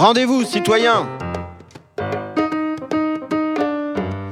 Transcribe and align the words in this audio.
Rendez-vous, 0.00 0.42
citoyens 0.44 1.06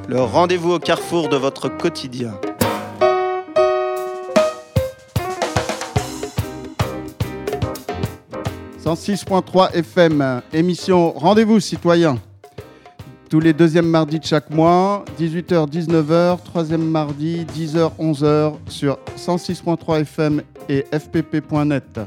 Le 0.09 0.19
rendez-vous 0.19 0.73
au 0.73 0.79
carrefour 0.79 1.29
de 1.29 1.37
votre 1.37 1.69
quotidien. 1.69 2.41
«106.3 8.83 9.75
FM, 9.75 10.41
émission 10.55 11.13
Rendez-vous 11.13 11.61
citoyens. 11.61 12.17
Tous 13.29 13.41
les 13.41 13.53
deuxièmes 13.53 13.89
mardis 13.89 14.21
de 14.21 14.25
chaque 14.25 14.49
mois, 14.49 15.05
18h, 15.21 15.69
19h, 15.69 16.43
troisième 16.45 16.89
mardi, 16.89 17.45
10h, 17.45 17.91
11h 18.01 18.55
sur 18.69 18.99
106.3 19.19 20.01
FM 20.01 20.41
et 20.71 20.87
fpp.net. 20.91 22.01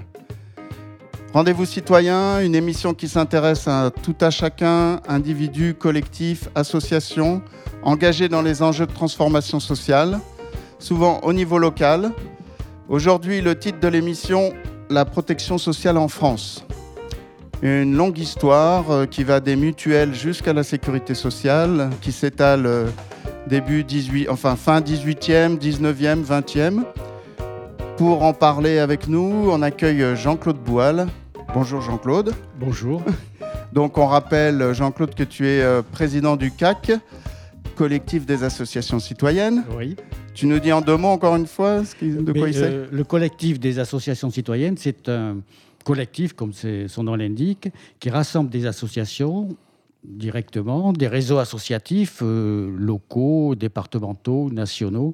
Rendez-vous 1.33 1.63
citoyen, 1.63 2.41
une 2.41 2.55
émission 2.55 2.93
qui 2.93 3.07
s'intéresse 3.07 3.65
à 3.65 3.89
tout 3.89 4.15
à 4.19 4.31
chacun, 4.31 4.99
individus, 5.07 5.73
collectifs, 5.73 6.49
associations, 6.55 7.41
engagés 7.83 8.27
dans 8.27 8.41
les 8.41 8.61
enjeux 8.61 8.85
de 8.85 8.91
transformation 8.91 9.61
sociale, 9.61 10.19
souvent 10.77 11.21
au 11.21 11.31
niveau 11.31 11.57
local. 11.57 12.11
Aujourd'hui, 12.89 13.39
le 13.39 13.57
titre 13.57 13.79
de 13.79 13.87
l'émission, 13.87 14.51
La 14.89 15.05
protection 15.05 15.57
sociale 15.57 15.97
en 15.97 16.09
France. 16.09 16.65
Une 17.61 17.95
longue 17.95 18.17
histoire 18.17 18.91
euh, 18.91 19.05
qui 19.05 19.23
va 19.23 19.39
des 19.39 19.55
mutuelles 19.55 20.13
jusqu'à 20.13 20.51
la 20.51 20.63
sécurité 20.63 21.13
sociale, 21.15 21.91
qui 22.01 22.11
s'étale 22.11 22.65
euh, 22.65 22.87
début 23.47 23.85
18, 23.85 24.27
enfin 24.27 24.57
fin 24.57 24.81
18e, 24.81 25.57
19e, 25.57 26.25
20e. 26.25 26.83
Pour 27.95 28.23
en 28.23 28.33
parler 28.33 28.79
avec 28.79 29.07
nous, 29.07 29.49
on 29.49 29.61
accueille 29.61 30.17
Jean-Claude 30.17 30.57
Boual, 30.57 31.07
Bonjour 31.53 31.81
Jean-Claude. 31.81 32.33
Bonjour. 32.57 33.03
Donc 33.73 33.97
on 33.97 34.05
rappelle, 34.05 34.73
Jean-Claude, 34.73 35.13
que 35.13 35.23
tu 35.23 35.47
es 35.47 35.61
euh, 35.61 35.81
président 35.81 36.37
du 36.37 36.49
CAC, 36.49 36.93
collectif 37.75 38.25
des 38.25 38.43
associations 38.45 38.99
citoyennes. 38.99 39.65
Oui. 39.77 39.97
Tu 40.33 40.47
nous 40.47 40.59
dis 40.59 40.71
en 40.71 40.79
deux 40.79 40.95
mots 40.95 41.09
encore 41.09 41.35
une 41.35 41.47
fois 41.47 41.83
ce 41.83 42.05
de 42.05 42.31
quoi 42.31 42.47
il 42.47 42.53
s'agit 42.53 42.75
euh, 42.75 42.87
Le 42.89 43.03
collectif 43.03 43.59
des 43.59 43.79
associations 43.79 44.29
citoyennes, 44.29 44.77
c'est 44.77 45.09
un 45.09 45.39
collectif, 45.83 46.33
comme 46.33 46.53
son 46.53 47.03
nom 47.03 47.15
l'indique, 47.15 47.67
qui 47.99 48.09
rassemble 48.09 48.49
des 48.49 48.65
associations 48.65 49.49
directement, 50.05 50.93
des 50.93 51.07
réseaux 51.07 51.37
associatifs 51.37 52.19
euh, 52.21 52.73
locaux, 52.77 53.55
départementaux, 53.55 54.49
nationaux, 54.51 55.13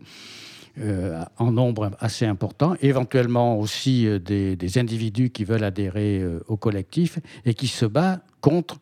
euh, 0.79 1.23
en 1.37 1.51
nombre 1.51 1.91
assez 1.99 2.25
important, 2.25 2.75
éventuellement 2.81 3.59
aussi 3.59 4.05
euh, 4.05 4.19
des, 4.19 4.77
individus 4.77 5.31
qui 5.31 5.43
veulent 5.43 5.63
adhérer 5.63 6.19
euh, 6.19 6.39
au 6.47 6.55
collectif 6.55 7.17
et 7.45 7.55
qui 7.55 7.67
se 7.67 7.85
bat 7.85 8.19
contre 8.41 8.77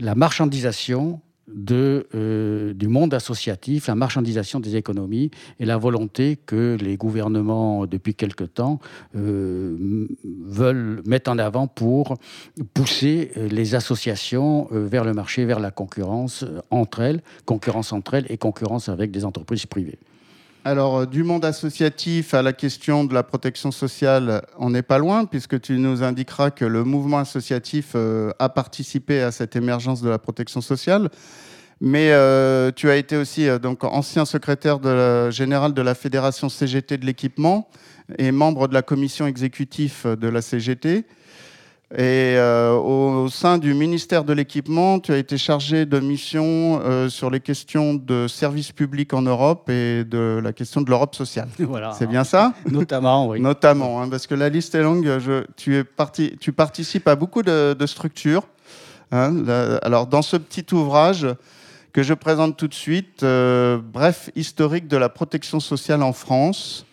la 0.00 0.14
marchandisation 0.14 1.20
du 1.48 2.88
monde 2.88 3.14
associatif, 3.14 3.86
la 3.86 3.94
marchandisation 3.94 4.60
des 4.60 4.76
économies 4.76 5.30
et 5.58 5.64
la 5.64 5.76
volonté 5.76 6.36
que 6.36 6.76
les 6.80 6.96
gouvernements, 6.96 7.86
depuis 7.86 8.14
quelque 8.14 8.44
temps, 8.44 8.78
veulent 9.12 11.02
mettre 11.04 11.30
en 11.30 11.38
avant 11.38 11.66
pour 11.66 12.16
pousser 12.72 13.32
les 13.36 13.74
associations 13.74 14.68
vers 14.70 15.04
le 15.04 15.12
marché, 15.12 15.44
vers 15.44 15.60
la 15.60 15.72
concurrence 15.72 16.44
entre 16.70 17.00
elles, 17.00 17.22
concurrence 17.44 17.92
entre 17.92 18.14
elles 18.14 18.26
et 18.30 18.38
concurrence 18.38 18.88
avec 18.88 19.10
des 19.10 19.26
entreprises 19.26 19.66
privées. 19.66 19.98
Alors, 20.64 20.98
euh, 20.98 21.06
du 21.06 21.24
monde 21.24 21.44
associatif 21.44 22.34
à 22.34 22.42
la 22.42 22.52
question 22.52 23.02
de 23.02 23.12
la 23.12 23.24
protection 23.24 23.72
sociale, 23.72 24.42
on 24.58 24.70
n'est 24.70 24.82
pas 24.82 24.98
loin, 24.98 25.24
puisque 25.24 25.60
tu 25.60 25.76
nous 25.76 26.04
indiqueras 26.04 26.52
que 26.52 26.64
le 26.64 26.84
mouvement 26.84 27.18
associatif 27.18 27.92
euh, 27.96 28.30
a 28.38 28.48
participé 28.48 29.22
à 29.22 29.32
cette 29.32 29.56
émergence 29.56 30.02
de 30.02 30.08
la 30.08 30.20
protection 30.20 30.60
sociale. 30.60 31.10
Mais 31.80 32.12
euh, 32.12 32.70
tu 32.70 32.88
as 32.90 32.94
été 32.94 33.16
aussi 33.16 33.48
ancien 33.80 34.24
secrétaire 34.24 34.78
général 35.32 35.74
de 35.74 35.82
la 35.82 35.96
Fédération 35.96 36.48
CGT 36.48 36.96
de 36.96 37.06
l'équipement 37.06 37.68
et 38.18 38.30
membre 38.30 38.68
de 38.68 38.74
la 38.74 38.82
commission 38.82 39.26
exécutive 39.26 40.06
de 40.06 40.28
la 40.28 40.42
CGT. 40.42 41.06
Et 41.94 42.36
euh, 42.38 42.72
au, 42.72 43.28
sein 43.28 43.58
du 43.58 43.74
ministère 43.74 44.24
de 44.24 44.32
l'équipement, 44.32 44.98
tu 44.98 45.12
as 45.12 45.18
été 45.18 45.36
chargé 45.36 45.84
de 45.84 46.00
mission 46.00 46.80
euh, 46.82 47.10
sur 47.10 47.28
les 47.28 47.40
questions 47.40 47.92
de 47.92 48.26
services 48.28 48.72
publics 48.72 49.12
en 49.12 49.20
Europe 49.20 49.68
et 49.68 50.02
de 50.04 50.40
la 50.42 50.54
question 50.54 50.80
de 50.80 50.88
l'Europe 50.88 51.14
sociale. 51.14 51.48
Voilà. 51.58 51.92
C'est 51.92 52.06
bien 52.06 52.24
ça? 52.24 52.54
Notamment, 52.70 53.28
oui. 53.28 53.40
Notamment, 53.40 54.00
hein, 54.00 54.08
parce 54.08 54.26
que 54.26 54.34
la 54.34 54.48
liste 54.48 54.74
est 54.74 54.82
longue. 54.82 55.18
Je, 55.18 55.44
tu, 55.56 55.76
es 55.76 55.84
parti, 55.84 56.34
tu 56.40 56.52
participes 56.52 57.06
à 57.08 57.14
beaucoup 57.14 57.42
de, 57.42 57.76
structures. 57.84 58.46
Hein, 59.10 59.44
alors, 59.82 60.06
dans 60.06 60.22
ce 60.22 60.38
petit 60.38 60.74
ouvrage 60.74 61.26
que 61.92 62.02
je 62.02 62.14
présente 62.14 62.56
tout 62.56 62.68
de 62.68 62.74
suite, 62.74 63.22
euh, 63.22 63.78
bref, 63.82 64.30
historique 64.34 64.88
de 64.88 64.96
la 64.96 65.10
protection 65.10 65.60
sociale 65.60 66.02
en 66.02 66.14
France. 66.14 66.86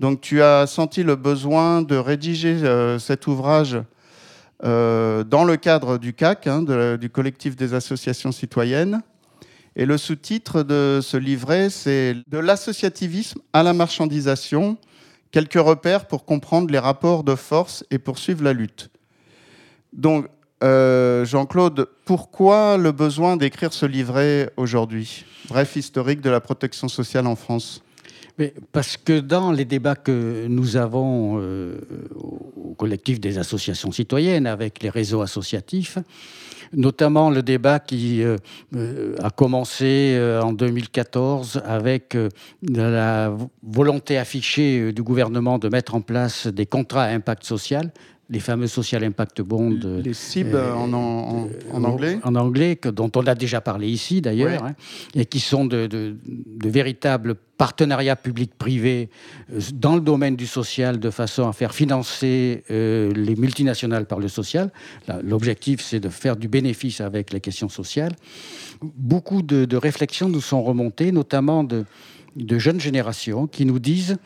Donc, 0.00 0.20
tu 0.20 0.42
as 0.42 0.66
senti 0.66 1.04
le 1.04 1.14
besoin 1.14 1.82
de 1.82 1.94
rédiger 1.94 2.58
cet 2.98 3.28
ouvrage 3.28 3.78
euh, 4.64 5.24
dans 5.24 5.44
le 5.44 5.56
cadre 5.56 5.98
du 5.98 6.14
CAC, 6.14 6.46
hein, 6.46 6.62
du 6.96 7.10
collectif 7.10 7.56
des 7.56 7.74
associations 7.74 8.32
citoyennes. 8.32 9.02
Et 9.76 9.86
le 9.86 9.98
sous-titre 9.98 10.62
de 10.62 11.00
ce 11.02 11.16
livret, 11.16 11.68
c'est 11.68 12.14
De 12.28 12.38
l'associativisme 12.38 13.40
à 13.52 13.62
la 13.62 13.72
marchandisation, 13.72 14.78
quelques 15.32 15.54
repères 15.54 16.06
pour 16.06 16.24
comprendre 16.24 16.70
les 16.70 16.78
rapports 16.78 17.24
de 17.24 17.34
force 17.34 17.84
et 17.90 17.98
poursuivre 17.98 18.42
la 18.42 18.52
lutte. 18.52 18.88
Donc, 19.92 20.28
euh, 20.62 21.26
Jean-Claude, 21.26 21.88
pourquoi 22.06 22.78
le 22.78 22.92
besoin 22.92 23.36
d'écrire 23.36 23.74
ce 23.74 23.84
livret 23.84 24.50
aujourd'hui? 24.56 25.26
Bref, 25.48 25.76
historique 25.76 26.22
de 26.22 26.30
la 26.30 26.40
protection 26.40 26.88
sociale 26.88 27.26
en 27.26 27.36
France. 27.36 27.83
Parce 28.72 28.96
que 28.96 29.20
dans 29.20 29.52
les 29.52 29.64
débats 29.64 29.94
que 29.94 30.46
nous 30.48 30.76
avons 30.76 31.38
euh, 31.40 31.78
au 32.16 32.74
collectif 32.74 33.20
des 33.20 33.38
associations 33.38 33.92
citoyennes 33.92 34.48
avec 34.48 34.82
les 34.82 34.90
réseaux 34.90 35.20
associatifs, 35.20 35.98
notamment 36.72 37.30
le 37.30 37.44
débat 37.44 37.78
qui 37.78 38.24
euh, 38.24 38.36
euh, 38.74 39.14
a 39.22 39.30
commencé 39.30 40.20
en 40.42 40.52
2014 40.52 41.62
avec 41.64 42.16
la 42.62 43.32
volonté 43.62 44.18
affichée 44.18 44.92
du 44.92 45.04
gouvernement 45.04 45.58
de 45.58 45.68
mettre 45.68 45.94
en 45.94 46.00
place 46.00 46.48
des 46.48 46.66
contrats 46.66 47.04
à 47.04 47.10
impact 47.10 47.44
social 47.44 47.92
les 48.30 48.40
fameux 48.40 48.66
Social 48.66 49.04
Impact 49.04 49.42
Bonds. 49.42 49.78
Les 50.02 50.14
CIB 50.14 50.54
euh, 50.54 50.72
en, 50.72 50.92
en, 50.92 51.84
anglais 51.84 52.18
En 52.22 52.34
anglais, 52.34 52.76
que, 52.76 52.88
dont 52.88 53.10
on 53.16 53.26
a 53.26 53.34
déjà 53.34 53.60
parlé 53.60 53.88
ici 53.88 54.20
d'ailleurs, 54.20 54.64
hein, 54.64 54.74
et 55.14 55.26
qui 55.26 55.40
sont 55.40 55.66
de, 55.66 55.86
de, 55.86 56.16
véritables 56.64 57.34
partenariats 57.58 58.16
publics-privés 58.16 59.10
euh, 59.52 59.60
dans 59.74 59.94
le 59.94 60.00
domaine 60.00 60.36
du 60.36 60.46
social 60.46 60.98
de 60.98 61.10
façon 61.10 61.46
à 61.48 61.52
faire 61.52 61.74
financer 61.74 62.64
euh, 62.70 63.12
les 63.12 63.36
multinationales 63.36 64.06
par 64.06 64.18
le 64.18 64.28
social. 64.28 64.70
L'objectif, 65.22 65.82
c'est 65.82 66.00
de 66.00 66.08
faire 66.08 66.36
du 66.36 66.48
bénéfice 66.48 67.00
avec 67.00 67.32
les 67.32 67.40
questions 67.40 67.68
sociales. 67.68 68.12
Beaucoup 68.82 69.42
de, 69.42 69.76
réflexions 69.76 70.28
nous 70.28 70.40
sont 70.40 70.62
remontées, 70.62 71.12
notamment 71.12 71.62
de, 71.62 71.84
jeunes 72.58 72.80
générations 72.80 73.46
qui 73.46 73.66
nous 73.66 73.78
disent, 73.78 74.16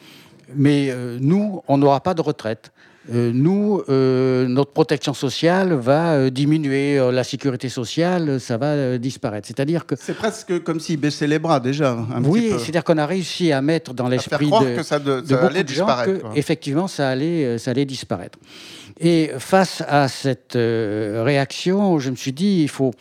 mais 0.55 0.93
nous, 1.21 1.63
on 1.69 1.79
n'aura 1.79 2.01
pas 2.01 2.15
de 2.15 2.23
retraite. 2.23 2.73
Euh, 3.11 3.31
nous, 3.33 3.83
euh, 3.89 4.47
notre 4.49 4.73
protection 4.73 5.15
sociale 5.15 5.73
va 5.73 6.13
euh, 6.13 6.31
diminuer, 6.31 6.99
la 7.11 7.25
sécurité 7.25 7.69
sociale, 7.69 8.39
ça 8.41 8.57
va 8.57 8.99
disparaître. 8.99 9.47
C'est-à-dire 9.47 9.87
que 9.87 9.95
c'est 9.99 10.15
presque 10.15 10.63
comme 10.63 10.81
s'ils 10.81 11.01
baissaient 11.01 11.27
les 11.27 11.39
bras 11.39 11.61
déjà. 11.61 11.97
oui, 12.25 12.53
c'est-à-dire 12.59 12.85
qu'on 12.85 12.99
a 12.99 13.07
réussi 13.07 13.53
à 13.53 13.63
mettre 13.63 13.95
dans 13.95 14.09
l'esprit 14.09 14.51
de, 14.51 14.77
que 14.77 14.83
ça, 14.83 14.99
de, 14.99 15.23
allait 15.35 15.65
disparaître, 15.65 16.21
que, 16.21 16.39
effectivement, 16.39 16.89
ça 16.89 17.09
allait, 17.09 17.59
ça 17.59 17.71
allait 17.71 17.87
disparaître. 17.87 18.39
Et 19.01 19.31
face 19.39 19.83
à 19.87 20.09
cette 20.09 20.55
réaction, 20.55 21.99
je 21.99 22.11
me 22.11 22.17
suis 22.17 22.33
dit, 22.33 22.63
il 22.63 22.69
faut 22.69 22.93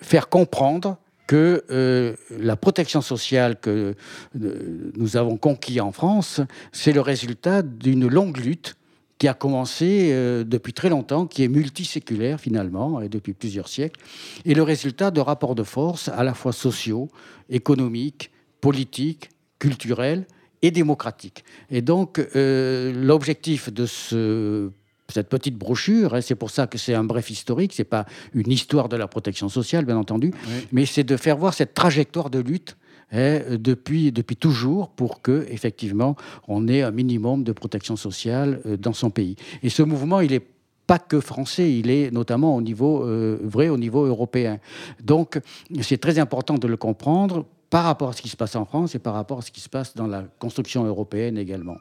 faire 0.00 0.28
comprendre 0.28 0.96
que 1.26 2.16
la 2.38 2.56
protection 2.56 3.02
sociale 3.02 3.56
que 3.60 3.94
nous 4.34 5.16
avons 5.16 5.36
conquis 5.36 5.80
en 5.80 5.92
France, 5.92 6.40
c'est 6.72 6.92
le 6.92 7.00
résultat 7.00 7.62
d'une 7.62 8.08
longue 8.08 8.38
lutte 8.38 8.76
qui 9.20 9.28
a 9.28 9.34
commencé 9.34 10.08
euh, 10.12 10.44
depuis 10.44 10.72
très 10.72 10.88
longtemps, 10.88 11.26
qui 11.26 11.44
est 11.44 11.48
multiséculaire 11.48 12.40
finalement, 12.40 13.02
et 13.02 13.10
depuis 13.10 13.34
plusieurs 13.34 13.68
siècles, 13.68 14.00
et 14.46 14.54
le 14.54 14.62
résultat 14.62 15.10
de 15.10 15.20
rapports 15.20 15.54
de 15.54 15.62
force 15.62 16.08
à 16.08 16.24
la 16.24 16.32
fois 16.32 16.52
sociaux, 16.52 17.10
économiques, 17.50 18.30
politiques, 18.62 19.28
culturels 19.58 20.26
et 20.62 20.70
démocratiques. 20.70 21.44
Et 21.70 21.82
donc 21.82 22.18
euh, 22.18 22.94
l'objectif 22.94 23.70
de 23.70 23.84
ce 23.84 24.70
cette 25.10 25.28
petite 25.28 25.56
brochure, 25.56 26.14
hein, 26.14 26.20
c'est 26.20 26.36
pour 26.36 26.50
ça 26.50 26.68
que 26.68 26.78
c'est 26.78 26.94
un 26.94 27.02
bref 27.02 27.30
historique, 27.30 27.72
c'est 27.74 27.84
pas 27.84 28.06
une 28.32 28.50
histoire 28.50 28.88
de 28.88 28.96
la 28.96 29.08
protection 29.08 29.48
sociale, 29.48 29.84
bien 29.84 29.96
entendu, 29.96 30.32
mais 30.70 30.86
c'est 30.86 31.02
de 31.02 31.16
faire 31.16 31.36
voir 31.36 31.52
cette 31.52 31.74
trajectoire 31.74 32.30
de 32.30 32.38
lutte 32.38 32.76
depuis, 33.12 34.12
depuis 34.12 34.36
toujours 34.36 34.90
pour 34.90 35.20
que, 35.22 35.46
effectivement, 35.50 36.16
on 36.48 36.68
ait 36.68 36.82
un 36.82 36.90
minimum 36.90 37.42
de 37.44 37.52
protection 37.52 37.96
sociale 37.96 38.60
euh, 38.66 38.76
dans 38.76 38.92
son 38.92 39.10
pays. 39.10 39.36
Et 39.62 39.70
ce 39.70 39.82
mouvement, 39.82 40.20
il 40.20 40.32
est 40.32 40.46
pas 40.86 40.98
que 40.98 41.20
français, 41.20 41.72
il 41.72 41.90
est 41.90 42.10
notamment 42.10 42.56
au 42.56 42.60
niveau, 42.60 43.06
vrai 43.44 43.68
au 43.68 43.76
niveau 43.76 44.06
européen. 44.06 44.58
Donc 45.00 45.40
c'est 45.82 45.98
très 45.98 46.18
important 46.18 46.58
de 46.58 46.66
le 46.66 46.76
comprendre 46.76 47.46
par 47.70 47.84
rapport 47.84 48.08
à 48.08 48.12
ce 48.12 48.20
qui 48.20 48.28
se 48.28 48.36
passe 48.36 48.56
en 48.56 48.64
France 48.64 48.96
et 48.96 48.98
par 48.98 49.14
rapport 49.14 49.38
à 49.38 49.42
ce 49.42 49.52
qui 49.52 49.60
se 49.60 49.68
passe 49.68 49.94
dans 49.94 50.08
la 50.08 50.24
construction 50.40 50.84
européenne 50.84 51.38
également. 51.38 51.76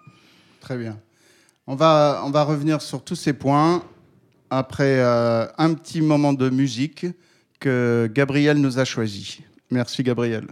Très 0.61 0.77
bien. 0.77 0.99
On 1.65 1.73
va, 1.73 2.21
on 2.23 2.29
va 2.29 2.43
revenir 2.43 2.83
sur 2.83 3.03
tous 3.03 3.15
ces 3.15 3.33
points 3.33 3.83
après 4.51 5.01
un 5.01 5.73
petit 5.73 6.01
moment 6.01 6.33
de 6.33 6.49
musique 6.49 7.07
que 7.59 8.09
Gabriel 8.13 8.57
nous 8.57 8.79
a 8.79 8.85
choisi. 8.85 9.41
Merci 9.71 10.03
Gabriel. 10.03 10.47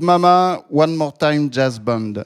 Mama, 0.00 0.62
One 0.70 0.96
More 0.96 1.12
Time 1.12 1.48
Jazz 1.52 1.78
Band. 1.78 2.24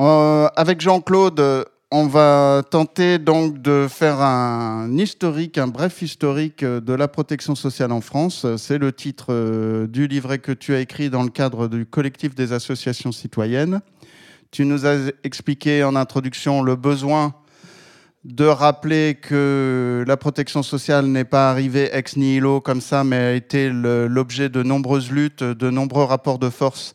Euh, 0.00 0.48
avec 0.56 0.80
Jean-Claude, 0.80 1.64
on 1.90 2.06
va 2.06 2.62
tenter 2.70 3.18
donc 3.18 3.62
de 3.62 3.86
faire 3.88 4.20
un 4.20 4.94
historique, 4.96 5.56
un 5.56 5.68
bref 5.68 6.02
historique 6.02 6.62
de 6.64 6.92
la 6.92 7.08
protection 7.08 7.54
sociale 7.54 7.92
en 7.92 8.00
France. 8.00 8.44
C'est 8.58 8.78
le 8.78 8.92
titre 8.92 9.28
euh, 9.30 9.86
du 9.86 10.06
livret 10.06 10.38
que 10.38 10.52
tu 10.52 10.74
as 10.74 10.80
écrit 10.80 11.08
dans 11.08 11.22
le 11.22 11.30
cadre 11.30 11.66
du 11.66 11.86
collectif 11.86 12.34
des 12.34 12.52
associations 12.52 13.10
citoyennes. 13.10 13.80
Tu 14.50 14.64
nous 14.64 14.86
as 14.86 15.10
expliqué 15.24 15.82
en 15.82 15.96
introduction 15.96 16.62
le 16.62 16.76
besoin 16.76 17.34
de 18.28 18.44
rappeler 18.44 19.16
que 19.20 20.04
la 20.06 20.18
protection 20.18 20.62
sociale 20.62 21.06
n'est 21.06 21.24
pas 21.24 21.50
arrivée 21.50 21.88
ex 21.96 22.16
nihilo 22.16 22.60
comme 22.60 22.82
ça, 22.82 23.02
mais 23.02 23.16
a 23.16 23.32
été 23.32 23.70
l'objet 23.70 24.50
de 24.50 24.62
nombreuses 24.62 25.10
luttes, 25.10 25.42
de 25.42 25.70
nombreux 25.70 26.04
rapports 26.04 26.38
de 26.38 26.50
force 26.50 26.94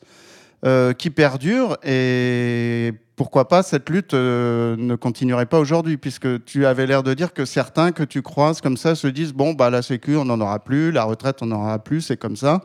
euh, 0.63 0.93
qui 0.93 1.09
perdurent. 1.09 1.77
Et 1.83 2.93
pourquoi 3.15 3.47
pas 3.47 3.63
cette 3.63 3.89
lutte 3.89 4.13
euh, 4.13 4.75
ne 4.77 4.95
continuerait 4.95 5.47
pas 5.47 5.59
aujourd'hui, 5.59 5.97
puisque 5.97 6.45
tu 6.45 6.67
avais 6.67 6.85
l'air 6.85 7.01
de 7.01 7.15
dire 7.15 7.33
que 7.33 7.45
certains 7.45 7.91
que 7.91 8.03
tu 8.03 8.21
croises 8.21 8.61
comme 8.61 8.77
ça 8.77 8.93
se 8.93 9.07
disent 9.07 9.33
bon 9.33 9.53
bah 9.53 9.71
la 9.71 9.81
sécu 9.81 10.15
on 10.15 10.25
n'en 10.25 10.39
aura 10.39 10.63
plus, 10.63 10.91
la 10.91 11.03
retraite 11.03 11.37
on 11.41 11.47
n'en 11.47 11.61
aura 11.61 11.79
plus, 11.79 12.01
c'est 12.01 12.17
comme 12.17 12.35
ça 12.35 12.61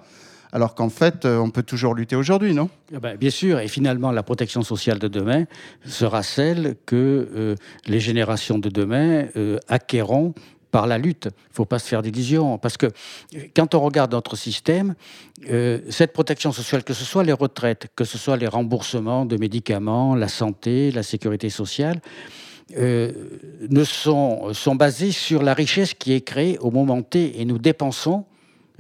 alors 0.53 0.75
qu'en 0.75 0.89
fait, 0.89 1.25
euh, 1.25 1.39
on 1.39 1.51
peut 1.51 1.63
toujours 1.63 1.95
lutter 1.95 2.17
aujourd'hui, 2.17 2.55
non? 2.55 2.71
Ah 2.95 3.01
ben, 3.01 3.17
Bien 3.17 3.31
sûr, 3.31 3.61
et 3.61 3.69
finalement, 3.69 4.11
la 4.13 4.23
protection 4.23 4.63
sociale 4.63 4.99
de 4.99 5.09
demain 5.09 5.45
sera 5.85 6.23
celle 6.23 6.77
que 6.87 7.29
euh, 7.35 7.55
les 7.87 8.01
générations 8.01 8.59
de 8.59 8.69
demain 8.69 9.27
euh, 9.37 9.59
acquerront 9.69 10.35
par 10.71 10.87
la 10.87 10.99
lutte. 10.99 11.25
Il 11.25 11.51
ne 11.51 11.55
faut 11.55 11.65
pas 11.65 11.79
se 11.79 11.89
faire 11.89 12.03
d'illusions. 12.03 12.59
Parce 12.59 12.77
que 12.77 12.87
quand 13.57 13.75
on 13.75 13.81
regarde 13.81 14.13
notre 14.13 14.37
système, 14.37 14.95
cette 15.89 16.13
protection 16.13 16.53
sociale, 16.53 16.85
que 16.85 16.93
ce 16.93 17.07
soit 17.07 17.25
les 17.25 17.33
retraites, 17.33 17.87
que 17.97 18.05
ce 18.05 18.19
soit 18.19 18.37
les 18.37 18.47
remboursements 18.47 19.25
de 19.25 19.39
médicaments, 19.39 20.15
la 20.15 20.29
santé, 20.29 20.91
la 20.91 21.03
sécurité 21.03 21.49
sociale, 21.49 22.03
ne 22.77 23.85
sont, 23.85 24.53
sont 24.53 24.75
basés 24.75 25.11
sur 25.11 25.43
la 25.43 25.55
richesse 25.55 25.95
qui 25.95 26.13
est 26.13 26.21
créée 26.21 26.59
au 26.59 26.71
moment 26.71 27.01
T. 27.01 27.41
Et 27.41 27.47
nous 27.47 27.57
dépensons 27.57 28.27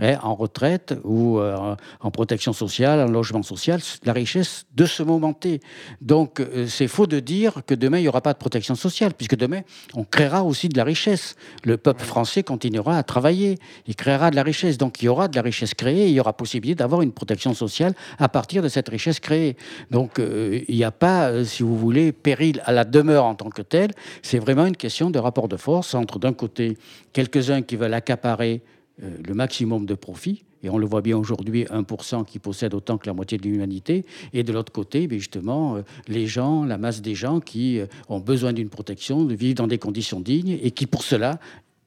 Hein, 0.00 0.16
en 0.22 0.36
retraite 0.36 0.94
ou 1.02 1.40
euh, 1.40 1.74
en 1.98 2.10
protection 2.12 2.52
sociale, 2.52 3.00
en 3.00 3.10
logement 3.10 3.42
social, 3.42 3.80
la 4.04 4.12
richesse 4.12 4.64
de 4.76 4.86
ce 4.86 5.02
moment 5.02 5.32
T. 5.32 5.58
Donc 6.00 6.38
euh, 6.38 6.68
c'est 6.68 6.86
faux 6.86 7.08
de 7.08 7.18
dire 7.18 7.62
que 7.66 7.74
demain 7.74 7.98
il 7.98 8.02
n'y 8.02 8.08
aura 8.08 8.20
pas 8.20 8.32
de 8.32 8.38
protection 8.38 8.76
sociale, 8.76 9.14
puisque 9.14 9.34
demain 9.34 9.62
on 9.94 10.04
créera 10.04 10.44
aussi 10.44 10.68
de 10.68 10.76
la 10.76 10.84
richesse. 10.84 11.34
Le 11.64 11.78
peuple 11.78 12.04
français 12.04 12.44
continuera 12.44 12.96
à 12.96 13.02
travailler, 13.02 13.58
il 13.88 13.96
créera 13.96 14.30
de 14.30 14.36
la 14.36 14.44
richesse. 14.44 14.78
Donc 14.78 15.02
il 15.02 15.06
y 15.06 15.08
aura 15.08 15.26
de 15.26 15.34
la 15.34 15.42
richesse 15.42 15.74
créée, 15.74 16.06
il 16.06 16.12
y 16.12 16.20
aura 16.20 16.32
possibilité 16.32 16.78
d'avoir 16.78 17.02
une 17.02 17.10
protection 17.10 17.52
sociale 17.52 17.92
à 18.20 18.28
partir 18.28 18.62
de 18.62 18.68
cette 18.68 18.88
richesse 18.88 19.18
créée. 19.18 19.56
Donc 19.90 20.20
euh, 20.20 20.60
il 20.68 20.76
n'y 20.76 20.84
a 20.84 20.92
pas, 20.92 21.44
si 21.44 21.64
vous 21.64 21.76
voulez, 21.76 22.12
péril 22.12 22.62
à 22.66 22.70
la 22.70 22.84
demeure 22.84 23.24
en 23.24 23.34
tant 23.34 23.50
que 23.50 23.62
telle. 23.62 23.90
C'est 24.22 24.38
vraiment 24.38 24.66
une 24.66 24.76
question 24.76 25.10
de 25.10 25.18
rapport 25.18 25.48
de 25.48 25.56
force 25.56 25.96
entre 25.96 26.20
d'un 26.20 26.34
côté 26.34 26.78
quelques-uns 27.12 27.62
qui 27.62 27.74
veulent 27.74 27.94
accaparer 27.94 28.62
le 28.98 29.34
maximum 29.34 29.86
de 29.86 29.94
profit, 29.94 30.44
et 30.62 30.70
on 30.70 30.78
le 30.78 30.86
voit 30.86 31.02
bien 31.02 31.16
aujourd'hui, 31.16 31.64
1% 31.64 32.24
qui 32.24 32.38
possède 32.38 32.74
autant 32.74 32.98
que 32.98 33.06
la 33.06 33.14
moitié 33.14 33.38
de 33.38 33.44
l'humanité, 33.44 34.04
et 34.32 34.42
de 34.42 34.52
l'autre 34.52 34.72
côté, 34.72 35.06
ben, 35.06 35.18
justement, 35.18 35.76
euh, 35.76 35.82
les 36.08 36.26
gens, 36.26 36.64
la 36.64 36.78
masse 36.78 37.00
des 37.00 37.14
gens 37.14 37.40
qui 37.40 37.78
euh, 37.78 37.86
ont 38.08 38.20
besoin 38.20 38.52
d'une 38.52 38.68
protection, 38.68 39.24
de 39.24 39.34
vivre 39.34 39.54
dans 39.54 39.66
des 39.66 39.78
conditions 39.78 40.20
dignes, 40.20 40.58
et 40.62 40.70
qui 40.70 40.86
pour 40.86 41.02
cela 41.02 41.38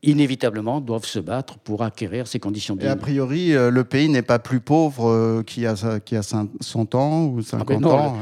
inévitablement 0.04 0.82
doivent 0.82 1.06
se 1.06 1.20
battre 1.20 1.60
pour 1.60 1.84
acquérir 1.84 2.26
ces 2.28 2.40
conditions 2.40 2.76
de 2.76 2.82
vie. 2.82 2.88
Et 2.88 2.90
a 2.90 2.96
priori, 2.96 3.54
euh, 3.54 3.70
le 3.70 3.84
pays 3.84 4.10
n'est 4.10 4.24
pas 4.24 4.40
plus 4.40 4.60
pauvre 4.60 5.08
euh, 5.08 5.44
qu'il 5.44 5.64
y 5.64 5.68
a, 5.68 6.00
qui 6.00 6.16
a 6.16 6.24
100 6.24 6.96
ans 6.96 7.26
ou 7.26 7.42
50 7.42 7.70
ah 7.70 7.80
ben 7.80 7.86
ans, 7.88 8.18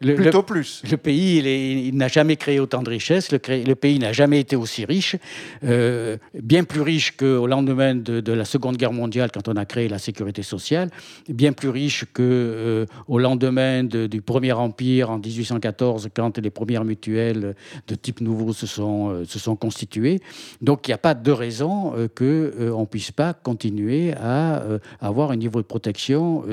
le, 0.00 0.14
plutôt 0.16 0.42
plus. 0.42 0.82
Le 0.90 0.96
pays, 0.96 1.38
il, 1.86 1.96
n'a 1.96 2.08
jamais 2.08 2.36
créé 2.36 2.58
autant 2.58 2.82
de 2.82 2.90
richesses, 2.90 3.30
le, 3.30 3.38
pays 3.38 3.98
n'a 4.00 4.12
jamais 4.12 4.40
été 4.40 4.56
aussi 4.56 4.84
riche, 4.84 5.16
euh, 5.62 6.16
bien 6.34 6.64
plus 6.64 6.80
riche 6.80 7.16
qu'au 7.16 7.46
lendemain 7.46 7.94
de, 7.94 8.32
la 8.32 8.44
Seconde 8.44 8.76
Guerre 8.76 8.92
mondiale 8.92 9.30
quand 9.32 9.48
on 9.48 9.56
a 9.56 9.64
créé 9.64 9.88
la 9.88 9.98
sécurité 9.98 10.42
sociale, 10.42 10.90
bien 11.28 11.52
plus 11.52 11.68
riche 11.68 12.06
qu'au 12.12 13.18
lendemain 13.18 13.84
du 13.84 14.20
Premier 14.20 14.52
Empire 14.52 15.10
en 15.10 15.18
1814 15.18 16.08
quand 16.14 16.38
les 16.38 16.50
premières 16.50 16.84
mutuelles 16.84 17.54
de 17.86 17.94
type 17.94 18.20
nouveau 18.20 18.52
se 18.52 18.66
sont, 18.66 19.24
se 19.24 19.38
sont 19.38 19.56
constituées. 19.56 20.20
Donc 20.60 20.87
il 20.88 20.92
n'y 20.92 20.94
a 20.94 20.98
pas 20.98 21.12
de 21.12 21.30
raison 21.30 21.92
euh, 21.94 22.08
qu'on 22.08 22.24
euh, 22.24 22.80
ne 22.80 22.86
puisse 22.86 23.12
pas 23.12 23.34
continuer 23.34 24.14
à 24.14 24.62
euh, 24.62 24.78
avoir 25.00 25.30
un 25.30 25.36
niveau 25.36 25.60
de 25.60 25.66
protection 25.66 26.44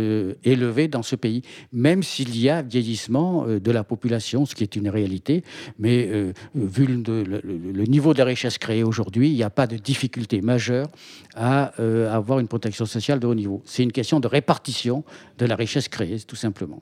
élevé 0.43 0.87
dans 0.87 1.03
ce 1.03 1.15
pays, 1.15 1.41
même 1.71 2.03
s'il 2.03 2.37
y 2.37 2.49
a 2.49 2.61
vieillissement 2.61 3.45
de 3.45 3.71
la 3.71 3.83
population, 3.83 4.45
ce 4.45 4.55
qui 4.55 4.63
est 4.63 4.75
une 4.75 4.89
réalité. 4.89 5.43
Mais 5.79 6.09
vu 6.53 6.85
le, 6.85 7.85
niveau 7.85 8.13
de 8.13 8.19
la 8.19 8.25
richesse 8.25 8.57
créée 8.57 8.83
aujourd'hui, 8.83 9.29
il 9.29 9.35
n'y 9.35 9.43
a 9.43 9.49
pas 9.49 9.67
de 9.67 9.77
difficulté 9.77 10.41
majeure 10.41 10.87
à 11.35 11.73
avoir 12.11 12.39
une 12.39 12.47
protection 12.47 12.85
sociale 12.85 13.19
de 13.19 13.27
haut 13.27 13.35
niveau. 13.35 13.61
C'est 13.65 13.83
une 13.83 13.91
question 13.91 14.19
de 14.19 14.27
répartition 14.27 15.03
de 15.37 15.45
la 15.45 15.55
richesse 15.55 15.87
créée, 15.87 16.19
tout 16.19 16.35
simplement. 16.35 16.79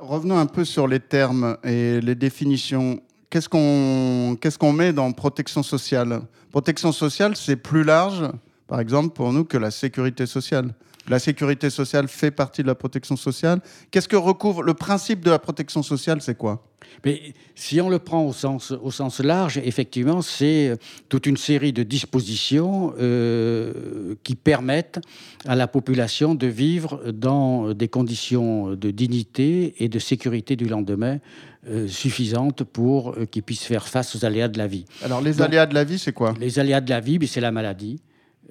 revenons 0.00 0.38
un 0.38 0.46
peu 0.46 0.64
sur 0.64 0.86
les 0.86 1.00
termes 1.00 1.56
et 1.64 2.00
les 2.00 2.14
définitions 2.14 3.00
qu'est-ce 3.30 3.48
qu'on 3.48 4.36
qu'est-ce 4.40 4.58
qu'on 4.58 4.72
met 4.72 4.92
dans 4.92 5.12
protection 5.12 5.62
sociale? 5.62 6.20
Protection 6.50 6.92
sociale, 6.92 7.36
c'est 7.36 7.56
plus 7.56 7.84
large, 7.84 8.22
par 8.66 8.80
exemple, 8.80 9.14
pour 9.14 9.32
nous, 9.32 9.44
que 9.44 9.58
la 9.58 9.70
sécurité 9.70 10.26
sociale. 10.26 10.74
La 11.08 11.18
sécurité 11.18 11.70
sociale 11.70 12.08
fait 12.08 12.30
partie 12.30 12.62
de 12.62 12.66
la 12.66 12.74
protection 12.74 13.16
sociale. 13.16 13.60
Qu'est-ce 13.90 14.08
que 14.08 14.16
recouvre 14.16 14.62
le 14.62 14.74
principe 14.74 15.24
de 15.24 15.30
la 15.30 15.38
protection 15.38 15.82
sociale 15.82 16.20
C'est 16.20 16.36
quoi? 16.36 16.64
Mais 17.04 17.34
si 17.54 17.80
on 17.80 17.88
le 17.88 17.98
prend 17.98 18.24
au 18.24 18.32
sens, 18.32 18.70
au 18.72 18.90
sens 18.90 19.20
large, 19.20 19.58
effectivement, 19.58 20.22
c'est 20.22 20.76
toute 21.08 21.26
une 21.26 21.36
série 21.36 21.72
de 21.72 21.82
dispositions 21.82 22.94
euh, 22.98 24.14
qui 24.24 24.34
permettent 24.34 25.00
à 25.46 25.54
la 25.54 25.68
population 25.68 26.34
de 26.34 26.46
vivre 26.46 27.12
dans 27.12 27.72
des 27.72 27.88
conditions 27.88 28.74
de 28.74 28.90
dignité 28.90 29.74
et 29.78 29.88
de 29.88 29.98
sécurité 29.98 30.56
du 30.56 30.66
lendemain 30.66 31.18
suffisantes 31.88 32.62
pour 32.62 33.16
qu'ils 33.32 33.42
puissent 33.42 33.64
faire 33.64 33.88
face 33.88 34.14
aux 34.14 34.24
aléas 34.24 34.46
de 34.46 34.56
la 34.56 34.68
vie. 34.68 34.84
Alors 35.02 35.20
les 35.20 35.42
aléas 35.42 35.66
de 35.66 35.74
la 35.74 35.82
vie, 35.82 35.98
c'est 35.98 36.12
quoi? 36.12 36.32
Les 36.38 36.60
aléas 36.60 36.80
de 36.80 36.90
la 36.90 37.00
vie, 37.00 37.18
c'est 37.26 37.40
la 37.40 37.50
maladie. 37.50 38.00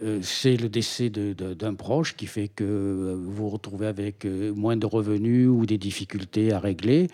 Euh, 0.03 0.19
c'est 0.21 0.57
le 0.57 0.67
décès 0.67 1.09
d'un 1.09 1.73
proche 1.73 2.17
qui 2.17 2.25
fait 2.27 2.49
que 2.49 2.65
euh, 2.65 3.15
vous 3.17 3.31
vous 3.31 3.49
retrouvez 3.49 3.87
avec 3.87 4.25
euh, 4.25 4.53
moins 4.53 4.75
de 4.75 4.85
revenus 4.85 5.47
ou 5.47 5.65
des 5.65 5.77
difficultés 5.77 6.51
à 6.51 6.59
régler. 6.59 7.07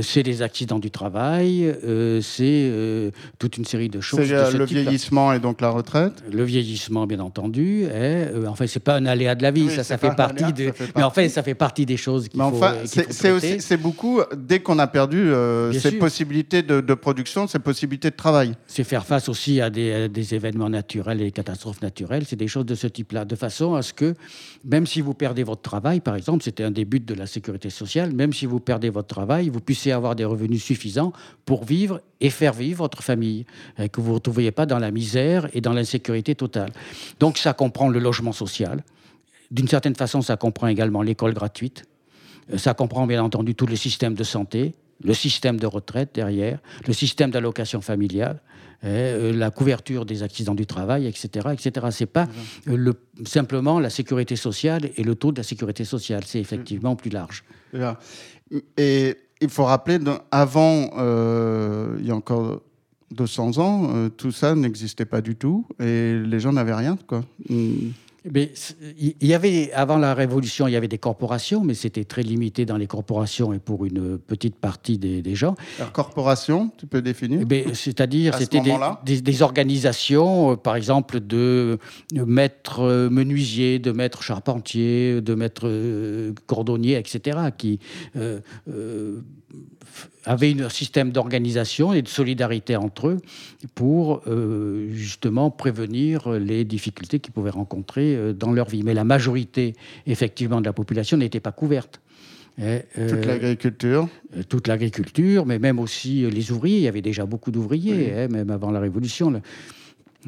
c'est 0.00 0.22
des 0.22 0.40
accidents 0.40 0.78
du 0.78 0.90
travail, 0.90 1.74
c'est 2.22 3.12
toute 3.38 3.56
une 3.56 3.64
série 3.64 3.88
de 3.88 4.00
choses. 4.00 4.26
C'est 4.26 4.56
le 4.56 4.64
vieillissement 4.64 5.32
et 5.32 5.40
donc 5.40 5.60
la 5.60 5.70
retraite? 5.70 6.22
Le 6.30 6.44
vieillissement, 6.44 7.06
bien 7.06 7.20
entendu. 7.20 7.84
Est, 7.84 8.30
enfin, 8.46 8.66
c'est 8.66 8.80
pas 8.80 8.96
un 8.96 9.06
aléa 9.06 9.34
de 9.34 9.42
la 9.42 9.50
vie, 9.50 9.70
ça, 9.70 9.84
ça 9.84 9.98
fait 9.98 10.14
partie 10.14 10.52
de. 10.52 10.72
Mais 10.96 11.02
en 11.02 11.10
fait, 11.10 11.28
ça 11.28 11.42
fait 11.42 11.54
partie 11.54 11.86
des 11.86 11.96
choses 11.96 12.28
qu'il 12.28 12.40
faut. 12.40 12.46
Enfin, 12.46 12.74
c'est 12.84 13.76
beaucoup, 13.76 14.20
dès 14.36 14.60
qu'on 14.60 14.78
a 14.78 14.86
perdu 14.86 15.32
ces 15.78 15.92
possibilités 15.92 16.62
de, 16.62 16.94
production, 16.94 17.46
ces 17.46 17.58
possibilités 17.58 18.10
de 18.10 18.16
travail. 18.16 18.54
C'est 18.66 18.84
faire 18.84 19.04
face 19.04 19.28
aussi 19.28 19.60
à 19.60 19.70
des, 19.70 19.92
à 19.92 20.08
des 20.08 20.34
événements 20.34 20.70
naturels 20.70 21.20
et 21.20 21.24
des 21.24 21.32
catastrophes 21.32 21.82
naturelles 21.82 22.21
c'est 22.26 22.36
des 22.36 22.48
choses 22.48 22.66
de 22.66 22.74
ce 22.74 22.86
type-là, 22.86 23.24
de 23.24 23.36
façon 23.36 23.74
à 23.74 23.82
ce 23.82 23.92
que, 23.92 24.14
même 24.64 24.86
si 24.86 25.00
vous 25.00 25.14
perdez 25.14 25.42
votre 25.42 25.62
travail, 25.62 26.00
par 26.00 26.16
exemple, 26.16 26.42
c'était 26.42 26.64
un 26.64 26.70
des 26.70 26.84
buts 26.84 27.00
de 27.00 27.14
la 27.14 27.26
sécurité 27.26 27.70
sociale, 27.70 28.12
même 28.12 28.32
si 28.32 28.46
vous 28.46 28.60
perdez 28.60 28.90
votre 28.90 29.08
travail, 29.08 29.48
vous 29.48 29.60
puissiez 29.60 29.92
avoir 29.92 30.14
des 30.16 30.24
revenus 30.24 30.62
suffisants 30.62 31.12
pour 31.44 31.64
vivre 31.64 32.00
et 32.20 32.30
faire 32.30 32.52
vivre 32.52 32.78
votre 32.78 33.02
famille, 33.02 33.46
et 33.78 33.88
que 33.88 34.00
vous 34.00 34.06
ne 34.06 34.08
vous 34.08 34.14
retrouviez 34.14 34.52
pas 34.52 34.66
dans 34.66 34.78
la 34.78 34.90
misère 34.90 35.48
et 35.52 35.60
dans 35.60 35.72
l'insécurité 35.72 36.34
totale. 36.34 36.72
Donc 37.20 37.38
ça 37.38 37.52
comprend 37.52 37.88
le 37.88 37.98
logement 37.98 38.32
social. 38.32 38.82
D'une 39.50 39.68
certaine 39.68 39.94
façon, 39.94 40.22
ça 40.22 40.36
comprend 40.36 40.68
également 40.68 41.02
l'école 41.02 41.34
gratuite. 41.34 41.84
Euh, 42.52 42.58
ça 42.58 42.74
comprend 42.74 43.06
bien 43.06 43.22
entendu 43.22 43.54
tous 43.54 43.66
les 43.66 43.76
systèmes 43.76 44.14
de 44.14 44.24
santé, 44.24 44.74
le 45.04 45.14
système 45.14 45.58
de 45.58 45.66
retraite 45.66 46.10
derrière, 46.14 46.58
le 46.86 46.92
système 46.92 47.30
d'allocation 47.30 47.80
familiale. 47.80 48.40
Euh, 48.84 49.32
la 49.32 49.52
couverture 49.52 50.04
des 50.04 50.24
accidents 50.24 50.56
du 50.56 50.66
travail, 50.66 51.06
etc. 51.06 51.50
etc. 51.52 51.86
Ce 51.90 52.02
n'est 52.02 52.06
pas 52.08 52.26
euh, 52.66 52.76
le, 52.76 52.94
simplement 53.24 53.78
la 53.78 53.90
sécurité 53.90 54.34
sociale 54.34 54.90
et 54.96 55.04
le 55.04 55.14
taux 55.14 55.30
de 55.30 55.36
la 55.36 55.44
sécurité 55.44 55.84
sociale, 55.84 56.24
c'est 56.26 56.40
effectivement 56.40 56.96
plus 56.96 57.10
large. 57.10 57.44
Et 58.76 59.16
il 59.40 59.48
faut 59.50 59.64
rappeler, 59.66 60.00
avant, 60.32 60.90
euh, 60.98 61.96
il 62.00 62.06
y 62.08 62.10
a 62.10 62.16
encore 62.16 62.60
200 63.12 63.58
ans, 63.58 64.08
tout 64.16 64.32
ça 64.32 64.56
n'existait 64.56 65.04
pas 65.04 65.20
du 65.20 65.36
tout 65.36 65.64
et 65.78 66.18
les 66.18 66.40
gens 66.40 66.52
n'avaient 66.52 66.74
rien. 66.74 66.98
Quoi. 67.06 67.22
Mais 68.30 68.52
il 68.98 69.26
y 69.26 69.34
avait, 69.34 69.72
avant 69.72 69.96
la 69.96 70.14
Révolution, 70.14 70.68
il 70.68 70.72
y 70.72 70.76
avait 70.76 70.88
des 70.88 70.98
corporations, 70.98 71.64
mais 71.64 71.74
c'était 71.74 72.04
très 72.04 72.22
limité 72.22 72.64
dans 72.64 72.76
les 72.76 72.86
corporations 72.86 73.52
et 73.52 73.58
pour 73.58 73.84
une 73.84 74.18
petite 74.18 74.56
partie 74.56 74.98
des, 74.98 75.34
gens. 75.34 75.54
Alors, 75.78 75.92
corporation, 75.92 76.70
tu 76.78 76.86
peux 76.86 77.02
définir? 77.02 77.46
C'est-à-dire, 77.74 78.34
c'était 78.38 78.60
des, 79.04 79.42
organisations, 79.42 80.52
euh, 80.52 80.56
par 80.56 80.76
exemple, 80.76 81.20
de 81.20 81.78
maîtres 82.14 83.08
menuisiers, 83.10 83.78
de 83.78 83.92
maîtres 83.92 84.22
charpentiers, 84.22 85.20
de 85.20 85.34
maîtres 85.34 85.66
euh, 85.66 86.32
cordonniers, 86.46 86.96
etc., 86.96 87.38
qui 87.56 87.78
euh, 88.16 89.20
avaient 90.24 90.60
un 90.62 90.68
système 90.68 91.10
d'organisation 91.10 91.92
et 91.92 92.02
de 92.02 92.08
solidarité 92.08 92.76
entre 92.76 93.08
eux 93.08 93.16
pour 93.74 94.22
euh, 94.26 94.88
justement 94.92 95.50
prévenir 95.50 96.30
les 96.30 96.64
difficultés 96.64 97.18
qu'ils 97.18 97.32
pouvaient 97.32 97.50
rencontrer 97.50 98.11
euh, 98.14 98.32
dans 98.32 98.52
leur 98.52 98.68
vie. 98.68 98.82
Mais 98.82 98.94
la 98.94 99.04
majorité, 99.04 99.74
effectivement, 100.06 100.60
de 100.60 100.66
la 100.66 100.72
population 100.72 101.16
n'était 101.16 101.40
pas 101.40 101.52
couverte. 101.52 102.00
Euh, 102.60 102.80
toute 103.08 103.24
l'agriculture 103.24 104.08
Toute 104.48 104.68
l'agriculture, 104.68 105.46
mais 105.46 105.58
même 105.58 105.78
aussi 105.78 106.28
les 106.30 106.52
ouvriers. 106.52 106.78
Il 106.78 106.82
y 106.82 106.88
avait 106.88 107.02
déjà 107.02 107.24
beaucoup 107.24 107.50
d'ouvriers, 107.50 108.12
hein, 108.12 108.28
même 108.28 108.50
avant 108.50 108.70
la 108.70 108.80
Révolution 108.80 109.40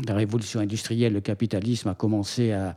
la 0.06 0.14
révolution 0.14 0.60
industrielle, 0.60 1.12
le 1.12 1.20
capitalisme 1.20 1.88
a 1.88 1.94
commencé 1.94 2.52
à. 2.52 2.74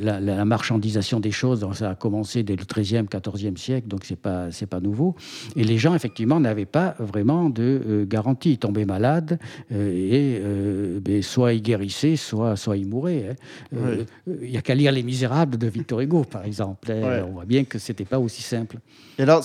La, 0.00 0.44
marchandisation 0.44 1.18
des 1.18 1.30
choses, 1.30 1.66
ça 1.74 1.90
a 1.90 1.94
commencé 1.94 2.42
dès 2.42 2.56
le 2.56 2.64
13e, 2.64 3.08
14e 3.08 3.56
siècle, 3.56 3.88
donc 3.88 4.04
c'est 4.04 4.16
pas, 4.16 4.48
pas 4.70 4.80
nouveau. 4.80 5.16
Et 5.56 5.64
les 5.64 5.78
gens, 5.78 5.94
effectivement, 5.94 6.40
n'avaient 6.40 6.66
pas 6.66 6.94
vraiment 6.98 7.50
de 7.50 7.82
euh, 7.86 8.04
garantie. 8.06 8.52
Ils 8.52 8.58
tombaient 8.58 8.84
malades 8.84 9.38
euh, 9.72 9.90
et 9.90 10.40
euh, 10.42 11.00
ben, 11.00 11.22
soit 11.22 11.54
ils 11.54 11.62
guérissaient, 11.62 12.16
soit, 12.16 12.56
soit 12.56 12.76
ils 12.76 12.86
mouraient. 12.86 13.36
Hein. 13.74 14.04
Il 14.26 14.50
n'y 14.50 14.56
a 14.56 14.62
qu'à 14.62 14.74
lire 14.74 14.92
Les 14.92 15.02
Misérables 15.02 15.58
de 15.58 15.66
Victor 15.66 16.00
Hugo, 16.00 16.24
par 16.24 16.44
exemple. 16.44 16.92
Hein. 16.92 17.24
On 17.26 17.32
voit 17.32 17.44
bien 17.44 17.64
que 17.64 17.78
c'était 17.78 18.04
pas 18.04 18.18
aussi 18.18 18.42
simple. 18.42 18.78
Et 19.18 19.22
alors, 19.22 19.44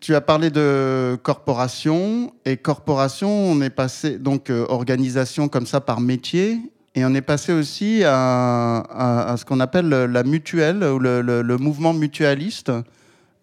tu 0.00 0.14
as 0.14 0.20
parlé 0.20 0.50
de 0.50 1.16
corporation, 1.22 2.32
et 2.44 2.56
corporation, 2.56 3.30
on 3.30 3.60
est 3.60 3.70
passé, 3.70 4.18
donc 4.18 4.50
organisation 4.50 5.48
comme 5.48 5.66
ça 5.66 5.80
par 5.80 6.00
métier. 6.00 6.49
Et 6.94 7.04
on 7.04 7.14
est 7.14 7.22
passé 7.22 7.52
aussi 7.52 8.02
à, 8.04 9.34
ce 9.38 9.44
qu'on 9.44 9.60
appelle 9.60 9.88
la 9.88 10.22
mutuelle 10.24 10.82
ou 10.82 10.98
le, 10.98 11.56
mouvement 11.56 11.92
mutualiste. 11.92 12.72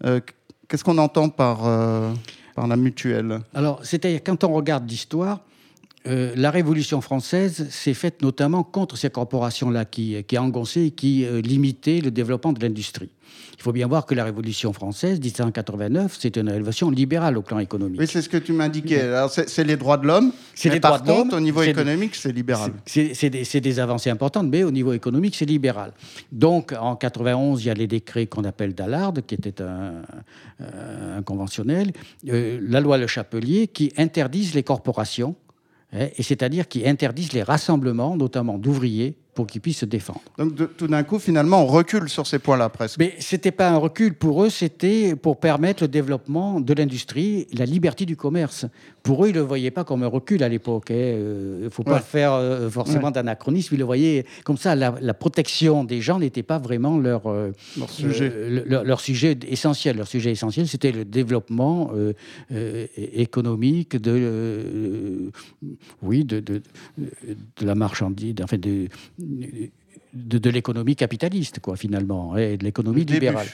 Euh, 0.04 0.20
qu'est-ce 0.68 0.84
qu'on 0.84 0.98
entend 0.98 1.30
par, 1.30 1.66
euh, 1.66 2.14
par 2.56 2.68
la 2.68 2.76
mutuelle? 2.76 3.40
Alors, 3.54 3.80
c'est-à-dire, 3.84 4.20
quand 4.24 4.44
on 4.44 4.54
regarde 4.54 4.90
l'histoire, 4.90 5.40
euh, 6.06 6.34
la 6.36 6.52
Révolution 6.52 7.02
française 7.02 7.68
s'est 7.70 7.94
faite 7.94 8.22
notamment 8.22 8.64
contre 8.64 8.98
ces 8.98 9.10
corporations-là 9.10 9.86
qui, 9.86 10.24
qui 10.24 10.38
engonçaient 10.38 10.88
et 10.88 10.92
qui 10.92 11.26
limitaient 11.44 12.02
le 12.02 12.12
développement 12.12 12.54
de 12.54 12.62
l'industrie. 12.62 13.10
Il 13.58 13.64
faut 13.64 13.72
bien 13.72 13.88
voir 13.88 14.06
que 14.06 14.14
la 14.14 14.24
Révolution 14.24 14.72
française, 14.72 15.20
1789, 15.20 16.16
c'est 16.20 16.38
une 16.38 16.50
révolution 16.50 16.92
libérale 16.92 17.38
au 17.38 17.42
plan 17.42 17.60
économique. 17.60 18.00
Oui, 18.00 18.08
c'est 18.08 18.22
ce 18.22 18.30
que 18.30 18.38
tu 18.38 18.54
m'indiquais. 18.54 19.02
C'est 19.48 19.64
les 19.64 19.76
droits 19.76 19.98
de 19.98 20.06
l'homme. 20.06 20.32
C'est 20.54 20.70
les 20.70 20.80
droits 20.80 21.00
de 21.00 21.08
l'homme. 21.08 21.32
Au 21.34 21.40
niveau 21.40 21.64
économique, 21.64 22.16
c'est 22.16 22.32
libéral. 22.32 22.74
C'est 22.86 23.30
des, 23.30 23.62
des, 23.62 23.80
avancées 23.80 24.12
importantes, 24.12 24.48
mais 24.48 24.64
au 24.64 24.72
niveau 24.72 24.94
économique, 24.94 25.36
c'est 25.36 25.46
libéral. 25.46 25.92
Donc, 26.32 26.74
en 26.80 26.96
91, 26.96 27.64
il 27.64 27.68
y 27.68 27.70
a 27.70 27.74
les 27.74 27.88
décrets 27.88 28.28
qu'on 28.28 28.44
appelle 28.44 28.76
d'Allard, 28.76 29.14
qui 29.26 29.36
était 29.36 29.62
un, 29.62 30.04
un 30.60 31.22
conventionnel, 31.24 31.92
euh, 32.30 32.60
la 32.62 32.80
loi 32.80 32.98
Le 32.98 33.08
Chapelier, 33.08 33.68
qui 33.68 33.92
interdisent 33.98 34.54
les 34.54 34.64
corporations, 34.64 35.36
et 35.94 36.24
c'est-à-dire 36.24 36.68
qui 36.68 36.88
interdisent 36.88 37.34
les 37.34 37.44
rassemblements, 37.44 38.18
notamment 38.18 38.58
d'ouvriers, 38.58 39.18
pour 39.38 39.46
qu'ils 39.46 39.62
puissent 39.62 39.78
se 39.78 39.86
défendre. 39.86 40.24
Donc 40.40 40.76
tout 40.78 40.88
d'un 40.88 41.04
coup, 41.04 41.20
finalement, 41.20 41.62
on 41.62 41.68
recule 41.68 42.10
sur 42.10 42.26
ces 42.26 42.40
points-là 42.40 42.70
presque. 42.70 42.98
Mais 42.98 43.14
ce 43.20 43.36
n'était 43.36 43.52
pas 43.52 43.70
un 43.70 43.78
recul 43.78 44.16
pour 44.16 44.44
eux, 44.44 44.50
c'était 44.50 45.16
pour 45.16 45.40
permettre 45.40 45.84
le 45.84 45.88
développement 45.88 46.60
de 46.60 46.74
l'industrie, 46.74 47.46
la 47.54 47.66
liberté 47.66 48.08
du 48.08 48.16
commerce. 48.16 48.66
Pour 49.04 49.24
eux, 49.24 49.30
ils 49.30 49.36
ne 49.36 49.40
le 49.40 49.46
voyaient 49.46 49.70
pas 49.70 49.84
comme 49.84 50.02
un 50.02 50.08
recul 50.08 50.42
à 50.42 50.50
l'époque. 50.50 50.88
Il 50.90 50.96
hein. 50.96 50.98
ne 50.98 51.02
euh, 51.02 51.70
faut 51.70 51.84
pas 51.84 52.00
faire 52.00 52.34
euh, 52.34 52.68
forcément 52.70 53.12
d'anachronisme. 53.12 53.76
Ils 53.76 53.78
le 53.78 53.86
voyaient 53.86 54.26
comme 54.44 54.58
ça. 54.58 54.76
La, 54.76 55.14
protection 55.14 55.84
des 55.84 56.02
gens 56.02 56.20
n'était 56.20 56.44
pas 56.44 56.58
vraiment 56.58 56.98
leur, 56.98 57.28
euh, 57.28 57.52
leur, 57.78 57.90
sujet. 57.92 58.34
leur, 58.66 59.00
sujet 59.00 59.38
essentiel. 59.48 59.98
Leur 59.98 60.08
sujet 60.08 60.32
essentiel, 60.32 60.68
c'était 60.68 60.92
le 60.92 61.06
développement 61.06 61.92
économique 62.96 63.96
de, 63.96 65.32
oui, 66.02 66.26
de, 66.26 66.40
de, 66.40 66.62
de, 66.98 67.66
la 67.66 67.76
marchandise, 67.76 68.36
en 68.44 68.48
fait, 68.48 68.60
de, 70.14 70.38
de, 70.38 70.50
l'économie 70.50 70.96
capitaliste, 70.96 71.60
quoi, 71.60 71.76
finalement, 71.76 72.38
et 72.38 72.58
de 72.58 72.64
l'économie 72.64 73.06
libérale. 73.06 73.48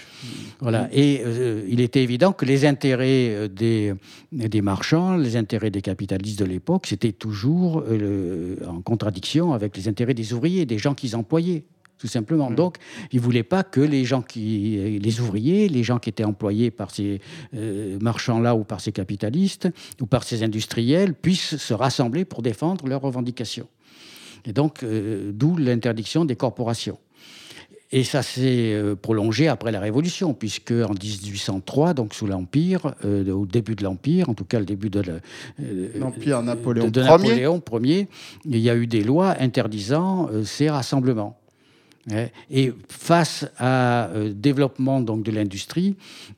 Voilà. 0.59 0.87
Et 0.91 1.21
euh, 1.25 1.65
il 1.67 1.81
était 1.81 2.03
évident 2.03 2.31
que 2.31 2.45
les 2.45 2.65
intérêts 2.65 3.29
euh, 3.29 3.47
des, 3.47 3.93
des 4.31 4.61
marchands, 4.61 5.17
les 5.17 5.35
intérêts 5.35 5.71
des 5.71 5.81
capitalistes 5.81 6.39
de 6.39 6.45
l'époque, 6.45 6.87
c'était 6.87 7.11
toujours 7.11 7.83
euh, 7.87 8.55
en 8.67 8.81
contradiction 8.81 9.53
avec 9.53 9.75
les 9.75 9.87
intérêts 9.87 10.13
des 10.13 10.33
ouvriers, 10.33 10.65
des 10.65 10.77
gens 10.77 10.93
qu'ils 10.93 11.15
employaient 11.15 11.63
tout 11.97 12.07
simplement. 12.07 12.49
Mm. 12.49 12.55
Donc, 12.55 12.77
ils 13.11 13.17
ne 13.17 13.21
voulaient 13.21 13.43
pas 13.43 13.63
que 13.63 13.79
les 13.79 14.03
gens 14.03 14.21
qui, 14.21 14.99
les 15.01 15.21
ouvriers, 15.21 15.69
les 15.69 15.83
gens 15.83 15.99
qui 15.99 16.09
étaient 16.09 16.25
employés 16.25 16.69
par 16.69 16.91
ces 16.91 17.21
marchands-là 17.53 18.55
ou 18.55 18.65
par 18.65 18.81
ces 18.81 18.91
capitalistes 18.91 19.69
ou 20.01 20.05
par 20.05 20.23
ces 20.23 20.43
industriels 20.43 21.13
puissent 21.13 21.55
se 21.55 21.73
rassembler 21.73 22.25
pour 22.25 22.41
défendre 22.41 22.87
leurs 22.87 23.01
revendications. 23.01 23.69
Et 24.45 24.53
donc, 24.53 24.83
euh, 24.83 25.31
d'où 25.33 25.57
l'interdiction 25.57 26.25
des 26.25 26.35
corporations. 26.35 26.97
Et 27.91 28.03
ça 28.03 28.23
s'est 28.23 28.73
euh, 28.73 28.95
prolongé 28.95 29.47
après 29.47 29.71
la 29.71 29.79
Révolution, 29.79 30.33
puisque 30.33 30.71
en 30.71 30.93
1803, 30.93 31.93
donc 31.93 32.15
sous 32.15 32.25
l'Empire, 32.25 32.95
euh, 33.05 33.31
au 33.31 33.45
début 33.45 33.75
de 33.75 33.83
l'Empire, 33.83 34.29
en 34.29 34.33
tout 34.33 34.45
cas 34.45 34.59
le 34.59 34.65
début 34.65 34.89
de 34.89 35.03
l'Empire 35.99 36.41
Napoléon, 36.41 36.89
de, 36.89 37.01
Napoléon 37.01 37.61
Ier, 37.83 38.07
il 38.45 38.57
y 38.57 38.69
a 38.69 38.75
eu 38.75 38.87
des 38.87 39.03
lois 39.03 39.35
interdisant 39.39 40.29
ces 40.43 40.69
rassemblements. 40.71 41.42
Et 42.51 42.73
face 42.89 43.45
à 43.57 44.07
euh, 44.07 44.33
développement 44.33 44.99
donc 44.99 45.23
de 45.23 45.31
l'industrie, 45.31 45.95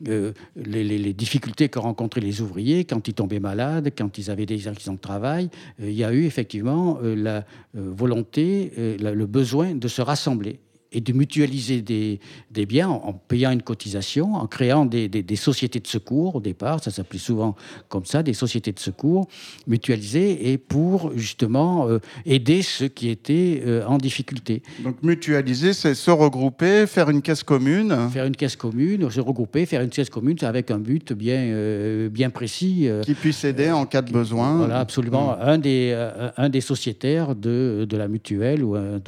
euh, 0.07 0.31
les, 0.55 1.13
difficultés 1.13 1.69
que 1.69 1.79
rencontraient 1.79 2.21
les 2.21 2.41
ouvriers 2.41 2.85
quand 2.85 3.07
ils 3.07 3.13
tombaient 3.13 3.39
malades, 3.39 3.91
quand 3.97 4.17
ils 4.17 4.29
avaient 4.29 4.45
des 4.45 4.67
accidents 4.67 4.93
de 4.93 4.99
travail, 4.99 5.49
euh, 5.81 5.89
il 5.89 5.95
y 5.95 6.03
a 6.03 6.13
eu 6.13 6.25
effectivement 6.25 6.99
la 7.01 7.45
volonté, 7.73 8.71
le 8.77 9.25
besoin 9.25 9.75
de 9.75 9.87
se 9.87 10.01
rassembler 10.01 10.59
et 10.95 11.01
de 11.01 11.11
mutualiser 11.11 11.81
des, 11.81 12.19
des 12.51 12.65
biens 12.65 12.89
en, 12.89 13.11
payant 13.11 13.51
une 13.51 13.61
cotisation, 13.61 14.35
en 14.35 14.47
créant 14.47 14.85
des, 14.85 15.09
des, 15.09 15.35
sociétés 15.35 15.81
de 15.81 15.87
secours 15.87 16.37
au 16.37 16.39
départ, 16.39 16.81
ça 16.81 16.89
s'appelait 16.89 17.19
souvent 17.19 17.55
comme 17.89 18.05
ça, 18.05 18.23
des 18.23 18.33
sociétés 18.33 18.71
de 18.71 18.79
secours 18.79 19.27
mutualisées 19.67 20.51
et 20.51 20.57
pour 20.57 21.11
justement 21.17 21.89
euh, 21.89 21.99
aider 22.25 22.61
ceux 22.61 22.87
qui 22.87 23.09
étaient 23.09 23.61
euh, 23.65 23.85
en 23.85 23.97
difficulté. 23.97 24.63
Donc 24.83 25.03
mutualiser, 25.03 25.73
c'est 25.73 25.95
se 25.95 26.11
regrouper, 26.11 26.87
faire 26.87 27.09
une 27.09 27.21
caisse 27.21 27.43
commune. 27.43 27.93
Faire 28.11 28.25
une 28.25 28.35
caisse 28.35 28.55
commune, 28.55 29.11
se 29.11 29.19
regrouper, 29.19 29.65
faire 29.65 29.81
une 29.81 29.89
caisse 29.89 30.09
commune 30.09 30.37
avec 30.43 30.71
un 30.71 30.79
but 30.79 31.11
bien, 31.11 31.39
euh, 31.39 32.07
bien 32.07 32.29
précis. 32.29 32.87
qui 33.03 33.15
puisse 33.15 33.43
aider 33.43 33.69
en 33.69 33.85
cas 33.85 34.01
de 34.01 34.13
besoin. 34.13 34.55
Voilà, 34.55 34.79
absolument. 34.79 35.35
Mmh. 35.35 35.41
Un, 35.41 35.57
des, 35.57 36.09
un 36.37 36.47
des 36.47 36.61
sociétaires 36.61 37.35
de, 37.35 37.85
de 37.89 37.97
la 37.97 38.07
mutuelle 38.07 38.63
ou 38.63 38.75
un, 38.75 39.01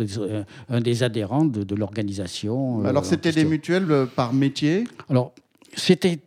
un 0.70 0.82
des 0.82 1.03
adhérents 1.03 1.46
de, 1.46 1.76
l'organisation. 1.79 2.84
Alors 2.86 3.05
c'était 3.05 3.31
des 3.31 3.46
mutuelles 3.46 4.07
par 4.15 4.34
métier 4.34 4.86
Alors 5.10 5.34
c'était 5.75 6.19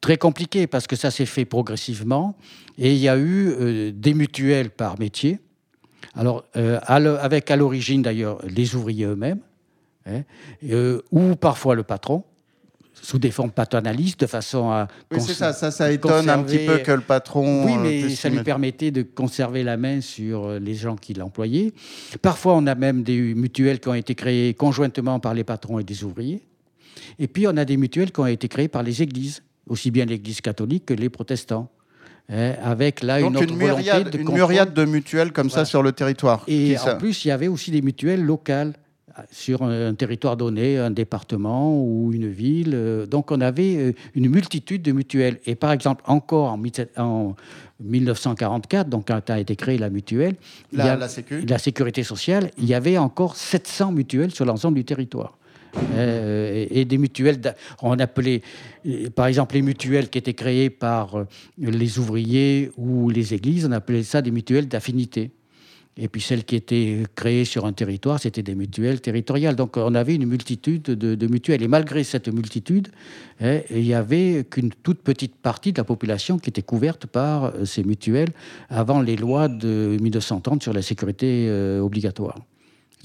très 0.00 0.18
compliqué 0.18 0.66
parce 0.66 0.86
que 0.86 0.96
ça 0.96 1.10
s'est 1.10 1.26
fait 1.26 1.46
progressivement 1.46 2.36
et 2.76 2.92
il 2.92 2.98
y 2.98 3.08
a 3.08 3.16
eu 3.16 3.48
euh, 3.48 3.92
des 3.94 4.12
mutuelles 4.12 4.70
par 4.70 4.98
métier. 4.98 5.38
Alors, 6.14 6.44
euh, 6.56 6.78
avec 6.86 7.50
à 7.50 7.56
l'origine 7.56 8.02
d'ailleurs 8.02 8.38
les 8.46 8.74
ouvriers 8.74 9.06
eux-mêmes, 9.06 9.40
hein, 10.06 10.22
euh, 10.68 11.00
ou 11.10 11.36
parfois 11.36 11.74
le 11.74 11.84
patron, 11.84 12.24
sous 13.02 13.18
des 13.18 13.30
formes 13.30 13.50
paternalistes, 13.50 14.20
de 14.20 14.26
façon 14.26 14.70
à. 14.70 14.88
Oui, 15.10 15.20
c'est 15.20 15.34
ça, 15.34 15.52
ça, 15.52 15.70
ça 15.70 15.90
étonne 15.90 16.30
un 16.30 16.42
petit 16.42 16.64
peu 16.64 16.78
que 16.78 16.92
le 16.92 17.00
patron. 17.00 17.64
Oui, 17.64 17.76
mais 17.76 18.08
ça 18.14 18.28
lui 18.28 18.42
permettait 18.42 18.90
de 18.90 19.02
conserver 19.02 19.64
la 19.64 19.76
main 19.76 20.00
sur 20.00 20.48
les 20.58 20.74
gens 20.74 20.96
qui 20.96 21.12
l'employaient. 21.12 21.72
Parfois, 22.22 22.54
on 22.54 22.66
a 22.66 22.74
même 22.74 23.02
des 23.02 23.34
mutuelles 23.34 23.80
qui 23.80 23.88
ont 23.88 23.94
été 23.94 24.14
créées 24.14 24.54
conjointement 24.54 25.20
par 25.20 25.34
les 25.34 25.44
patrons 25.44 25.78
et 25.78 25.84
des 25.84 26.04
ouvriers. 26.04 26.42
Et 27.18 27.28
puis, 27.28 27.46
on 27.46 27.56
a 27.56 27.64
des 27.64 27.76
mutuelles 27.76 28.12
qui 28.12 28.20
ont 28.20 28.26
été 28.26 28.48
créées 28.48 28.68
par 28.68 28.82
les 28.82 29.02
églises 29.02 29.42
aussi 29.68 29.90
bien 29.90 30.04
l'Église 30.04 30.40
catholique 30.40 30.86
que 30.86 30.94
les 30.94 31.08
protestants. 31.08 31.70
Hein, 32.28 32.54
avec 32.62 33.02
là 33.02 33.20
une, 33.20 33.36
une 33.36 33.56
myriade, 33.56 34.10
de, 34.10 34.18
une 34.18 34.32
myriade 34.32 34.72
de 34.72 34.84
mutuelles 34.84 35.32
comme 35.32 35.50
ça 35.50 35.64
sur 35.64 35.82
le 35.82 35.90
territoire. 35.92 36.44
Et 36.46 36.76
en 36.78 36.96
plus, 36.96 37.24
il 37.24 37.28
y 37.28 37.30
avait 37.32 37.48
aussi 37.48 37.72
des 37.72 37.82
mutuelles 37.82 38.22
locales 38.22 38.74
sur 39.30 39.62
un, 39.62 39.94
territoire 39.94 40.36
donné, 40.36 40.78
un 40.78 40.90
département 40.90 41.76
ou 41.76 42.12
une 42.12 42.28
ville. 42.28 43.06
Donc 43.10 43.30
on 43.30 43.40
avait 43.40 43.76
euh, 43.76 43.92
une 44.14 44.28
multitude 44.28 44.82
de 44.82 44.92
mutuelles. 44.92 45.38
Et 45.46 45.54
par 45.54 45.72
exemple, 45.72 46.02
encore 46.06 46.52
en, 46.96 47.34
1944, 47.80 48.88
donc 48.88 49.08
quand 49.08 49.30
a 49.30 49.40
été 49.40 49.56
créée 49.56 49.78
la 49.78 49.90
mutuelle, 49.90 50.36
la, 50.72 50.96
la 50.96 51.58
sécurité 51.58 52.04
sociale, 52.04 52.50
il 52.58 52.66
y 52.66 52.74
avait 52.74 52.96
encore 52.96 53.36
700 53.36 53.92
mutuelles 53.92 54.32
sur 54.32 54.44
l'ensemble 54.44 54.76
du 54.76 54.84
territoire. 54.84 55.36
Euh, 55.94 56.66
et 56.70 56.84
des 56.84 56.98
mutuelles, 56.98 57.40
on 57.80 57.98
appelait 57.98 58.42
par 59.14 59.26
exemple 59.26 59.54
les 59.54 59.62
mutuelles 59.62 60.10
qui 60.10 60.18
étaient 60.18 60.34
créées 60.34 60.70
par 60.70 61.18
euh, 61.18 61.26
les 61.58 61.98
ouvriers 61.98 62.70
ou 62.76 63.08
les 63.08 63.32
églises, 63.34 63.66
on 63.66 63.72
appelait 63.72 64.02
ça 64.02 64.20
des 64.20 64.30
mutuelles 64.30 64.68
d'affinité. 64.68 65.30
Et 65.96 66.08
puis 66.08 66.20
celles 66.20 66.44
qui 66.44 66.56
étaient 66.56 67.02
créées 67.14 67.44
sur 67.44 67.66
un 67.66 67.72
territoire, 67.72 68.18
c'était 68.18 68.42
des 68.42 68.54
mutuelles 68.54 69.00
territoriales. 69.00 69.56
Donc 69.56 69.76
on 69.76 69.94
avait 69.94 70.14
une 70.14 70.26
multitude 70.26 70.82
de, 70.82 71.26
mutuelles. 71.26 71.62
Et 71.62 71.68
malgré 71.68 72.02
cette 72.02 72.28
multitude, 72.28 72.88
hein, 73.40 73.60
il 73.70 73.82
n'y 73.82 73.94
avait 73.94 74.44
qu'une 74.48 74.70
toute 74.70 75.00
petite 75.00 75.36
partie 75.36 75.72
de 75.72 75.78
la 75.78 75.84
population 75.84 76.38
qui 76.38 76.50
était 76.50 76.62
couverte 76.62 77.06
par 77.06 77.44
euh, 77.44 77.64
ces 77.64 77.84
mutuelles 77.84 78.30
avant 78.70 79.02
les 79.02 79.16
lois 79.16 79.48
de 79.48 79.98
1930 80.00 80.62
sur 80.62 80.72
la 80.72 80.82
sécurité 80.82 81.50
obligatoire 81.80 82.38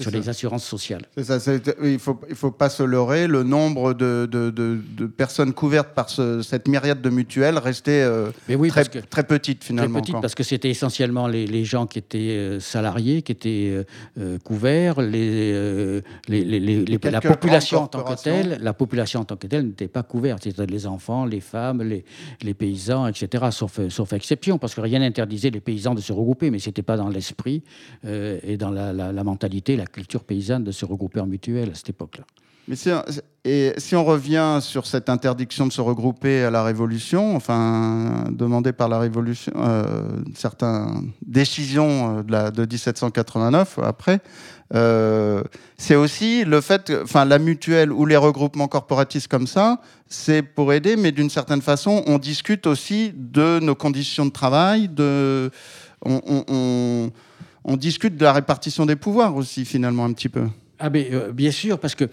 sur 0.00 0.10
les 0.10 0.28
assurances 0.28 0.64
sociales. 0.64 1.02
Ça, 1.22 1.38
il 1.82 1.92
ne 1.92 1.98
faut, 1.98 2.20
il 2.28 2.34
faut 2.36 2.50
pas 2.50 2.68
se 2.68 2.82
leurrer, 2.82 3.26
le 3.26 3.42
nombre 3.42 3.94
de, 3.94 4.28
de, 4.30 4.50
de, 4.50 5.06
personnes 5.06 5.52
couvertes 5.52 5.94
par 5.94 6.08
cette 6.08 6.68
myriade 6.68 7.00
de 7.00 7.10
mutuelles 7.10 7.58
restait 7.58 8.02
euh, 8.02 8.30
très, 8.68 8.84
très, 8.84 9.24
petite 9.24 9.64
finalement. 9.64 10.00
Très 10.00 10.12
petite 10.12 10.20
parce 10.20 10.34
que 10.34 10.42
c'était 10.42 10.70
essentiellement 10.70 11.26
les, 11.26 11.46
les, 11.46 11.64
gens 11.64 11.86
qui 11.86 11.98
étaient 11.98 12.18
euh, 12.18 12.60
salariés, 12.60 13.22
qui 13.22 13.32
étaient 13.32 13.84
euh, 14.18 14.38
couverts, 14.44 15.00
les, 15.00 16.02
les, 16.28 16.84
la 17.02 17.20
population 17.20 17.82
en 17.82 17.86
tant 17.88 18.04
que 18.04 18.22
telle, 18.22 18.58
la 18.60 18.72
population 18.72 19.20
en 19.20 19.24
tant 19.24 19.36
que 19.36 19.46
telle 19.46 19.66
n'était 19.66 19.88
pas 19.88 20.02
couverte, 20.02 20.44
c'était 20.44 20.66
les 20.66 20.86
enfants, 20.86 21.24
les 21.24 21.40
femmes, 21.40 21.82
les, 21.82 22.04
les 22.42 22.54
paysans, 22.54 23.06
etc. 23.08 23.46
Sauf, 23.50 23.80
sauf 23.88 24.12
exception, 24.12 24.58
parce 24.58 24.74
que 24.74 24.80
rien 24.80 25.00
n'interdisait 25.00 25.50
les 25.50 25.60
paysans 25.60 25.94
de 25.94 26.00
se 26.00 26.12
regrouper, 26.12 26.50
mais 26.50 26.58
c'était 26.58 26.82
pas 26.82 26.96
dans 26.96 27.08
l'esprit 27.08 27.62
et 28.04 28.56
dans 28.56 28.70
la, 28.70 28.92
la, 28.92 29.12
la 29.12 29.24
mentalité, 29.24 29.76
la 29.76 29.86
culture 29.88 30.24
paysanne 30.24 30.64
de 30.64 30.72
se 30.72 30.84
regrouper 30.84 31.20
en 31.20 31.26
mutuelle 31.26 31.70
à 31.70 31.74
cette 31.74 31.90
époque-là. 31.90 32.24
Mais 32.68 32.76
si, 32.76 32.90
et 33.46 33.72
si 33.78 33.96
on 33.96 34.04
revient 34.04 34.58
sur 34.60 34.86
cette 34.86 35.08
interdiction 35.08 35.66
de 35.66 35.72
se 35.72 35.80
regrouper 35.80 36.42
à 36.44 36.50
la 36.50 36.62
Révolution, 36.62 37.34
enfin 37.34 38.24
demandée 38.30 38.74
par 38.74 38.90
la 38.90 38.98
Révolution, 38.98 39.52
euh, 39.56 39.84
certaines 40.34 41.12
décisions 41.26 42.18
euh, 42.18 42.22
de, 42.22 42.30
la, 42.30 42.50
de 42.50 42.66
1789 42.66 43.78
après, 43.82 44.20
euh, 44.74 45.42
c'est 45.78 45.94
aussi 45.94 46.44
le 46.44 46.60
fait, 46.60 46.92
enfin 47.02 47.24
la 47.24 47.38
mutuelle 47.38 47.90
ou 47.90 48.04
les 48.04 48.18
regroupements 48.18 48.68
corporatistes 48.68 49.28
comme 49.28 49.46
ça, 49.46 49.80
c'est 50.06 50.42
pour 50.42 50.74
aider, 50.74 50.96
mais 50.96 51.10
d'une 51.10 51.30
certaine 51.30 51.62
façon, 51.62 52.02
on 52.06 52.18
discute 52.18 52.66
aussi 52.66 53.14
de 53.16 53.60
nos 53.60 53.74
conditions 53.74 54.26
de 54.26 54.30
travail, 54.30 54.90
de, 54.90 55.50
on 56.04 57.10
discute 57.76 58.16
de 58.16 58.24
la 58.24 58.32
répartition 58.32 58.86
des 58.86 58.96
pouvoirs 58.96 59.36
aussi, 59.36 59.64
finalement, 59.64 60.04
un 60.04 60.12
petit 60.12 60.28
peu. 60.28 60.46
Ah, 60.78 60.88
euh, 60.94 61.32
bien 61.32 61.50
sûr, 61.50 61.78
parce 61.78 61.94
que 61.94 62.04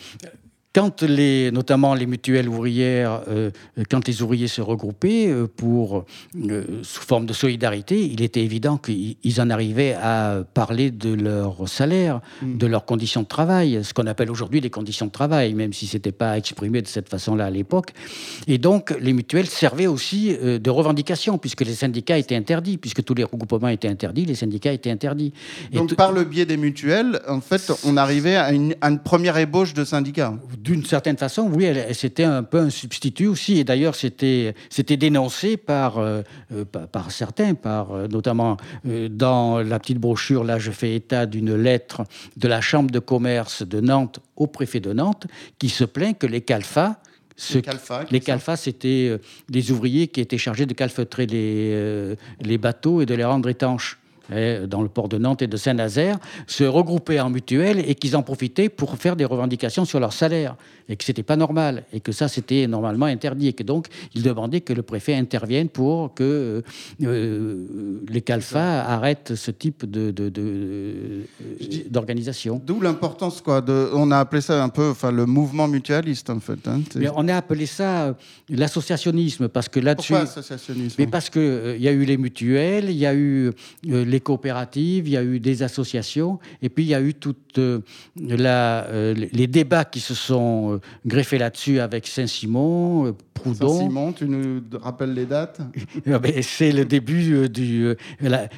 quand 0.76 1.04
les, 1.04 1.52
notamment 1.52 1.96
les 1.96 2.06
mutuelles 2.06 2.50
ouvrières, 2.50 3.22
euh, 3.30 3.50
quand 3.90 4.06
les 4.10 4.22
ouvriers 4.22 4.50
se 4.50 4.60
regroupaient 4.60 5.30
euh, 5.30 5.48
pour, 5.48 6.04
euh, 6.36 6.64
sous 6.84 7.02
forme 7.02 7.26
de 7.26 7.32
solidarité, 7.32 8.06
il 8.06 8.22
était 8.22 8.42
évident 8.42 8.78
qu'ils 8.78 9.40
en 9.40 9.50
arrivaient 9.50 9.94
à 9.94 10.44
parler 10.54 10.92
de 10.92 11.14
leur 11.14 11.70
salaire, 11.70 12.20
mm. 12.42 12.58
de 12.58 12.68
leurs 12.68 12.84
conditions 12.84 13.22
de 13.22 13.28
travail, 13.28 13.86
ce 13.86 13.94
qu'on 13.94 14.06
appelle 14.06 14.30
aujourd'hui 14.30 14.60
les 14.60 14.70
conditions 14.70 15.06
de 15.06 15.12
travail, 15.12 15.54
même 15.54 15.72
si 15.72 15.88
ce 15.88 15.96
n'était 15.96 16.12
pas 16.12 16.38
exprimé 16.38 16.82
de 16.82 16.88
cette 16.88 17.08
façon-là 17.08 17.46
à 17.46 17.50
l'époque. 17.50 17.94
Et 18.48 18.58
donc, 18.58 18.94
les 19.00 19.14
mutuelles 19.14 19.48
servaient 19.48 19.88
aussi 19.88 20.36
de 20.38 20.70
revendication, 20.70 21.38
puisque 21.38 21.62
les 21.62 21.74
syndicats 21.74 22.18
étaient 22.18 22.36
interdits, 22.36 22.78
puisque 22.78 23.02
tous 23.02 23.14
les 23.14 23.24
regroupements 23.24 23.70
étaient 23.70 23.88
interdits, 23.88 24.26
les 24.26 24.36
syndicats 24.36 24.74
étaient 24.74 24.92
interdits. 24.92 25.32
donc, 25.72 25.96
par 25.96 26.12
le 26.12 26.26
biais 26.26 26.46
des 26.46 26.58
mutuelles, 26.58 27.22
en 27.30 27.40
fait, 27.40 27.72
on 27.86 27.96
arrivait 27.96 28.36
à 28.36 28.52
une, 28.52 28.76
à 28.82 28.90
une 28.90 29.00
première 29.00 29.38
ébauche 29.38 29.74
de 29.74 29.86
syndicats 29.86 30.34
d'une 30.66 30.84
certaine 30.84 31.16
façon, 31.16 31.48
oui, 31.54 31.68
c'était 31.94 32.24
un 32.24 32.42
peu 32.42 32.58
un 32.58 32.72
substitut 32.72 33.28
aussi. 33.28 33.60
Et 33.60 33.64
d'ailleurs, 33.64 33.94
c'était 33.94 34.56
dénoncé 34.98 35.58
par, 35.58 36.00
euh, 36.00 36.24
euh, 36.52 36.66
par, 36.66 37.12
certains, 37.12 37.54
par, 37.54 37.92
euh, 37.92 38.08
notamment 38.08 38.58
dans 38.84 39.60
la 39.60 39.80
petite 39.80 40.00
brochure, 40.00 40.44
là, 40.44 40.58
je 40.58 40.72
fais 40.72 40.96
état 40.96 41.28
d'une 41.28 41.56
lettre 41.56 42.04
de 42.36 42.48
la 42.48 42.62
Chambre 42.62 42.90
de 42.90 42.98
commerce 42.98 43.62
de 43.62 43.80
Nantes 43.80 44.20
au 44.36 44.48
préfet 44.48 44.80
de 44.80 44.92
Nantes, 44.92 45.28
qui 45.60 45.70
se 45.70 45.84
plaint 45.84 46.18
que 46.18 46.26
les 46.26 46.42
calfas, 46.42 46.98
les 48.10 48.22
calfas, 48.22 48.56
c'était 48.56 49.20
des 49.50 49.72
ouvriers 49.72 50.08
qui 50.08 50.22
étaient 50.22 50.38
chargés 50.38 50.66
de 50.66 50.74
calfeutrer 50.74 51.28
les, 51.28 52.16
les 52.42 52.58
bateaux 52.58 53.02
et 53.02 53.06
de 53.06 53.14
les 53.14 53.26
rendre 53.26 53.50
étanches 53.50 54.00
dans 54.30 54.82
le 54.82 54.90
port 54.90 55.10
de 55.10 55.18
Nantes 55.18 55.42
et 55.42 55.48
de 55.48 55.58
Saint-Nazaire, 55.58 56.18
se 56.48 56.64
regroupaient 56.64 57.20
en 57.20 57.30
mutuelles 57.30 57.84
et 57.88 57.96
qu'ils 57.96 58.16
en 58.16 58.24
profitaient 58.24 58.70
pour 58.70 58.96
faire 58.98 59.16
des 59.16 59.26
revendications 59.26 59.86
sur 59.86 60.00
leur 60.00 60.14
salaire 60.14 60.56
et 60.88 60.96
que 60.96 61.04
c'était 61.04 61.24
pas 61.24 61.36
normal 61.36 61.84
et 61.94 62.00
que 62.00 62.12
ça 62.12 62.28
c'était 62.28 62.68
normalement 62.68 63.06
interdit 63.06 63.48
et 63.48 63.54
que 63.54 63.64
donc 63.64 63.88
ils 64.14 64.22
demandaient 64.22 64.62
que 64.62 64.74
le 64.74 64.84
préfet 64.84 65.16
intervienne 65.16 65.70
pour 65.70 66.14
que 66.14 66.64
euh, 67.04 68.02
les 68.08 68.22
calfas 68.22 68.84
arrêtent 68.86 69.36
ce 69.36 69.52
type 69.52 69.90
de, 69.90 70.12
d'organisation. 71.90 72.62
D'où 72.64 72.82
l'importance 72.82 73.42
quoi. 73.42 73.62
De, 73.62 73.90
on 73.94 74.12
a 74.12 74.20
appelé 74.20 74.42
ça 74.42 74.64
un 74.64 74.70
peu, 74.70 74.90
enfin 74.90 75.12
le 75.12 75.26
mouvement 75.26 75.68
mutualiste 75.68 76.30
en 76.30 76.40
fait. 76.40 76.68
Hein, 76.68 76.82
on 77.16 77.28
a 77.28 77.36
appelé 77.36 77.66
ça 77.66 78.06
euh, 78.06 78.14
l'associationnisme 78.50 79.48
parce 79.48 79.70
que 79.70 79.80
là-dessus. 79.80 80.14
Pourquoi 80.14 80.30
associationnisme 80.30 80.96
Mais 81.00 81.08
parce 81.08 81.30
que 81.30 81.40
euh, 81.40 81.76
il 81.78 81.82
y 81.82 81.88
a 81.88 81.92
eu 81.92 82.06
les 82.06 82.18
mutuelles, 82.18 82.90
il 82.90 82.98
y 82.98 83.06
a 83.06 83.16
eu 83.16 83.52
les 83.84 84.15
coopératives, 84.20 85.08
il 85.08 85.12
y 85.12 85.18
a 85.18 85.24
eu 85.24 85.40
des 85.40 85.64
associations 85.64 86.40
et 86.62 86.70
puis 86.70 86.84
il 86.84 86.90
y 86.90 86.96
a 86.96 87.02
eu 87.02 87.14
toutes 87.14 87.60
la, 88.18 88.88
les 89.14 89.48
débats 89.48 89.86
qui 89.86 90.00
se 90.00 90.14
sont 90.14 90.74
euh, 90.74 90.80
greffé 91.06 91.38
là-dessus 91.38 91.80
avec 91.80 92.08
Saint-Simon, 92.08 93.08
euh, 93.08 93.12
Proudhon. 93.34 93.80
Saint-Simon, 93.80 94.14
tu 94.14 94.28
nous 94.28 94.62
rappelles 94.80 95.14
les 95.14 95.26
dates? 95.26 95.62
Ah 96.12 96.20
ben, 96.20 96.42
C'est 96.42 96.72
le 96.72 96.86
début 96.86 97.34
euh, 97.34 97.50
du. 97.50 97.96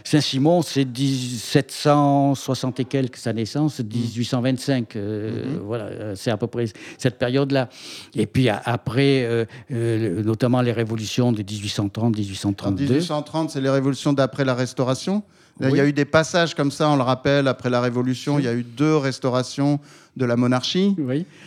Saint-Simon, 0.03 0.61
c'est 0.61 0.85
1760 0.85 2.79
et 2.79 2.85
quelques, 2.85 3.17
sa 3.17 3.33
naissance, 3.33 3.79
1825. 3.79 4.95
Mm. 4.95 4.99
Mm-hmm. 4.99 5.57
Voilà, 5.63 6.15
c'est 6.15 6.31
à 6.31 6.37
peu 6.37 6.47
près 6.47 6.65
cette 6.97 7.17
période-là. 7.17 7.69
Et 8.15 8.25
puis 8.25 8.49
après, 8.49 9.47
notamment 9.69 10.61
les 10.61 10.71
révolutions 10.71 11.31
de 11.31 11.43
1830, 11.43 12.17
1832. 12.17 12.83
En 12.83 12.87
1830, 12.87 13.49
c'est 13.51 13.61
les 13.61 13.69
révolutions 13.69 14.13
d'après 14.13 14.45
la 14.45 14.55
Restauration? 14.55 15.23
Il 15.61 15.75
y 15.75 15.79
a 15.79 15.85
eu 15.85 15.93
des 15.93 16.05
passages 16.05 16.55
comme 16.55 16.71
ça, 16.71 16.89
on 16.89 16.95
le 16.95 17.03
rappelle, 17.03 17.47
après 17.47 17.69
la 17.69 17.81
Révolution, 17.81 18.39
il 18.39 18.45
y 18.45 18.47
a 18.47 18.53
eu 18.53 18.63
deux 18.63 18.95
restaurations 18.95 19.79
de 20.17 20.25
la 20.25 20.35
monarchie, 20.35 20.95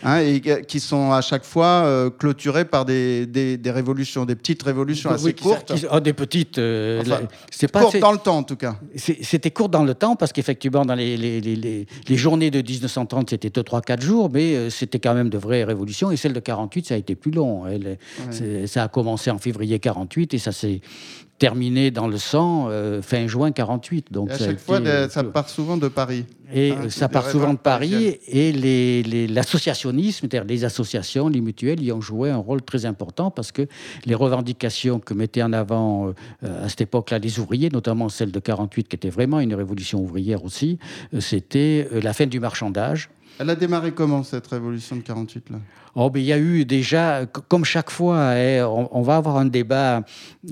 hein, 0.03 0.19
et 0.19 0.41
qui 0.65 0.79
sont 0.79 1.11
à 1.11 1.21
chaque 1.21 1.43
fois 1.43 1.83
euh, 1.83 2.09
clôturées 2.09 2.63
par 2.63 2.85
des, 2.85 3.25
des, 3.25 3.71
révolutions, 3.71 4.25
des 4.25 4.35
petites 4.35 4.63
révolutions 4.63 5.09
assez 5.09 5.33
courtes. 5.33 5.73
Oh, 5.91 5.99
des 5.99 6.13
petites. 6.13 6.57
Euh, 6.57 7.03
c'est 7.51 7.69
pas 7.69 7.81
court 7.81 7.93
dans 7.99 8.13
le 8.13 8.17
temps 8.17 8.37
en 8.37 8.43
tout 8.43 8.55
cas. 8.55 8.77
C'était 8.95 9.51
court 9.51 9.67
dans 9.67 9.83
le 9.83 9.93
temps 9.93 10.15
parce 10.15 10.31
qu'effectivement 10.31 10.85
dans 10.85 10.95
les, 10.95 11.17
les, 11.17 11.41
les, 11.41 11.85
les, 12.07 12.17
journées 12.17 12.49
de 12.49 12.61
1930 12.61 13.31
c'était 13.31 13.49
3-4 13.49 14.01
jours, 14.01 14.29
mais 14.31 14.55
euh, 14.55 14.69
c'était 14.69 14.99
quand 14.99 15.13
même 15.13 15.29
de 15.29 15.37
vraies 15.37 15.65
révolutions. 15.65 16.09
Et 16.09 16.15
celle 16.15 16.33
de 16.33 16.39
48 16.39 16.87
ça 16.87 16.93
a 16.93 16.97
été 16.97 17.15
plus 17.15 17.31
long. 17.31 17.67
Elle, 17.67 17.97
Ça 18.67 18.83
a 18.83 18.87
commencé 18.87 19.29
en 19.31 19.37
février 19.37 19.79
48 19.79 20.33
et 20.33 20.37
ça 20.37 20.53
s'est 20.53 20.79
terminé 21.41 21.89
dans 21.89 22.07
le 22.07 22.19
sang 22.19 22.67
euh, 22.69 23.01
fin 23.01 23.25
juin 23.25 23.51
48. 23.51 24.11
Donc 24.11 24.29
à 24.29 24.37
chaque 24.37 24.59
fois, 24.59 24.79
ça 25.09 25.23
part 25.23 25.49
souvent 25.49 25.75
de 25.75 25.87
Paris. 25.87 26.25
Et 26.53 26.71
hein, 26.71 26.89
ça 26.89 27.09
part 27.09 27.27
souvent 27.27 27.53
de 27.53 27.57
Paris. 27.57 28.19
Et 28.27 29.27
l'associationnisme, 29.27 30.27
les, 30.31 30.43
les 30.43 30.65
associations, 30.65 31.29
les 31.29 31.41
mutuelles, 31.41 31.81
y 31.81 31.91
ont 31.91 31.99
joué 31.99 32.29
un 32.29 32.37
rôle 32.37 32.61
très 32.61 32.85
important 32.85 33.31
parce 33.31 33.51
que 33.51 33.63
les 34.05 34.13
revendications 34.13 34.99
que 34.99 35.15
mettaient 35.15 35.41
en 35.41 35.51
avant 35.51 36.09
euh, 36.43 36.65
à 36.65 36.69
cette 36.69 36.81
époque-là 36.81 37.17
les 37.17 37.39
ouvriers, 37.39 37.71
notamment 37.71 38.07
celle 38.09 38.31
de 38.31 38.39
48, 38.39 38.87
qui 38.87 38.95
était 38.95 39.09
vraiment 39.09 39.39
une 39.39 39.55
révolution 39.55 39.99
ouvrière 39.99 40.45
aussi, 40.45 40.77
euh, 41.15 41.21
c'était 41.21 41.87
la 42.03 42.13
fin 42.13 42.27
du 42.27 42.39
marchandage. 42.39 43.09
Elle 43.39 43.49
a 43.49 43.55
démarré 43.55 43.91
comment 43.91 44.23
cette 44.23 44.47
révolution 44.47 44.95
de 44.95 45.01
48 45.01 45.49
là? 45.49 45.57
Oh, 45.95 46.09
ben, 46.09 46.21
il 46.21 46.25
y 46.25 46.31
a 46.31 46.39
eu 46.39 46.63
déjà, 46.63 47.25
comme 47.25 47.65
chaque 47.65 47.89
fois, 47.89 48.31
hein, 48.31 48.65
on, 48.65 49.01
va 49.01 49.17
avoir 49.17 49.35
un 49.35 49.45
débat 49.45 50.03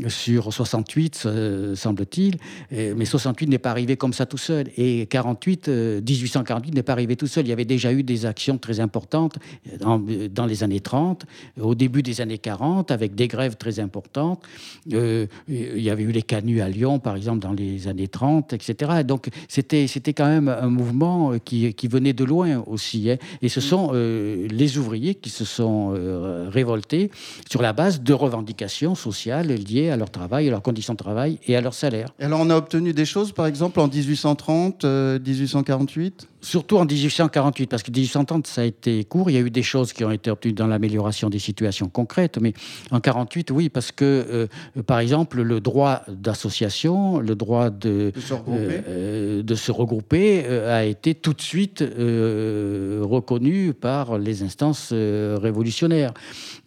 sur 0.08 0.52
68, 0.52 1.24
euh, 1.26 1.76
semble-t-il, 1.76 2.38
mais 2.72 3.06
68 3.06 3.48
n'est 3.48 3.58
pas 3.58 3.72
arrivé 3.72 3.96
comme 3.96 4.12
ça 4.12 4.26
tout 4.26 4.38
seul. 4.38 4.68
Et 4.76 5.06
48, 5.06 5.70
1848 5.70 6.72
euh, 6.72 6.76
n'est 6.76 6.84
pas 6.84 6.92
arrivé 6.92 7.16
tout 7.16 7.28
seul. 7.28 7.46
Il 7.46 7.50
y 7.50 7.54
avait 7.54 7.64
déjà 7.64 7.94
eu 7.94 8.04
des 8.04 8.26
actions 8.26 8.58
très 8.58 8.82
importantes 8.82 9.40
dans, 9.80 10.46
les 10.46 10.64
années 10.64 10.82
30, 10.82 11.26
au 11.62 11.74
début 11.74 12.04
des 12.04 12.20
années 12.20 12.38
40, 12.38 12.92
avec 12.92 13.16
des 13.16 13.30
grèves 13.30 13.56
très 13.56 13.80
importantes. 13.80 14.44
Euh, 14.92 15.26
il 15.48 15.82
y 15.82 15.90
avait 15.90 16.04
eu 16.04 16.12
les 16.12 16.22
canuts 16.22 16.60
à 16.60 16.68
Lyon, 16.68 17.00
par 17.00 17.16
exemple, 17.16 17.40
dans 17.40 17.54
les 17.54 17.88
années 17.88 18.10
30, 18.10 18.52
etc. 18.52 19.04
Donc 19.06 19.30
c'était 19.48 19.88
quand 20.14 20.28
même 20.28 20.50
un 20.50 20.70
mouvement 20.70 21.40
qui, 21.40 21.74
venait 21.90 22.14
de 22.14 22.26
loin 22.26 22.62
aussi. 22.70 23.10
Hein. 23.10 23.18
Et 23.42 23.50
ce 23.50 23.62
sont 23.62 23.92
les 23.94 24.78
ouvriers 24.78 25.16
qui 25.16 25.30
se 25.30 25.46
sont 25.46 25.94
euh, 25.96 26.50
révoltés 26.50 27.12
sur 27.50 27.62
la 27.62 27.74
base 27.74 28.02
de 28.02 28.14
revendications 28.14 28.96
sociales 28.96 29.48
liées 29.48 29.90
à 29.90 29.98
leur 29.98 30.10
travail, 30.10 30.48
à 30.48 30.52
leurs 30.52 30.62
conditions 30.62 30.94
de 30.94 30.98
travail 30.98 31.40
et 31.48 31.56
à 31.56 31.62
leur 31.62 31.74
salaire. 31.74 32.10
Et 32.20 32.26
alors 32.26 32.40
on 32.42 32.50
a 32.50 32.56
obtenu 32.56 32.94
des 32.94 33.06
choses, 33.06 33.32
par 33.32 33.48
exemple, 33.48 33.80
en 33.80 33.88
1830, 33.88 34.86
1848 34.86 36.28
Surtout 36.42 36.78
en 36.78 36.86
1848, 36.86 37.68
parce 37.68 37.84
que 37.84 37.92
1830, 37.92 38.48
ça 38.48 38.62
a 38.62 38.64
été 38.64 39.04
court. 39.04 39.30
Il 39.30 39.34
y 39.34 39.38
a 39.38 39.42
eu 39.42 39.50
des 39.50 39.64
choses 39.64 39.92
qui 39.92 40.06
ont 40.06 40.12
été 40.12 40.32
obtenues 40.32 40.54
dans 40.54 40.68
l'amélioration 40.68 41.30
des 41.30 41.40
situations 41.40 41.90
concrètes. 41.90 42.38
Mais 42.40 42.54
en 42.92 43.02
48, 43.02 43.52
oui, 43.52 43.68
parce 43.68 43.92
que, 43.92 44.06
euh, 44.06 44.84
par 44.84 45.00
exemple, 45.00 45.42
le 45.42 45.60
droit 45.60 46.04
d'association, 46.08 47.20
le 47.20 47.36
droit 47.36 47.70
de, 47.70 48.14
de 48.14 48.22
se 48.22 48.34
regrouper, 48.34 48.82
euh, 48.88 49.44
de 49.44 49.56
se 49.56 49.72
regrouper 49.72 50.44
euh, 50.46 50.78
a 50.78 50.86
été 50.86 51.14
tout 51.14 51.34
de 51.34 51.42
suite 51.42 51.82
reconnu 51.82 53.74
par 53.74 54.18
les 54.18 54.44
instances 54.44 54.94
révolutionnaires. 54.94 56.14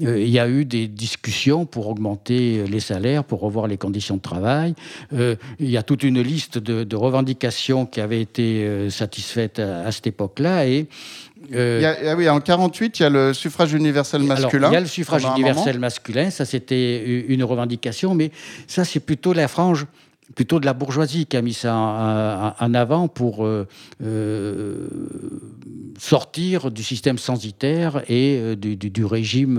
il 0.01 0.29
y 0.29 0.39
a 0.39 0.49
eu 0.49 0.65
des 0.65 0.89
discussions 0.89 1.65
pour 1.65 1.89
augmenter 1.89 2.65
les 2.67 2.81
salaires, 2.81 3.25
pour 3.25 3.41
revoir 3.41 3.67
les 3.67 3.79
conditions 3.79 4.17
de 4.17 4.21
travail. 4.21 4.75
il 5.13 5.71
y 5.71 5.77
a 5.77 5.83
toute 5.83 6.03
une 6.03 6.21
liste 6.21 6.59
de, 6.59 6.85
de 6.85 6.97
revendications 6.97 7.87
qui 7.87 8.01
avaient 8.01 8.21
été 8.21 8.91
satisfaites 8.91 9.62
à, 9.63 9.91
cette 9.93 10.07
époque-là. 10.07 10.67
Et 10.67 10.87
euh, 11.55 11.95
ah 12.07 12.15
oui, 12.17 12.29
en 12.29 12.41
48, 12.41 12.99
il 12.99 13.03
y 13.03 13.07
a 13.07 13.11
le 13.11 13.35
suffrage 13.35 13.73
universel 13.73 14.23
masculin. 14.23 14.69
il 14.71 14.75
y 14.75 14.77
a 14.77 14.81
le 14.81 14.87
suffrage 14.87 15.25
universel 15.25 15.79
masculin, 15.79 16.31
ça 16.31 16.45
c'était 16.45 17.25
une 17.29 17.43
revendication, 17.45 18.15
mais 18.15 18.31
ça 18.67 18.85
c'est 18.85 19.01
plutôt 19.01 19.33
la 19.33 19.49
frange 19.49 19.87
plutôt 20.35 20.61
de 20.61 20.67
la 20.67 20.73
bourgeoisie 20.73 21.27
qui 21.27 21.37
a 21.37 21.43
mis 21.43 21.53
ça 21.53 21.75
en, 22.59 22.75
avant 22.75 23.09
pour 23.09 23.45
euh, 23.45 23.67
euh, 24.03 24.89
sortir 25.99 26.71
du 26.71 26.83
système 26.83 27.19
censitaire 27.19 28.03
et 28.09 28.39
euh, 28.41 28.57
du, 28.57 29.05
régime 29.05 29.57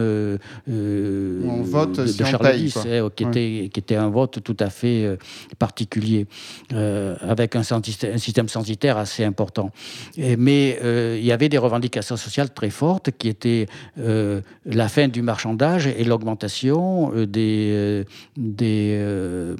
vote 0.68 2.00
de, 2.00 2.06
de 2.06 2.24
Charles 2.24 2.58
X, 2.58 2.78
hein, 2.78 3.10
qui, 3.16 3.24
était, 3.24 3.70
qui 3.74 3.80
était 3.80 3.96
un 3.96 4.10
vote 4.10 4.42
tout 4.44 4.58
à 4.60 4.70
fait 4.70 5.18
particulier, 5.60 6.28
avec 6.72 7.56
un, 7.56 7.62
un, 7.62 8.18
système 8.18 8.48
censitaire 8.48 8.98
assez 8.98 9.24
important. 9.24 9.72
mais 10.18 10.80
il 11.18 11.26
y 11.26 11.32
avait 11.32 11.50
des 11.50 11.58
revendications 11.58 12.18
sociales 12.18 12.54
très 12.54 12.70
fortes 12.70 13.12
qui 13.18 13.28
étaient 13.28 13.68
la 13.98 14.90
fin 14.90 15.08
du 15.08 15.22
marchandage 15.22 15.88
et 15.88 16.04
l'augmentation 16.04 17.12
des, 17.26 18.06
des, 18.38 19.56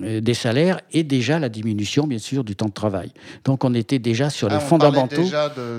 des 0.00 0.34
salaires 0.38 0.80
et 0.92 1.02
déjà 1.02 1.38
la 1.38 1.50
diminution, 1.50 2.06
bien 2.06 2.18
sûr, 2.18 2.44
du 2.44 2.56
temps 2.56 2.66
de 2.66 2.72
travail. 2.72 3.12
Donc 3.44 3.64
on 3.64 3.74
était 3.74 3.98
déjà 3.98 4.30
sur 4.30 4.48
les 4.48 4.56
ah, 4.56 4.60
fondamentaux. 4.60 5.28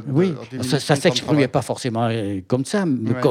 oui, 0.07 0.35
ça 0.61 0.95
ne 0.95 0.99
s'exprimait 0.99 1.47
pas 1.47 1.63
forcément 1.63 2.07
euh, 2.11 2.41
comme 2.47 2.65
ça, 2.65 2.85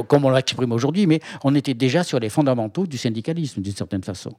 comme 0.08 0.24
on 0.24 0.30
l'exprime 0.30 0.72
aujourd'hui, 0.72 1.06
mais 1.06 1.20
on 1.44 1.54
était 1.54 1.74
déjà 1.74 2.02
sur 2.02 2.18
les 2.18 2.28
fondamentaux 2.28 2.86
du 2.86 2.98
syndicalisme, 2.98 3.62
d'une 3.62 3.74
certaine 3.74 4.02
façon. 4.02 4.34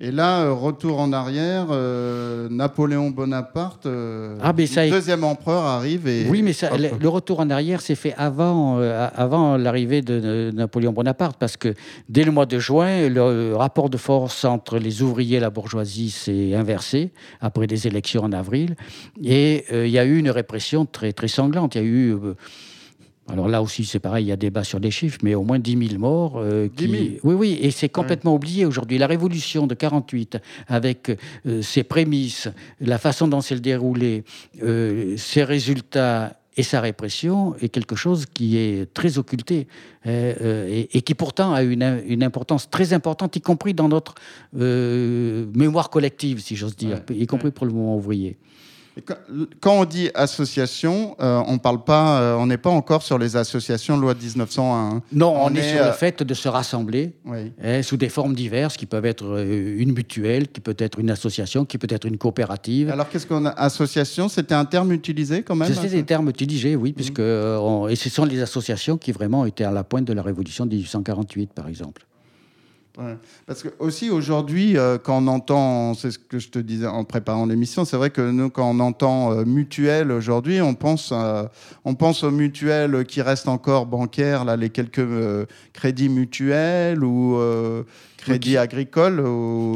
Et 0.00 0.10
là, 0.10 0.42
euh, 0.42 0.52
retour 0.52 0.98
en 0.98 1.12
arrière, 1.12 1.68
euh, 1.70 2.48
Napoléon 2.50 3.10
Bonaparte, 3.10 3.86
euh, 3.86 4.36
ah, 4.42 4.52
deuxième 4.52 5.22
empereur, 5.22 5.62
arrive. 5.62 6.08
Et... 6.08 6.26
Oui, 6.28 6.42
mais 6.42 6.52
le, 7.00 7.08
retour 7.08 7.38
en 7.38 7.48
arrière 7.48 7.80
s'est 7.80 7.94
fait 7.94 8.12
avant, 8.16 8.78
avant 8.78 9.56
l'arrivée 9.56 10.02
de, 10.02 10.50
Napoléon 10.52 10.92
Bonaparte, 10.92 11.36
parce 11.38 11.56
que 11.56 11.74
dès 12.08 12.24
le 12.24 12.32
mois 12.32 12.46
de 12.46 12.58
juin, 12.58 13.08
le 13.08 13.54
rapport 13.54 13.88
de 13.88 13.96
force 13.96 14.44
entre 14.44 14.78
les 14.78 15.00
ouvriers 15.02 15.36
et 15.36 15.40
la 15.40 15.50
bourgeoisie 15.50 16.10
s'est 16.10 16.54
inversé, 16.54 17.12
après 17.40 17.68
des 17.68 17.86
élections 17.86 18.24
en 18.24 18.32
avril, 18.32 18.74
et 19.22 19.64
il 19.72 19.90
y 19.90 19.98
a 19.98 20.04
eu 20.04 20.18
une 20.18 20.30
répression 20.30 20.86
très, 20.86 21.12
très 21.12 21.28
sanglante. 21.28 21.76
Il 21.76 21.78
y 21.78 21.84
a 21.84 21.86
eu 21.86 22.16
alors 23.28 23.48
là 23.48 23.62
aussi, 23.62 23.84
c'est 23.84 24.00
pareil, 24.00 24.26
il 24.26 24.28
y 24.28 24.32
a 24.32 24.36
débat 24.36 24.64
sur 24.64 24.78
les 24.78 24.90
chiffres, 24.90 25.18
mais 25.22 25.34
au 25.34 25.44
moins 25.44 25.58
10 25.58 25.88
000 25.88 25.98
morts. 25.98 26.34
Euh, 26.36 26.68
10 26.68 26.90
000 26.90 27.02
Oui, 27.24 27.34
oui, 27.34 27.58
et 27.62 27.70
c'est 27.70 27.88
complètement 27.88 28.34
oublié 28.34 28.66
aujourd'hui. 28.66 28.98
La 28.98 29.06
révolution 29.06 29.66
de 29.66 29.74
48, 29.74 30.38
avec 30.68 31.10
euh, 31.46 31.62
ses 31.62 31.84
prémices, 31.84 32.48
la 32.80 32.98
façon 32.98 33.26
dont 33.26 33.40
s'est 33.40 33.60
déroulée, 33.60 34.24
euh, 34.62 35.16
ses 35.16 35.42
résultats 35.42 36.38
et 36.56 36.62
sa 36.62 36.82
répression 36.82 37.56
est 37.60 37.70
quelque 37.70 37.96
chose 37.96 38.26
qui 38.26 38.58
est 38.58 38.92
très 38.92 39.18
occulté 39.18 39.66
euh, 40.06 40.84
et, 40.92 41.02
qui 41.02 41.14
pourtant 41.14 41.52
a 41.52 41.62
une, 41.62 42.02
une, 42.06 42.22
importance 42.22 42.70
très 42.70 42.92
importante, 42.92 43.34
y 43.34 43.40
compris 43.40 43.74
dans 43.74 43.88
notre 43.88 44.14
mémoire 44.52 45.90
collective, 45.90 46.40
si 46.40 46.54
j'ose 46.54 46.76
dire, 46.76 47.00
y 47.10 47.26
compris 47.26 47.50
pour 47.50 47.66
le 47.66 47.72
mouvement 47.72 47.96
ouvrier. 47.96 48.36
Quand 49.60 49.80
on 49.80 49.84
dit 49.84 50.10
association, 50.14 51.16
euh, 51.20 51.42
on 51.48 51.58
parle 51.58 51.82
pas, 51.82 52.20
euh, 52.20 52.36
on 52.36 52.46
n'est 52.46 52.58
pas 52.58 52.70
encore 52.70 53.02
sur 53.02 53.18
les 53.18 53.36
associations 53.36 53.96
loi 53.96 54.14
de 54.14 54.20
1901. 54.20 54.64
Hein. 54.64 55.02
Non, 55.12 55.34
on, 55.36 55.52
est, 55.54 55.62
sur 55.62 55.82
le 55.82 55.90
euh, 55.90 55.92
fait 55.92 56.22
de 56.22 56.34
se 56.34 56.48
rassembler 56.48 57.12
hein, 57.26 57.82
sous 57.82 57.96
des 57.96 58.08
formes 58.08 58.34
diverses, 58.34 58.76
qui 58.76 58.86
peuvent 58.86 59.06
être 59.06 59.44
une 59.44 59.92
mutuelle, 59.92 60.48
qui 60.48 60.60
peut 60.60 60.76
être 60.78 61.00
une 61.00 61.10
association, 61.10 61.64
qui 61.64 61.76
peut 61.78 61.88
être 61.90 62.06
une 62.06 62.18
coopérative. 62.18 62.90
Alors 62.90 63.08
qu'est-ce 63.08 63.26
qu'on 63.26 63.46
a 63.46 63.50
Association, 63.50 64.28
c'était 64.28 64.54
un 64.54 64.64
terme 64.64 64.92
utilisé 64.92 65.42
quand 65.42 65.56
même 65.56 65.72
C'était 65.72 65.88
des 65.88 66.04
termes 66.04 66.28
utilisés, 66.28 66.76
oui, 66.76 66.92
puisque 66.92 67.20
et 67.20 67.96
ce 67.96 68.10
sont 68.10 68.24
les 68.24 68.40
associations 68.40 68.96
qui 68.96 69.10
vraiment 69.10 69.44
étaient 69.44 69.64
à 69.64 69.72
la 69.72 69.82
pointe 69.82 70.04
de 70.04 70.12
la 70.12 70.22
révolution 70.22 70.66
de 70.66 70.74
1848, 70.74 71.52
par 71.52 71.68
exemple. 71.68 72.06
Parce 73.46 73.62
que 73.62 73.68
aussi 73.80 74.08
aujourd'hui, 74.10 74.78
euh, 74.78 74.98
quand 74.98 75.24
on 75.24 75.26
entend, 75.26 75.94
c'est 75.94 76.12
ce 76.12 76.18
que 76.18 76.38
je 76.38 76.48
te 76.48 76.60
disais 76.60 76.86
en 76.86 77.02
préparant 77.02 77.44
l'émission, 77.44 77.84
c'est 77.84 77.96
vrai 77.96 78.10
que 78.10 78.20
nous, 78.20 78.50
quand 78.50 78.70
on 78.70 78.78
entend 78.78 79.32
euh, 79.32 79.44
mutuelle 79.44 80.12
aujourd'hui, 80.12 80.62
on 80.62 80.74
pense, 80.74 81.12
on 81.84 81.94
pense 81.94 82.22
aux 82.22 82.30
mutuelles 82.30 83.04
qui 83.04 83.20
restent 83.20 83.48
encore 83.48 83.86
bancaires, 83.86 84.44
là, 84.44 84.56
les 84.56 84.70
quelques 84.70 85.00
euh, 85.00 85.46
crédits 85.72 86.08
mutuels 86.08 87.02
ou 87.02 87.38
crédits 88.16 88.56
agricoles. 88.56 89.24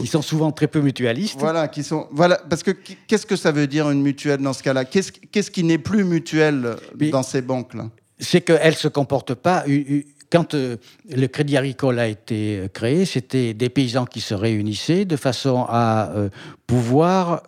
Qui 0.00 0.07
sont 0.07 0.22
souvent 0.22 0.52
très 0.52 0.68
peu 0.68 0.81
mutualistes. 0.81 1.40
Voilà, 1.40 1.66
qui 1.66 1.83
sont, 1.83 2.07
voilà 2.12 2.40
parce 2.48 2.62
que 2.62 2.70
qu'est-ce 2.70 3.26
que 3.26 3.37
ça 3.37 3.50
veut 3.50 3.66
dire 3.66 3.90
une 3.90 4.02
mutuelle 4.02 4.40
dans 4.40 4.52
ce 4.52 4.62
cas-là? 4.62 4.85
Qu'est-ce 4.85 5.50
qui 5.50 5.64
n'est 5.64 5.78
plus 5.78 6.04
mutuel 6.04 6.76
dans 7.11 7.24
ces 7.24 7.42
banques-là? 7.42 7.90
C'est 8.20 8.40
qu'elles 8.40 8.72
ne 8.72 8.76
se 8.76 8.88
comportent 8.88 9.35
pas 9.35 9.64
quand 10.31 10.55
euh, 10.55 10.77
le 11.09 11.27
Crédit 11.27 11.57
Agricole 11.57 11.99
a 11.99 12.07
été 12.07 12.59
euh, 12.59 12.69
créé, 12.69 13.05
c'était 13.05 13.55
des 13.55 13.69
paysans 13.69 14.05
qui 14.05 14.21
se 14.21 14.35
réunissaient 14.35 15.05
de 15.05 15.17
façon 15.17 15.64
à 15.69 16.11
euh, 16.11 16.29
pouvoir 16.67 17.43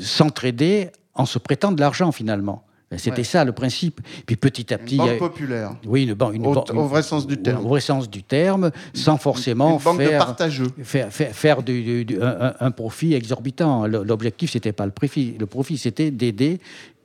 s'entraider 0.00 0.90
en 1.14 1.24
se 1.24 1.38
prêtant 1.38 1.72
de 1.72 1.80
l'argent 1.80 2.12
finalement. 2.12 2.64
C'était 2.98 3.24
ça 3.24 3.42
le 3.44 3.52
principe. 3.52 4.02
Puis 4.26 4.36
petit 4.36 4.72
à 4.74 4.76
petit. 4.76 4.96
Une 4.96 5.06
banque 5.06 5.18
populaire. 5.18 5.74
Oui, 5.86 6.04
une, 6.04 6.14
banque. 6.14 6.36
au, 6.74 6.86
vrai 6.86 7.02
sens 7.02 7.26
du 7.26 7.38
terme. 7.38 7.64
Au 7.64 7.68
vrai 7.68 7.80
sens 7.80 8.10
du 8.10 8.22
terme, 8.22 8.70
sans 8.92 9.16
forcément 9.16 9.78
une 9.78 9.82
banque 9.82 9.96
faire, 9.96 10.20
de 10.20 10.24
partageux. 10.24 10.66
faire, 10.82 11.10
faire, 11.10 11.62
du, 11.62 12.06
un, 12.20 12.70
profit 12.70 13.14
exorbitant. 13.14 13.86
L'objectif, 13.86 14.50
c'était 14.50 14.72
pas 14.72 14.84
le 14.84 14.92
profit, 14.92 15.36
le 15.38 15.46
profit 15.46 15.78
c'était 15.78 16.10
d'aider 16.10 16.60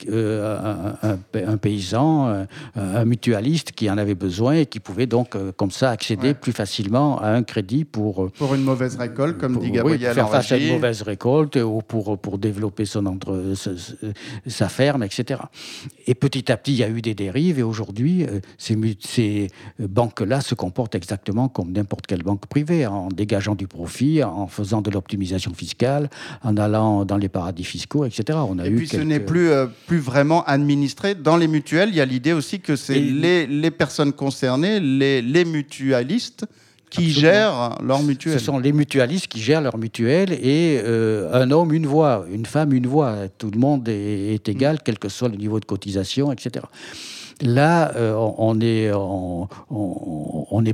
euh, 0.10 0.94
un, 1.34 1.58
paysan, 1.58 2.46
un, 2.76 3.06
mutualiste 3.06 3.72
qui 3.72 3.90
en 3.90 3.98
avait 3.98 4.16
besoin 4.16 4.54
et 4.54 4.66
qui 4.66 4.80
pouvait 4.80 5.06
donc, 5.06 5.36
euh, 5.36 5.52
comme 5.56 5.72
ça, 5.72 5.92
accéder 5.92 6.34
plus 6.34 6.52
facilement 6.52 7.20
à 7.20 7.30
un 7.30 7.44
crédit 7.44 7.86
pour... 7.86 8.24
Euh, 8.24 8.32
pour 8.38 8.54
une 8.54 8.64
mauvaise 8.64 8.96
récolte, 8.96 9.38
comme 9.38 9.58
dit 9.60 9.72
Gabriel. 9.72 10.00
Oui, 10.00 10.06
pour 10.06 10.14
faire 10.14 10.30
face 10.30 10.52
à 10.52 10.58
une 10.58 10.74
mauvaise 10.74 11.02
récolte 11.02 11.56
ou 11.58 11.82
pour, 11.82 12.18
pour 12.18 12.38
développer 12.38 12.86
son 12.86 13.06
entre, 13.06 13.54
sa 14.46 14.70
ferme, 14.70 15.04
etc. 15.04 15.42
Et 16.06 16.16
petit 16.16 16.52
à 16.52 16.58
petit, 16.58 16.74
il 16.74 16.78
y 16.78 16.84
a 16.84 16.90
eu 16.90 17.02
des 17.02 17.16
dérives 17.16 17.60
et 17.60 17.64
aujourd'hui, 17.64 18.26
ces, 18.58 18.78
ces 19.00 19.48
banques-là 19.80 20.42
se 20.42 20.56
comportent 20.56 20.96
exactement 20.96 21.48
comme 21.50 21.72
n'importe 21.72 22.08
quelle 22.08 22.24
banque 22.24 22.46
privée, 22.48 22.86
en 22.86 23.10
dégageant 23.10 23.56
du 23.56 23.68
profit, 23.68 24.24
en 24.24 24.48
faisant 24.48 24.82
de 24.82 24.92
l'optimisation 24.92 25.54
fiscale, 25.54 26.10
en 26.44 26.58
allant 26.58 27.06
dans 27.06 27.18
les 27.18 27.30
paradis 27.30 27.64
fiscaux, 27.64 28.06
etc. 28.06 28.40
On 28.48 28.60
a 28.60 28.68
et 28.68 28.70
eu 28.70 28.76
puis 28.76 28.88
ce 28.88 28.98
n'est 28.98 29.20
plus 29.20 29.52
plus 29.88 30.00
vraiment 30.00 30.44
administré. 30.44 31.16
Dans 31.16 31.38
les 31.38 31.48
mutuelles, 31.48 31.90
il 31.90 31.96
y 31.96 32.02
a 32.02 32.06
l'idée 32.06 32.34
aussi 32.34 32.60
que 32.60 32.76
c'est 32.76 33.00
les, 33.00 33.48
les, 33.48 33.72
personnes 33.72 34.14
concernées, 34.14 34.80
les, 34.80 35.22
les 35.22 35.46
mutualistes, 35.46 36.46
qui 36.90 37.12
gèrent 37.12 37.78
leur 37.84 38.04
mutuelle. 38.04 38.40
Ce 38.40 38.46
sont 38.46 38.60
les 38.60 38.72
mutualistes 38.72 39.28
qui 39.28 39.42
gèrent 39.42 39.62
leur 39.62 39.78
mutuelle 39.78 40.32
et 40.34 40.80
euh, 40.84 41.30
un 41.34 41.52
homme, 41.52 41.74
une 41.74 41.86
voix, 41.86 42.26
une 42.32 42.46
femme, 42.46 42.74
une 42.74 42.88
voix. 42.88 43.28
Tout 43.38 43.52
le 43.52 43.60
monde 43.60 43.88
est, 43.90 44.34
est 44.36 44.50
égal, 44.50 44.80
quel 44.84 45.00
que 45.00 45.10
soit 45.10 45.30
le 45.30 45.38
niveau 45.38 45.60
de 45.60 45.66
cotisation, 45.66 46.32
etc. 46.32 46.66
Là, 47.42 47.96
euh, 47.96 48.14
on 48.16 48.56
n'est 48.56 48.92
on, 48.94 49.48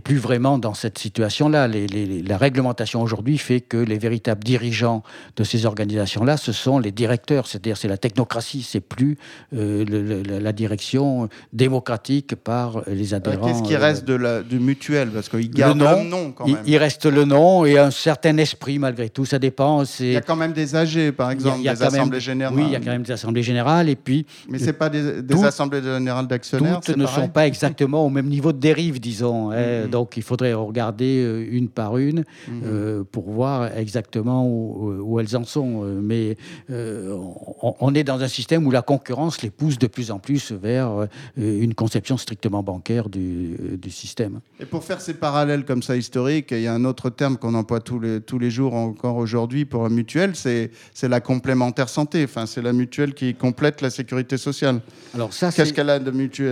plus 0.04 0.17
vraiment 0.17 0.58
dans 0.58 0.73
cette 0.73 0.97
situation-là. 0.97 1.67
la 1.67 2.38
réglementation 2.38 3.02
aujourd'hui 3.02 3.38
fait 3.38 3.62
que 3.62 3.78
les 3.78 3.97
véritables 3.97 4.43
dirigeants 4.43 5.04
de 5.36 5.43
ces 5.43 5.65
organisations-là, 5.65 6.38
ce 6.38 6.52
sont 6.52 6.80
les 6.80 6.91
directeurs, 6.91 7.47
c'est-à-dire 7.47 7.78
c'est 7.78 7.88
la 7.88 7.97
technocratie, 7.97 8.63
c'est 8.63 8.80
plus 8.80 9.17
euh, 9.54 10.23
la 10.41 10.52
direction 10.52 11.30
démocratique 11.52 12.36
par 12.36 12.84
les 12.88 13.13
adhérents. 13.13 13.47
Qu'est-ce 13.47 13.63
qui 13.63 13.76
euh, 13.76 13.80
reste 13.80 14.06
de 14.06 14.15
la, 14.15 14.41
du 14.41 14.60
mutuel? 14.60 15.10
Parce 15.10 15.30
qu'il 15.30 15.52
garde 15.52 15.78
le 15.78 15.86
nom, 15.86 16.04
nom 16.04 16.32
quand 16.32 16.47
même. 16.47 16.58
Il, 16.65 16.78
reste 16.78 17.06
le 17.06 17.26
nom 17.26 17.65
et 17.65 17.78
un 17.78 17.91
certain 17.91 18.38
esprit 18.38 18.80
malgré 18.80 19.10
tout, 19.10 19.26
ça 19.26 19.39
dépend. 19.39 19.84
Il 19.99 20.13
y 20.13 20.17
a 20.17 20.21
quand 20.21 20.36
même 20.36 20.54
des 20.54 20.76
AG, 20.76 21.12
par 21.12 21.32
exemple, 21.32 21.62
des 21.62 21.69
assemblées 21.69 22.19
générales. 22.19 22.58
Oui, 22.58 22.63
il 22.67 22.71
y 22.71 22.76
a 22.76 22.80
quand 22.80 22.91
même 22.91 23.04
des 23.04 23.12
assemblées 23.12 23.43
générales 23.43 23.89
et 23.89 23.95
puis... 23.95 24.26
Mais 24.49 24.60
ce 24.60 24.65
n'est 24.65 24.73
pas 24.73 24.89
des, 24.89 25.21
des 25.21 25.43
assemblées 25.43 25.82
générales 25.82 26.28
toutes 26.58 26.98
ne 26.98 27.06
sont 27.06 27.28
pas 27.28 27.48
exactement 27.48 28.06
au 28.06 28.10
même 28.10 28.28
niveau 28.28 28.52
de 28.52 28.60
dérive, 28.60 29.00
disons. 29.00 29.52
Hein. 29.52 29.86
Mm-hmm. 29.86 29.89
Donc 29.89 30.18
il 30.18 30.24
faudrait 30.24 30.54
regarder 30.54 31.24
euh, 31.24 31.48
une 31.50 31.70
par 31.70 31.98
une 31.98 32.22
mm-hmm. 32.22 32.52
euh, 32.66 33.04
pour 33.04 33.30
voir 33.30 33.76
exactement 33.78 34.48
où, 34.48 35.20
elles 35.20 35.36
en 35.36 35.44
sont. 35.44 35.84
Euh, 35.84 36.00
mais 36.02 36.38
on, 36.70 37.94
est 37.94 38.04
dans 38.04 38.22
un 38.22 38.28
système 38.28 38.66
où 38.66 38.72
la 38.72 38.82
concurrence 38.82 39.42
les 39.42 39.50
pousse 39.50 39.78
de 39.78 39.88
plus 39.88 40.12
en 40.12 40.20
plus 40.20 40.52
vers 40.52 41.08
une 41.38 41.74
conception 41.74 42.18
strictement 42.18 42.63
bancaire 42.63 43.10
du, 43.10 43.58
système. 43.89 44.39
Et 44.60 44.66
pour 44.66 44.84
faire 44.84 45.02
ces 45.02 45.13
parallèles 45.13 45.66
comme 45.66 45.84
ça 45.84 45.96
historiques, 45.96 46.50
il 46.52 46.62
y 46.62 46.68
a 46.68 46.74
un 46.74 46.84
autre 46.86 47.10
terme 47.10 47.38
qu'on 47.38 47.54
emploie 47.54 47.80
tous 47.80 48.00
les, 48.00 48.22
tous 48.22 48.39
les 48.39 48.50
jours 48.50 48.74
encore 48.74 49.18
aujourd'hui 49.18 49.66
pour 49.66 49.86
un 49.86 49.89
mutuelle, 49.89 50.34
c'est 50.36 50.72
la 51.04 51.20
complémentaire 51.20 51.89
santé. 51.89 52.24
Enfin, 52.24 52.46
c'est 52.46 52.62
la 52.62 52.74
mutuelle 52.74 53.13
qui 53.13 53.36
complète 53.36 53.82
la 53.82 53.89
sécurité 53.89 54.38
sociale. 54.38 54.82
Alors 55.13 55.34
ça, 55.34 55.52
qu'est-ce 55.52 55.74
qu'elle 55.74 55.89
a 55.89 56.00
de 56.00 56.12
mutuelle? 56.12 56.43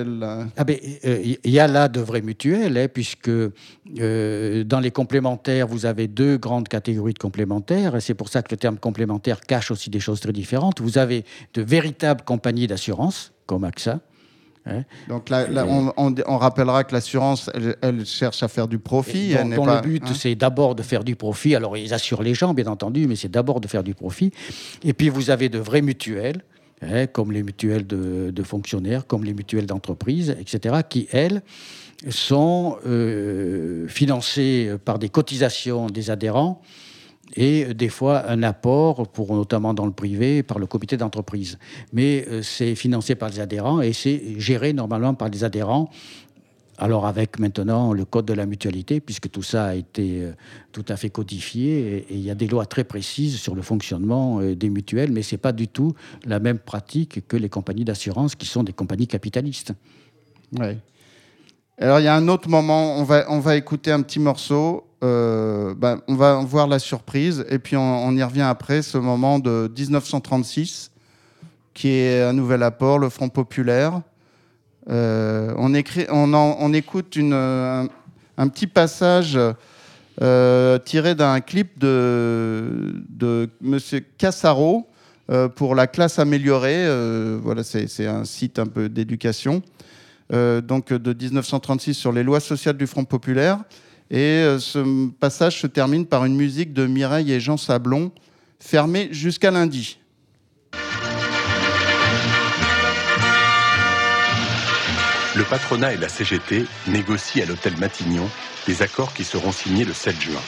Ah 0.57 0.63
ben, 0.63 0.77
il 0.81 1.09
euh, 1.09 1.35
y 1.45 1.59
a 1.59 1.67
là 1.67 1.87
de 1.87 1.99
vraies 1.99 2.21
mutuelles, 2.21 2.77
hein, 2.77 2.87
puisque 2.91 3.29
euh, 3.29 4.63
dans 4.63 4.79
les 4.79 4.91
complémentaires, 4.91 5.67
vous 5.67 5.85
avez 5.85 6.07
deux 6.07 6.37
grandes 6.37 6.67
catégories 6.67 7.13
de 7.13 7.19
complémentaires, 7.19 7.95
et 7.95 8.01
c'est 8.01 8.13
pour 8.13 8.29
ça 8.29 8.41
que 8.41 8.49
le 8.51 8.57
terme 8.57 8.77
complémentaire 8.77 9.41
cache 9.41 9.71
aussi 9.71 9.89
des 9.89 9.99
choses 9.99 10.19
très 10.19 10.33
différentes. 10.33 10.81
Vous 10.81 10.97
avez 10.97 11.25
de 11.53 11.61
véritables 11.61 12.23
compagnies 12.23 12.67
d'assurance, 12.67 13.33
comme 13.45 13.63
AXA, 13.63 13.99
hein. 14.65 14.83
Donc 15.07 15.29
là, 15.29 15.47
on, 15.97 16.37
rappellera 16.37 16.83
que 16.83 16.93
l'assurance, 16.93 17.49
elle, 17.81 18.05
cherche 18.05 18.43
à 18.43 18.47
faire 18.47 18.67
du 18.67 18.79
profit. 18.79 19.33
dont, 19.33 19.65
le 19.65 19.81
but, 19.81 20.03
hein? 20.05 20.13
c'est 20.15 20.35
d'abord 20.35 20.75
de 20.75 20.83
faire 20.83 21.03
du 21.03 21.15
profit. 21.15 21.55
Alors, 21.55 21.77
ils 21.77 21.93
assurent 21.93 22.23
les 22.23 22.35
gens, 22.35 22.53
bien 22.53 22.67
entendu, 22.67 23.07
mais 23.07 23.15
c'est 23.15 23.29
d'abord 23.29 23.59
de 23.59 23.67
faire 23.67 23.83
du 23.83 23.95
profit. 23.95 24.31
Et 24.83 24.93
puis, 24.93 25.09
vous 25.09 25.29
avez 25.29 25.49
de 25.49 25.57
vraies 25.57 25.81
mutuelles 25.81 26.43
Hein, 26.83 27.05
comme 27.07 27.31
les 27.31 27.43
mutuelles 27.43 27.85
de, 27.85 28.43
fonctionnaires, 28.43 29.05
comme 29.05 29.23
les 29.23 29.33
mutuelles 29.33 29.67
d'entreprise, 29.67 30.35
etc., 30.39 30.77
qui, 30.87 31.07
elles, 31.11 31.43
sont 32.09 32.77
euh, 32.87 33.87
financées 33.87 34.73
par 34.83 34.97
des 34.97 35.09
cotisations 35.09 35.85
des 35.85 36.09
adhérents 36.09 36.63
et 37.35 37.73
des 37.73 37.89
fois 37.89 38.27
un 38.29 38.43
apport, 38.43 39.07
pour, 39.07 39.35
notamment 39.35 39.73
dans 39.73 39.85
le 39.85 39.91
privé, 39.91 40.43
par 40.43 40.59
le 40.59 40.65
comité 40.65 40.97
d'entreprise. 40.97 41.57
Mais 41.93 42.25
euh, 42.27 42.41
c'est 42.41 42.75
financé 42.75 43.15
par 43.15 43.29
les 43.29 43.39
adhérents 43.39 43.81
et 43.81 43.93
c'est 43.93 44.39
géré 44.39 44.73
normalement 44.73 45.13
par 45.13 45.29
les 45.29 45.43
adhérents 45.43 45.89
alors 46.81 47.05
avec 47.05 47.37
maintenant 47.37 47.93
le 47.93 48.05
code 48.05 48.25
de 48.25 48.33
la 48.33 48.47
mutualité, 48.47 48.99
puisque 48.99 49.29
tout 49.29 49.43
ça 49.43 49.65
a 49.65 49.75
été 49.75 50.23
euh, 50.23 50.31
tout 50.71 50.83
à 50.87 50.97
fait 50.97 51.11
codifié, 51.11 51.97
et, 51.97 52.05
il 52.09 52.21
y 52.21 52.31
a 52.31 52.35
des 52.35 52.47
lois 52.47 52.65
très 52.65 52.83
précises 52.83 53.37
sur 53.37 53.53
le 53.53 53.61
fonctionnement 53.61 54.41
euh, 54.41 54.55
des 54.55 54.69
mutuelles, 54.69 55.11
mais 55.11 55.21
ce 55.21 55.35
n'est 55.35 55.39
pas 55.39 55.51
du 55.51 55.67
tout 55.67 55.93
la 56.25 56.39
même 56.39 56.57
pratique 56.57 57.27
que 57.27 57.37
les 57.37 57.49
compagnies 57.49 57.85
d'assurance, 57.85 58.33
qui 58.33 58.47
sont 58.47 58.63
des 58.63 58.73
compagnies 58.73 59.05
capitalistes. 59.05 59.73
Oui. 60.59 60.75
Alors 61.77 61.99
il 61.99 62.03
y 62.03 62.07
a 62.07 62.15
un 62.15 62.27
autre 62.27 62.49
moment, 62.49 62.97
on 62.97 63.03
va, 63.03 63.25
on 63.29 63.39
va 63.39 63.55
écouter 63.55 63.91
un 63.91 64.01
petit 64.01 64.19
morceau, 64.19 64.87
euh, 65.03 65.75
ben, 65.75 66.01
on 66.07 66.15
va 66.15 66.41
voir 66.41 66.67
la 66.67 66.79
surprise, 66.79 67.45
et 67.49 67.59
puis 67.59 67.77
on, 67.77 68.07
on 68.07 68.15
y 68.15 68.23
revient 68.23 68.41
après, 68.41 68.81
ce 68.81 68.97
moment 68.97 69.37
de 69.37 69.71
1936, 69.77 70.89
qui 71.75 71.89
est 71.89 72.23
un 72.23 72.33
nouvel 72.33 72.63
apport, 72.63 72.97
le 72.97 73.09
Front 73.09 73.29
populaire. 73.29 74.01
Euh, 74.89 75.53
on, 75.57 75.73
écoute 76.73 77.17
un, 77.17 77.87
petit 78.47 78.67
passage 78.67 79.37
euh, 80.21 80.79
tiré 80.79 81.15
d'un 81.15 81.39
clip 81.39 81.77
de, 81.77 83.49
M. 83.63 83.79
Cassaro 84.17 84.87
euh, 85.29 85.47
pour 85.47 85.75
la 85.75 85.87
classe 85.87 86.19
améliorée. 86.19 86.85
voilà, 87.41 87.63
c'est 87.63 88.07
un 88.07 88.25
site 88.25 88.59
un 88.59 88.67
peu 88.67 88.89
d'éducation. 88.89 89.61
donc 90.31 90.93
de 90.93 91.13
1936 91.13 91.93
sur 91.93 92.11
les 92.11 92.23
lois 92.23 92.39
sociales 92.39 92.77
du 92.77 92.87
Front 92.87 93.05
populaire. 93.05 93.59
Et 94.09 94.43
ce 94.59 95.09
passage 95.19 95.61
se 95.61 95.67
termine 95.67 96.05
par 96.05 96.25
une 96.25 96.35
musique 96.35 96.73
de 96.73 96.85
Mireille 96.85 97.31
et 97.31 97.39
Jean 97.39 97.55
Sablon, 97.55 98.11
fermée 98.59 99.07
jusqu'à 99.11 99.51
lundi. 99.51 100.00
Le 105.37 105.43
patronat 105.45 105.93
et 105.93 105.97
la 105.97 106.09
CGT 106.09 106.65
négocient 106.89 107.43
à 107.43 107.45
l'hôtel 107.45 107.77
Matignon 107.77 108.27
des 108.67 108.81
accords 108.81 109.13
qui 109.13 109.23
seront 109.23 109.53
signés 109.53 109.85
le 109.85 109.93
7 109.93 110.19
juin. 110.19 110.41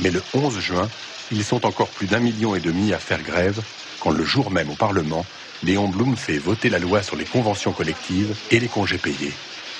Mais 0.00 0.10
le 0.10 0.22
11 0.32 0.58
juin, 0.58 0.88
ils 1.32 1.44
sont 1.44 1.66
encore 1.66 1.88
plus 1.88 2.06
d'un 2.06 2.20
million 2.20 2.54
et 2.54 2.60
demi 2.60 2.94
à 2.94 2.98
faire 2.98 3.22
grève 3.22 3.60
quand 4.00 4.10
le 4.10 4.24
jour 4.24 4.50
même 4.50 4.70
au 4.70 4.74
Parlement, 4.74 5.26
Léon 5.64 5.88
Blum 5.88 6.16
fait 6.16 6.38
voter 6.38 6.70
la 6.70 6.78
loi 6.78 7.02
sur 7.02 7.16
les 7.16 7.26
conventions 7.26 7.72
collectives 7.72 8.34
et 8.50 8.58
les 8.58 8.68
congés 8.68 8.98
payés, 8.98 9.32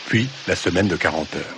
puis 0.06 0.28
la 0.48 0.56
semaine 0.56 0.88
de 0.88 0.96
40 0.96 1.36
heures. 1.36 1.56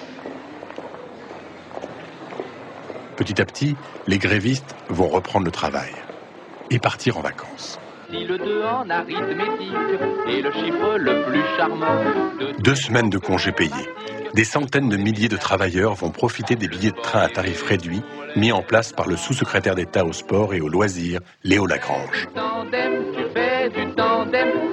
Petit 3.16 3.40
à 3.40 3.44
petit, 3.44 3.76
les 4.06 4.18
grévistes 4.18 4.76
vont 4.88 5.08
reprendre 5.08 5.46
le 5.46 5.52
travail 5.52 5.90
et 6.70 6.78
partir 6.78 7.18
en 7.18 7.22
vacances 7.22 7.78
le 8.10 8.64
en 8.64 8.88
arithmétique 8.88 9.72
et 10.28 10.42
le 10.42 10.52
chiffre 10.52 10.96
le 10.98 11.24
plus 11.24 11.42
charmant. 11.56 11.86
Deux 12.60 12.74
semaines 12.74 13.10
de 13.10 13.18
congés 13.18 13.52
payés. 13.52 13.72
Des 14.34 14.44
centaines 14.44 14.88
de 14.88 14.96
milliers 14.96 15.28
de 15.28 15.36
travailleurs 15.36 15.94
vont 15.94 16.10
profiter 16.10 16.54
des 16.54 16.68
billets 16.68 16.90
de 16.90 17.00
train 17.00 17.20
à 17.20 17.28
tarif 17.28 17.62
réduit 17.62 18.02
mis 18.36 18.52
en 18.52 18.62
place 18.62 18.92
par 18.92 19.08
le 19.08 19.16
sous-secrétaire 19.16 19.74
d'État 19.74 20.04
au 20.04 20.12
sport 20.12 20.54
et 20.54 20.60
au 20.60 20.68
loisir, 20.68 21.20
Léo 21.44 21.66
Lagrange. 21.66 22.28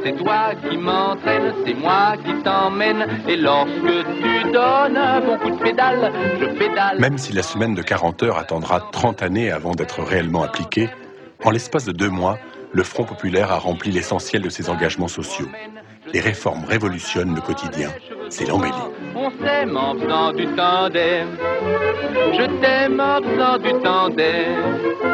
c'est 0.04 0.16
toi 0.18 0.52
qui 0.70 0.78
m'entraîne, 0.78 1.54
c'est 1.66 1.74
moi 1.74 2.16
qui 2.24 2.44
t'emmène. 2.44 3.08
Et 3.28 3.38
lorsque 3.38 3.72
tu 3.72 4.52
donnes 4.52 4.98
un 4.98 5.20
bon 5.22 5.38
coup 5.40 5.52
de 5.52 5.64
pédale, 5.64 6.12
je 6.40 6.46
pédale. 6.58 7.00
Même 7.00 7.18
si 7.18 7.34
la 7.34 7.44
semaine 7.44 7.74
de 7.74 7.82
40 7.82 8.24
heures 8.24 8.38
attendra 8.38 8.82
30 8.92 9.24
années 9.24 9.52
avant 9.52 9.72
d'être 9.72 10.04
réellement 10.04 10.44
appliquée, 10.44 10.90
en 11.44 11.52
l'espace 11.52 11.86
de 11.86 11.92
deux 11.92 12.10
mois, 12.10 12.38
le 12.76 12.84
Front 12.84 13.06
populaire 13.06 13.54
a 13.54 13.58
rempli 13.58 13.90
l'essentiel 13.90 14.42
de 14.42 14.50
ses 14.50 14.70
engagements 14.70 15.08
sociaux. 15.08 15.48
Les 16.14 16.20
réformes 16.20 16.66
révolutionnent 16.66 17.34
le 17.34 17.40
quotidien. 17.40 17.90
C'est 18.30 18.46
l'embellie. 18.46 18.74
On 19.16 19.32
s'aime 19.32 19.78
en 19.78 19.96
faisant 19.96 20.34
du 20.34 20.46
tandem. 20.58 21.38
Je 22.34 22.60
t'aime 22.60 23.00
en 23.00 23.22
faisant 23.22 23.58
du 23.60 23.82
tandem. 23.82 25.06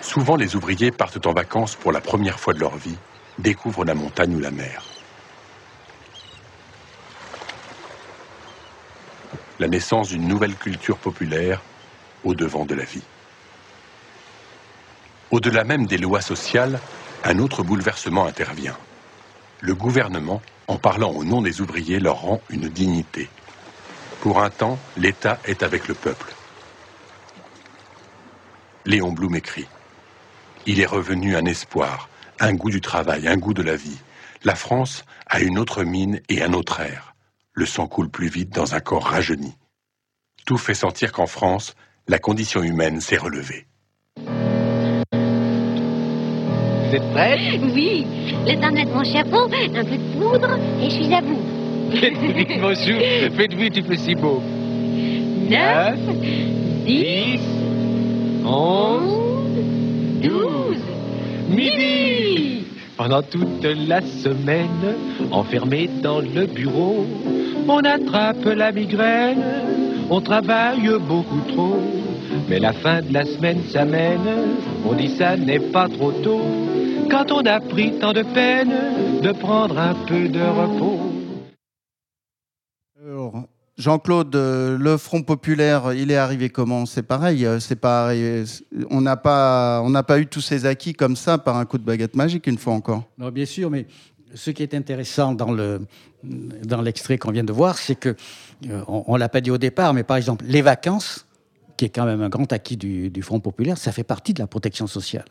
Souvent, 0.00 0.36
les 0.36 0.56
ouvriers 0.56 0.90
partent 0.90 1.26
en 1.26 1.34
vacances 1.34 1.76
pour 1.76 1.92
la 1.92 2.00
première 2.00 2.40
fois 2.40 2.54
de 2.54 2.60
leur 2.60 2.76
vie 2.76 2.96
découvrent 3.38 3.84
la 3.84 3.94
montagne 3.94 4.34
ou 4.34 4.40
la 4.40 4.50
mer. 4.50 4.82
La 9.58 9.68
naissance 9.68 10.08
d'une 10.08 10.26
nouvelle 10.26 10.54
culture 10.54 10.96
populaire 10.96 11.60
au 12.24 12.34
devant 12.34 12.64
de 12.64 12.74
la 12.74 12.84
vie. 12.84 13.02
Au-delà 15.30 15.64
même 15.64 15.86
des 15.86 15.98
lois 15.98 16.20
sociales, 16.20 16.80
un 17.24 17.38
autre 17.38 17.62
bouleversement 17.62 18.26
intervient. 18.26 18.76
Le 19.60 19.74
gouvernement, 19.74 20.42
en 20.66 20.78
parlant 20.78 21.10
au 21.10 21.24
nom 21.24 21.42
des 21.42 21.60
ouvriers, 21.60 22.00
leur 22.00 22.20
rend 22.20 22.40
une 22.50 22.68
dignité. 22.68 23.28
Pour 24.20 24.42
un 24.42 24.50
temps, 24.50 24.78
l'État 24.96 25.38
est 25.44 25.62
avec 25.62 25.88
le 25.88 25.94
peuple. 25.94 26.34
Léon 28.86 29.12
Blum 29.12 29.34
écrit 29.34 29.66
Il 30.66 30.80
est 30.80 30.86
revenu 30.86 31.36
un 31.36 31.46
espoir, 31.46 32.08
un 32.40 32.52
goût 32.52 32.70
du 32.70 32.80
travail, 32.80 33.26
un 33.26 33.36
goût 33.36 33.54
de 33.54 33.62
la 33.62 33.76
vie. 33.76 33.98
La 34.44 34.54
France 34.54 35.04
a 35.26 35.40
une 35.40 35.58
autre 35.58 35.84
mine 35.84 36.20
et 36.28 36.42
un 36.42 36.52
autre 36.52 36.80
air. 36.80 37.14
Le 37.54 37.64
sang 37.64 37.86
coule 37.86 38.10
plus 38.10 38.28
vite 38.28 38.50
dans 38.50 38.74
un 38.74 38.80
corps 38.80 39.06
rajeuni. 39.06 39.56
Tout 40.44 40.58
fait 40.58 40.74
sentir 40.74 41.12
qu'en 41.12 41.26
France, 41.26 41.74
la 42.08 42.18
condition 42.18 42.62
humaine 42.62 43.00
s'est 43.00 43.16
relevée. 43.16 43.66
Vous 46.94 47.00
êtes 47.00 47.12
prêts 47.12 47.60
Oui, 47.74 48.06
le 48.46 48.54
temps 48.54 48.68
de 48.68 48.74
mettre 48.74 48.94
mon 48.94 49.02
chapeau, 49.02 49.46
un 49.46 49.84
peu 49.84 49.96
de 49.96 50.16
poudre, 50.16 50.56
et 50.80 50.84
je 50.84 50.94
suis 50.94 51.12
à 51.12 51.20
vous. 51.22 51.40
Faites 51.90 52.16
vite, 52.18 52.50
mon 52.60 52.72
chou. 52.72 52.92
Faites 53.36 53.54
vite, 53.54 53.72
il 53.78 53.84
fait 53.84 53.96
si 53.96 54.14
beau. 54.14 54.40
9, 55.50 55.98
10, 56.86 57.40
11, 58.46 59.02
12, 60.22 60.76
midi. 61.48 62.64
Pendant 62.96 63.22
toute 63.22 63.64
la 63.88 64.00
semaine, 64.00 64.94
enfermé 65.32 65.90
dans 66.00 66.20
le 66.20 66.46
bureau, 66.46 67.06
on 67.66 67.78
attrape 67.78 68.44
la 68.44 68.70
migraine, 68.70 69.42
on 70.10 70.20
travaille 70.20 70.88
beaucoup 71.00 71.40
trop. 71.48 71.80
Mais 72.48 72.60
la 72.60 72.72
fin 72.72 73.02
de 73.02 73.12
la 73.12 73.24
semaine 73.24 73.62
s'amène, 73.68 74.20
on 74.88 74.94
dit 74.94 75.08
ça 75.08 75.36
n'est 75.36 75.58
pas 75.58 75.88
trop 75.88 76.12
tôt. 76.12 76.40
Quand 77.10 77.30
on 77.30 77.44
a 77.46 77.60
pris 77.60 77.98
tant 77.98 78.12
de 78.12 78.22
peine 78.22 79.20
de 79.22 79.32
prendre 79.32 79.78
un 79.78 79.94
peu 80.06 80.28
de 80.28 80.40
repos. 80.40 81.00
Alors, 83.02 83.44
Jean-Claude, 83.76 84.34
euh, 84.34 84.78
le 84.78 84.96
Front 84.96 85.22
populaire, 85.22 85.92
il 85.92 86.10
est 86.10 86.16
arrivé 86.16 86.48
comment? 86.48 86.86
C'est 86.86 87.02
pareil, 87.02 87.44
euh, 87.44 87.60
c'est 87.60 87.76
pas, 87.76 88.12
euh, 88.14 88.44
on 88.90 89.00
n'a 89.00 89.16
pas, 89.16 89.82
on 89.84 89.90
n'a 89.90 90.02
pas 90.02 90.18
eu 90.18 90.26
tous 90.26 90.40
ces 90.40 90.66
acquis 90.66 90.92
comme 90.92 91.16
ça 91.16 91.38
par 91.38 91.56
un 91.56 91.64
coup 91.64 91.78
de 91.78 91.84
baguette 91.84 92.16
magique 92.16 92.46
une 92.46 92.58
fois 92.58 92.74
encore. 92.74 93.04
Non, 93.18 93.30
bien 93.30 93.46
sûr, 93.46 93.70
mais 93.70 93.86
ce 94.34 94.50
qui 94.50 94.62
est 94.62 94.74
intéressant 94.74 95.32
dans 95.32 95.52
le 95.52 95.82
dans 96.22 96.80
l'extrait 96.80 97.18
qu'on 97.18 97.32
vient 97.32 97.44
de 97.44 97.52
voir, 97.52 97.76
c'est 97.76 97.96
que 97.96 98.16
euh, 98.70 98.82
on, 98.88 99.04
on 99.08 99.16
l'a 99.16 99.28
pas 99.28 99.40
dit 99.42 99.50
au 99.50 99.58
départ, 99.58 99.92
mais 99.92 100.04
par 100.04 100.16
exemple 100.16 100.44
les 100.48 100.62
vacances, 100.62 101.26
qui 101.76 101.84
est 101.84 101.90
quand 101.90 102.06
même 102.06 102.22
un 102.22 102.28
grand 102.30 102.50
acquis 102.52 102.76
du, 102.76 103.10
du 103.10 103.22
Front 103.22 103.40
populaire, 103.40 103.76
ça 103.76 103.92
fait 103.92 104.04
partie 104.04 104.32
de 104.32 104.38
la 104.38 104.46
protection 104.46 104.86
sociale. 104.86 105.26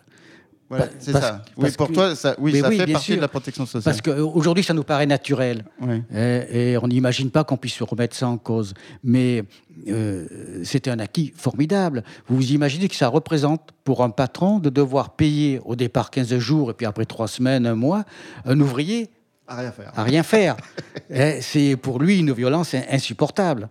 Voilà, 0.77 0.91
c'est 0.99 1.11
ça. 1.11 1.41
Oui, 1.57 1.69
pour 1.77 1.87
que- 1.87 1.93
toi, 1.93 2.15
ça, 2.15 2.35
oui, 2.39 2.51
Mais 2.53 2.61
ça 2.61 2.69
oui, 2.69 2.77
fait 2.77 2.91
partie 2.91 3.05
sûr. 3.07 3.15
de 3.17 3.21
la 3.21 3.27
protection 3.27 3.65
sociale. 3.65 3.83
Parce 3.83 4.01
qu'aujourd'hui, 4.01 4.63
ça 4.63 4.73
nous 4.73 4.83
paraît 4.83 5.05
naturel. 5.05 5.63
Oui. 5.81 6.01
Et, 6.15 6.71
et 6.73 6.77
on 6.77 6.87
n'imagine 6.87 7.29
pas 7.31 7.43
qu'on 7.43 7.57
puisse 7.57 7.81
remettre 7.81 8.15
ça 8.15 8.27
en 8.27 8.37
cause. 8.37 8.73
Mais 9.03 9.43
euh, 9.87 10.27
c'était 10.63 10.89
un 10.91 10.99
acquis 10.99 11.33
formidable. 11.35 12.03
Vous 12.27 12.35
vous 12.37 12.51
imaginez 12.51 12.87
que 12.87 12.95
ça 12.95 13.07
représente 13.07 13.69
pour 13.83 14.03
un 14.03 14.09
patron 14.09 14.59
de 14.59 14.69
devoir 14.69 15.11
payer 15.15 15.59
au 15.65 15.75
départ 15.75 16.09
15 16.11 16.37
jours 16.37 16.71
et 16.71 16.73
puis 16.73 16.85
après 16.85 17.05
3 17.05 17.27
semaines, 17.27 17.65
un 17.65 17.75
mois, 17.75 18.03
un 18.45 18.59
ouvrier 18.59 19.09
À 19.47 19.57
rien 19.57 19.71
faire. 19.71 19.91
à 19.95 20.03
rien 20.03 20.23
faire. 20.23 20.55
Eh, 21.09 21.41
c'est 21.41 21.75
pour 21.75 21.99
lui 21.99 22.19
une 22.19 22.31
violence 22.31 22.73
in- 22.73 22.81
insupportable. 22.89 23.67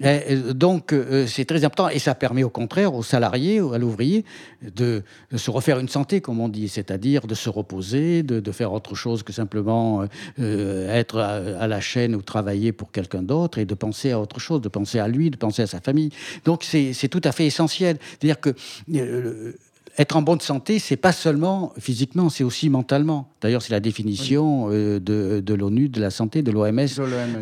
Eh, 0.00 0.06
euh, 0.06 0.52
donc 0.52 0.92
euh, 0.92 1.26
c'est 1.26 1.44
très 1.44 1.64
important 1.64 1.88
et 1.88 1.98
ça 1.98 2.14
permet 2.14 2.44
au 2.44 2.50
contraire 2.50 2.94
aux 2.94 3.02
salariés, 3.02 3.58
à 3.58 3.78
l'ouvrier 3.78 4.24
de, 4.62 5.02
se 5.34 5.50
refaire 5.50 5.78
une 5.78 5.88
santé, 5.88 6.20
comme 6.20 6.40
on 6.40 6.48
dit, 6.48 6.68
c'est-à-dire 6.68 7.26
de 7.26 7.34
se 7.34 7.48
reposer, 7.48 8.22
de, 8.22 8.40
de 8.40 8.52
faire 8.52 8.72
autre 8.72 8.94
chose 8.94 9.22
que 9.22 9.32
simplement 9.32 10.02
euh, 10.02 10.06
euh, 10.40 10.94
être 10.94 11.18
à, 11.18 11.66
la 11.66 11.80
chaîne 11.80 12.14
ou 12.14 12.22
travailler 12.22 12.72
pour 12.72 12.92
quelqu'un 12.92 13.22
d'autre 13.22 13.58
et 13.58 13.64
de 13.64 13.74
penser 13.74 14.12
à 14.12 14.20
autre 14.20 14.38
chose, 14.38 14.60
de 14.60 14.68
penser 14.68 14.98
à 14.98 15.08
lui, 15.08 15.30
de 15.30 15.36
penser 15.36 15.62
à 15.62 15.66
sa 15.66 15.80
famille. 15.80 16.10
Donc 16.44 16.64
c'est 16.64 17.08
tout 17.08 17.20
à 17.24 17.32
fait 17.32 17.46
essentiel. 17.46 17.98
C'est-à-dire 18.00 18.40
que 18.40 18.50
euh, 18.94 19.52
être 19.98 20.16
en 20.16 20.22
bonne 20.22 20.40
santé, 20.40 20.78
c'est 20.78 20.96
pas 20.96 21.10
seulement 21.12 21.72
physiquement, 21.78 22.28
c'est 22.28 22.44
aussi 22.44 22.70
mentalement. 22.70 23.28
D'ailleurs, 23.40 23.62
c'est 23.62 23.72
la 23.72 23.80
définition 23.80 24.68
euh, 24.70 25.00
de, 25.00 25.40
de 25.44 25.54
l'ONU, 25.54 25.88
de 25.88 26.00
la 26.00 26.10
santé, 26.10 26.42
de 26.42 26.52
l'OMS, 26.52 26.86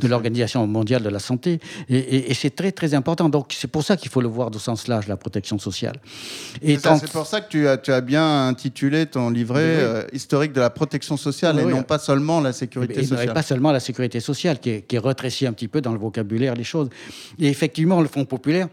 De 0.00 0.08
l'Organisation 0.08 0.66
mondiale 0.66 1.02
de 1.02 1.08
la 1.10 1.18
santé. 1.18 1.60
Et, 1.88 1.98
et- 1.98 2.30
et 2.30 2.34
c'est 2.34 2.50
très, 2.54 2.72
très 2.72 2.94
important. 2.94 3.28
Donc, 3.28 3.52
c'est 3.54 3.66
pour 3.70 3.82
ça 3.84 3.96
qu'il 3.96 4.10
faut 4.10 4.20
le 4.22 4.28
voir 4.28 4.50
de 4.50 4.58
sens 4.58 4.88
large, 4.88 5.06
la 5.06 5.16
protection 5.18 5.58
sociale. 5.58 5.96
Et 6.62 6.76
C'est 6.76 6.82
tant- 6.82 6.98
pour 6.98 7.26
ça 7.26 7.42
que 7.42 7.48
tu 7.50 7.68
as, 7.68 7.76
tu 7.76 7.92
as 7.92 8.00
bien 8.00 8.48
intitulé 8.48 9.04
ton 9.06 9.28
livret 9.30 9.76
Oui, 9.76 9.82
euh, 9.82 10.02
historique 10.14 10.52
de 10.52 10.60
la 10.60 10.70
protection 10.70 11.16
sociale 11.18 11.56
Oui, 11.56 11.70
et 11.70 11.74
non 11.74 11.82
pas 11.82 11.98
seulement 11.98 12.40
la 12.40 12.50
Et- 12.50 12.52
sécurité 12.54 13.00
et 13.00 13.04
sociale. 13.04 13.34
pas 13.34 13.42
seulement 13.42 13.70
la 13.72 13.80
sécurité 13.80 14.20
sociale, 14.20 14.58
qui 14.60 14.70
est, 14.70 14.82
qui 14.82 14.96
est 14.96 14.98
rétrécie 14.98 15.46
un 15.46 15.52
petit 15.52 15.68
peu 15.68 15.80
dans 15.82 15.92
le 15.92 15.98
vocabulaire 15.98 16.54
des 16.54 16.64
choses. 16.64 16.88
Et 17.38 17.48
effectivement, 17.48 18.00
le 18.00 18.08
Front 18.08 18.24
populaire, 18.24 18.68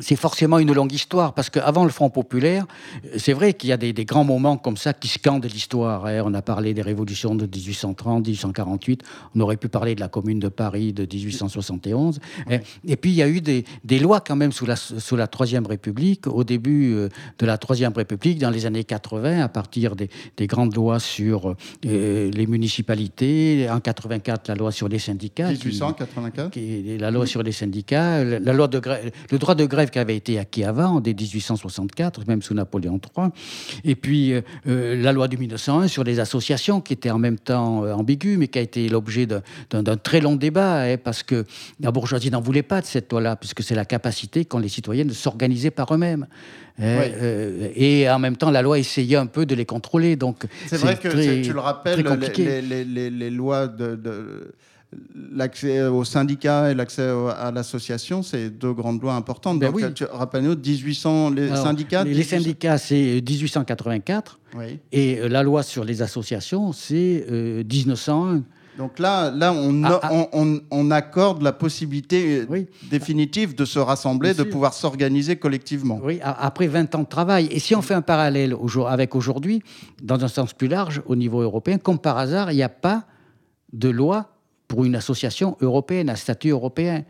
c'est 0.00 0.16
forcément 0.16 0.58
une 0.58 0.72
longue 0.72 0.92
histoire, 0.92 1.32
parce 1.34 1.50
qu'avant 1.50 1.84
le 1.84 1.90
Front 1.90 2.10
populaire, 2.10 2.66
c'est 3.16 3.32
vrai 3.32 3.54
qu'il 3.54 3.70
y 3.70 3.72
a 3.72 3.76
des, 3.76 3.92
des 3.92 4.04
grands 4.04 4.24
moments 4.24 4.56
comme 4.56 4.76
ça 4.76 4.92
qui 4.92 5.08
scandent 5.08 5.44
l'histoire. 5.46 6.06
hein. 6.06 6.22
On 6.24 6.34
a 6.34 6.42
parlé 6.42 6.74
des 6.74 6.82
révolutions 6.82 7.34
de 7.34 7.46
1830, 7.46 8.26
1848, 8.26 9.02
on 9.34 9.40
aurait 9.40 9.56
pu 9.56 9.68
parler 9.68 9.94
de 9.94 10.00
la 10.00 10.08
Commune 10.08 10.38
de 10.38 10.48
Paris 10.48 10.92
de 10.92 11.06
1871. 11.06 12.20
hein. 12.50 12.58
Et 12.86 12.96
puis 12.96 13.10
il 13.10 13.16
y 13.16 13.22
a 13.22 13.28
eu 13.28 13.40
des, 13.40 13.64
des 13.84 13.98
lois 13.98 14.20
quand 14.20 14.36
même 14.36 14.52
sous 14.52 14.66
la, 14.66 14.76
sous 14.76 15.16
la 15.16 15.26
Troisième 15.26 15.66
République, 15.66 16.26
au 16.26 16.44
début 16.44 16.92
euh, 16.94 17.08
de 17.38 17.46
la 17.46 17.58
Troisième 17.58 17.92
République, 17.92 18.38
dans 18.38 18.50
les 18.50 18.66
années 18.66 18.84
80, 18.84 19.40
à 19.42 19.48
partir 19.48 19.96
des, 19.96 20.10
des 20.36 20.46
grandes 20.46 20.74
lois 20.74 21.00
sur 21.00 21.54
euh, 21.86 22.30
les 22.30 22.46
municipalités, 22.46 23.68
en 23.70 23.80
84 23.80 24.48
la 24.48 24.54
loi 24.54 24.72
sur 24.72 24.88
les 24.88 24.98
syndicats. 24.98 25.52
qui- 25.54 25.68
1884 25.68 26.50
qui 26.50 26.90
est 26.94 26.98
la 27.00 27.10
loi 27.10 27.26
sur 27.26 27.42
les 27.42 27.52
syndicats, 27.52 28.22
la 28.24 28.38
la 28.38 28.52
loi 28.52 28.68
de 28.68 28.80
le 29.32 29.38
droit 29.38 29.54
de 29.54 29.64
grève 29.66 29.85
qui 29.90 29.98
avait 29.98 30.16
été 30.16 30.38
acquis 30.38 30.64
avant, 30.64 31.00
dès 31.00 31.14
1864, 31.14 32.26
même 32.26 32.42
sous 32.42 32.54
Napoléon 32.54 32.98
III, 33.16 33.28
et 33.84 33.94
puis 33.94 34.32
euh, 34.32 34.40
euh, 34.66 35.00
la 35.02 35.12
loi 35.12 35.28
de 35.28 35.36
1901 35.36 35.88
sur 35.88 36.04
les 36.04 36.20
associations, 36.20 36.80
qui 36.80 36.92
était 36.92 37.10
en 37.10 37.18
même 37.18 37.38
temps 37.38 37.84
euh, 37.84 37.92
ambiguë, 37.92 38.36
mais 38.36 38.48
qui 38.48 38.58
a 38.58 38.62
été 38.62 38.88
l'objet 38.88 39.26
d'un- 39.26 39.42
très 40.02 40.20
long 40.20 40.36
débat, 40.36 40.82
hein, 40.82 40.96
parce 41.02 41.22
que 41.22 41.44
la 41.80 41.90
bourgeoisie 41.90 42.30
n'en 42.30 42.40
voulait 42.40 42.62
pas 42.62 42.80
de 42.80 42.86
cette 42.86 43.10
loi-là, 43.12 43.36
puisque 43.36 43.62
c'est 43.62 43.74
la 43.74 43.84
capacité 43.84 44.44
qu'ont 44.44 44.58
les 44.58 44.68
citoyens 44.68 45.04
de 45.04 45.12
s'organiser 45.12 45.70
par 45.70 45.92
eux-mêmes. 45.94 46.26
hein, 46.78 46.98
Oui. 47.00 47.12
euh, 47.22 47.68
et 47.74 48.08
en 48.10 48.18
même 48.18 48.36
temps, 48.36 48.50
la 48.50 48.60
loi 48.62 48.78
essayait 48.78 49.16
un 49.16 49.26
peu 49.26 49.46
de 49.46 49.54
les 49.54 49.64
contrôler. 49.64 50.16
Donc, 50.16 50.44
C'est 50.66 50.76
vrai 50.76 50.96
que 50.96 51.08
très- 51.08 51.40
tu 51.42 51.52
le 51.52 51.60
rappelles, 51.60 52.04
les, 52.36 52.60
les- 52.62 52.84
les- 52.84 53.10
les 53.10 53.30
lois 53.30 53.66
de, 53.66 53.96
de- 53.96 54.52
l'accès 55.32 55.82
aux 55.86 56.04
syndicats 56.04 56.70
et 56.70 56.74
l'accès 56.74 57.08
à 57.38 57.50
l'association, 57.50 58.22
c'est 58.22 58.50
deux 58.50 58.72
grandes 58.72 59.02
lois 59.02 59.14
importantes. 59.14 59.58
Ben 59.58 59.66
Donc, 59.72 59.76
oui. 59.76 59.94
tu 59.94 60.04
rappelles-nous 60.04 60.56
1800 60.56 61.30
les 61.30 61.50
Alors, 61.50 61.64
syndicats. 61.64 62.04
les, 62.04 62.10
les 62.10 62.16
1800 62.18 62.36
syndicats, 62.36 62.78
c'est 62.78 63.22
1884. 63.28 64.38
Oui. 64.56 64.78
Et 64.92 65.18
euh, 65.20 65.28
la 65.28 65.42
loi 65.42 65.62
sur 65.62 65.84
les 65.84 66.02
associations, 66.02 66.72
c'est 66.72 67.26
euh, 67.30 67.62
1901. 67.70 68.42
Donc 68.78 68.98
là, 68.98 69.30
là 69.30 69.54
on, 69.54 69.84
Ah, 69.84 70.00
ah. 70.02 70.10
on- 70.12 70.28
on- 70.34 70.60
on 70.70 70.90
accorde 70.90 71.40
la 71.40 71.52
possibilité 71.52 72.40
euh, 72.40 72.46
Oui. 72.50 72.66
définitive 72.90 73.54
de 73.54 73.64
se 73.64 73.78
rassembler, 73.78 74.34
de 74.34 74.42
pouvoir 74.42 74.74
s'organiser 74.74 75.36
collectivement. 75.36 75.98
Oui, 76.02 76.18
après 76.22 76.66
20 76.66 76.94
ans 76.94 77.02
de 77.02 77.06
travail. 77.08 77.48
Et 77.50 77.58
si 77.58 77.74
on 77.74 77.80
fait 77.80 77.94
un 77.94 78.02
parallèle 78.02 78.54
avec 78.88 79.14
aujourd'hui, 79.14 79.62
dans 80.02 80.22
un 80.22 80.28
sens 80.28 80.52
plus 80.52 80.68
large, 80.68 81.00
au 81.06 81.16
niveau 81.16 81.40
européen, 81.40 81.78
comme 81.78 81.98
par 81.98 82.18
hasard, 82.18 82.52
il 82.52 82.56
n'y 82.56 82.62
a 82.62 82.68
pas 82.68 83.04
de 83.72 83.88
loi 83.88 84.35
pour 84.68 84.84
une 84.84 84.96
association 84.96 85.56
européenne, 85.60 86.08
à 86.08 86.16
statut 86.16 86.50
européen. 86.50 87.04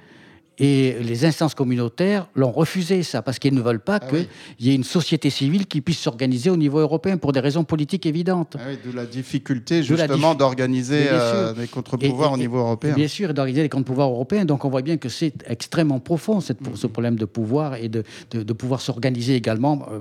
Et 0.59 0.97
les 1.03 1.25
instances 1.27 1.55
communautaires 1.55 2.29
l'ont 2.35 2.51
refusé, 2.51 3.03
ça, 3.03 3.21
parce 3.21 3.39
qu'ils 3.39 3.55
ne 3.55 3.61
veulent 3.61 3.81
pas 3.81 3.99
Ah 4.01 4.07
qu'il 4.07 4.19
oui. 4.21 4.29
y 4.59 4.71
ait 4.71 4.75
une 4.75 4.85
société 4.85 5.29
civile 5.29 5.67
qui 5.67 5.83
puisse 5.83 5.99
s'organiser 5.99 6.49
au 6.49 6.57
niveau 6.57 6.79
européen 6.79 7.19
pour 7.19 7.33
des 7.33 7.41
raisons 7.41 7.65
politiques 7.65 8.07
évidentes. 8.07 8.57
Ah 8.59 8.63
oui, 8.71 8.79
D'où 8.83 8.93
la 8.93 9.05
difficulté 9.05 9.83
justement 9.83 10.35
d'organiser 10.35 11.03
bien 11.05 11.13
euh, 11.13 11.53
des 11.53 11.67
contre-pouvoirs 11.69 12.33
au 12.33 12.39
niveau 12.39 12.59
européen. 12.59 12.95
Bien 12.95 13.09
sûr, 13.09 13.35
d'organiser 13.35 13.63
les 13.63 13.69
comptes 13.69 13.85
pouvoirs 13.85 14.09
européens. 14.09 14.47
Donc 14.47 14.65
on 14.65 14.71
voit 14.71 14.81
bien 14.83 14.97
que 14.97 15.11
c'est 15.11 15.35
extrêmement 15.47 16.01
profond, 16.01 16.41
cette, 16.41 16.59
pour 16.61 16.79
ce 16.79 16.87
problème 16.87 17.17
de 17.17 17.27
pouvoir 17.27 17.75
et 17.75 17.89
de, 17.91 18.03
de, 18.31 18.43
de 18.43 18.53
pouvoir 18.55 18.81
s'organiser 18.81 19.35
également 19.35 19.87
euh, 19.93 20.01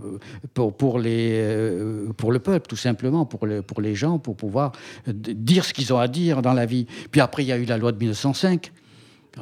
pour, 0.54 0.74
pour, 0.76 1.00
les, 1.00 1.32
euh, 1.34 2.14
pour 2.16 2.32
le 2.32 2.40
peuple, 2.40 2.68
tout 2.68 2.78
simplement, 2.78 3.26
pour, 3.26 3.46
le, 3.46 3.62
pour 3.62 3.82
les 3.82 3.94
gens, 3.96 4.20
pour 4.20 4.38
pouvoir 4.38 4.72
dire 5.08 5.66
ce 5.66 5.74
qu'ils 5.74 5.92
ont 5.94 6.00
à 6.00 6.08
dire 6.08 6.42
dans 6.42 6.54
la 6.54 6.66
vie. 6.66 6.88
Puis 7.12 7.20
après, 7.20 7.44
il 7.44 7.48
y 7.48 7.52
a 7.52 7.58
eu 7.58 7.66
la 7.66 7.78
loi 7.78 7.92
de 7.92 7.98
1905. 7.98 8.72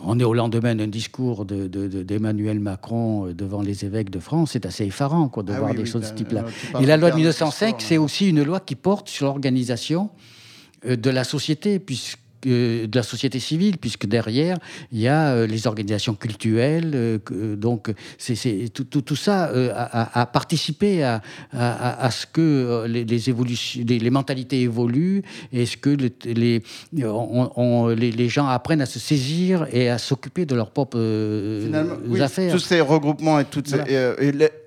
On 0.02 0.20
est 0.20 0.24
au 0.24 0.34
lendemain 0.34 0.76
d'un 0.76 0.88
discours 0.88 1.46
d'Emmanuel 1.46 2.60
Macron 2.60 3.28
devant 3.34 3.62
les 3.62 3.86
évêques 3.86 4.10
de 4.10 4.20
France. 4.20 4.52
C'est 4.54 4.66
assez 4.66 4.86
effarant 4.86 5.30
quoi, 5.30 5.44
de 5.44 5.54
ah 5.54 5.60
voir 5.60 5.76
des 5.76 5.86
choses 5.86 6.02
de 6.02 6.08
ce 6.08 6.14
type-là. 6.14 6.46
Et 6.80 6.86
la 6.86 6.98
loi 6.98 7.12
de 7.12 7.16
1905, 7.16 7.82
c'est 7.82 7.98
aussi 7.98 8.30
une 8.30 8.44
loi 8.44 8.60
qui 8.60 8.76
porte 8.76 9.10
sur 9.10 9.26
l'organisation 9.26 10.10
de 10.86 11.10
la 11.10 11.24
société, 11.24 11.80
puisque 11.80 12.20
de 12.48 12.96
la 12.96 13.04
société 13.04 13.39
civile, 13.39 13.78
puisque 13.78 14.06
derrière, 14.06 14.58
il 14.91 15.00
y 15.00 15.08
a 15.08 15.34
euh, 15.34 15.48
les 15.48 15.68
organisations 15.68 16.16
culturelles. 16.16 16.91
Euh, 16.94 17.20
euh, 17.32 17.56
donc, 17.56 17.94
c'est, 18.18 18.70
tout, 18.74 18.84
tout, 18.84 19.16
ça 19.16 19.52
a, 19.54 20.26
participé 20.26 21.04
à, 21.04 21.22
à, 21.52 22.10
ce 22.12 22.26
que 22.26 22.86
les, 22.88 23.30
évolutions, 23.30 23.84
les, 23.88 24.10
mentalités 24.10 24.62
évoluent 24.62 25.24
et 25.52 25.66
ce 25.66 25.78
que 25.78 25.89
les, 25.89 26.64
les, 26.94 28.30
gens 28.30 28.48
apprennent 28.48 28.82
à 28.82 28.86
se 28.86 29.00
saisir 29.00 29.68
et 29.72 29.89
à 29.89 29.98
s'occuper 29.98 30.46
de 30.46 30.56
leurs 30.56 30.72
propres 30.72 31.00
affaires. 32.22 32.52
Tous 32.52 32.60
ces 32.60 32.82
regroupements 32.82 33.39
et 33.39 33.46
toutes 33.46 33.74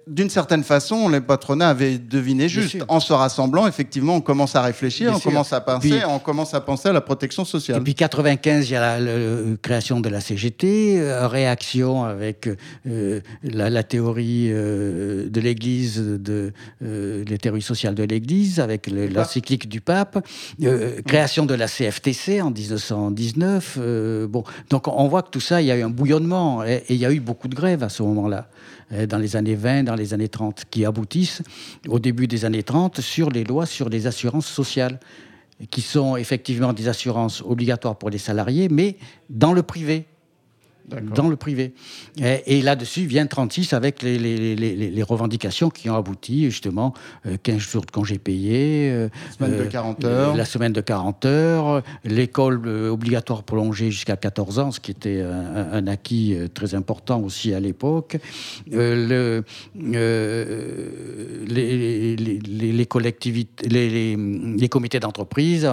d'une 0.07 0.31
certaine 0.31 0.63
façon, 0.63 1.09
les 1.09 1.21
patronats 1.21 1.71
avaient 1.71 1.99
deviné 1.99 2.49
juste. 2.49 2.77
En 2.87 3.01
se 3.01 3.13
rassemblant, 3.13 3.67
effectivement, 3.67 4.15
on 4.15 4.21
commence 4.21 4.55
à 4.55 4.63
réfléchir, 4.63 5.13
on 5.13 5.19
commence 5.19 5.53
à 5.53 5.61
penser, 5.61 6.01
on 6.09 6.21
commence 6.21 6.55
à 6.55 6.61
penser 6.61 6.91
à 6.91 6.93
la 6.93 7.01
protection 7.01 7.45
sociale. 7.45 7.81
Depuis 7.81 7.97
95, 7.97 8.69
il 8.69 8.73
y 8.73 8.77
a 8.77 9.01
la, 9.01 9.57
création 9.61 9.99
de 9.99 10.09
la 10.09 10.21
CGT, 10.21 11.01
euh, 11.01 11.27
réaction 11.27 12.05
avec 12.05 12.49
euh, 12.87 13.21
la, 13.43 13.83
théorie 13.83 14.47
euh, 14.53 15.29
de 15.29 15.41
l'Église, 15.41 16.01
de 16.01 16.53
les 16.81 17.39
théories 17.39 17.63
sociales 17.63 17.97
de 17.97 18.05
l'Église, 18.05 18.61
avec 18.61 18.89
l'encyclique 18.89 19.69
du 19.69 19.81
pape, 19.81 20.25
création 21.05 21.47
de 21.47 21.55
la 21.55 21.67
CFTC 21.67 22.41
en 22.41 22.53
1919. 22.53 23.79
bon, 24.29 24.45
donc 24.71 24.87
on 24.87 25.09
voit 25.09 25.23
que 25.23 25.31
tout 25.31 25.41
ça, 25.41 25.61
il 25.61 25.67
y 25.67 25.73
a 25.73 25.77
eu 25.77 25.83
un 25.83 25.91
bouillonnement 25.91 26.63
et 26.65 26.85
il 26.91 26.97
y 26.97 27.07
a 27.07 27.11
eu 27.11 27.19
beaucoup 27.19 27.49
de 27.49 27.57
grèves 27.57 27.83
à 27.83 27.89
ce 27.89 28.05
moment-là. 28.05 28.47
Euh, 28.93 29.07
dans 29.07 29.19
les 29.19 29.35
années 29.35 29.57
20, 29.57 29.85
dans 29.85 29.97
les 29.97 30.15
années 30.15 30.29
30, 30.29 30.65
qui 30.71 30.85
aboutissent 30.85 31.43
au 31.89 31.99
début 31.99 32.29
des 32.29 32.45
années 32.45 32.63
30 32.63 33.01
sur 33.01 33.31
les 33.31 33.43
lois 33.43 33.67
sur 33.67 33.89
les 33.89 34.07
assurances 34.07 34.47
sociales, 34.47 35.01
qui 35.71 35.81
sont 35.81 36.17
effectivement 36.17 36.73
des 36.73 36.87
assurances 36.87 37.43
obligatoires 37.43 37.97
pour 37.97 38.11
les 38.11 38.19
salariés, 38.19 38.69
mais 38.69 38.97
dans 39.29 39.53
le 39.53 39.63
privé 39.63 40.07
dans 40.89 41.29
le 41.29 41.37
privé. 41.37 41.75
Et, 42.19 42.63
là-dessus 42.63 43.07
vient 43.07 43.27
36 43.27 43.73
avec 43.73 44.03
les, 44.03 44.19
les, 44.19 45.03
revendications 45.03 45.71
qui 45.71 45.89
ont 45.91 45.97
abouti, 45.97 46.45
justement, 46.45 46.95
15 47.43 47.55
euh, 47.55 47.59
jours 47.59 47.85
de 47.85 47.91
congés 47.91 48.19
payés, 48.19 48.91
euh, 48.91 49.09
semaine 49.39 49.59
de 49.59 49.65
40 49.65 50.05
euh, 50.05 50.09
heures. 50.09 50.37
la 50.37 50.45
semaine 50.45 50.73
de 50.73 50.81
40 50.81 51.25
heures, 51.25 51.83
l'école 52.05 52.67
obligatoire 52.67 53.43
prolongée 53.43 53.91
jusqu'à 53.91 54.17
14 54.17 54.59
ans, 54.59 54.71
ce 54.71 54.81
qui 54.81 54.91
était 54.91 55.21
un, 55.23 55.87
acquis 55.87 56.37
très 56.55 56.75
important 56.75 57.21
aussi 57.21 57.55
à 57.55 57.61
l'époque, 57.61 58.17
le, 58.71 59.45
les, 61.47 62.87
collectivités, 62.89 63.69
les, 63.69 64.69
comités 64.69 65.01
d'entreprise, 65.01 65.69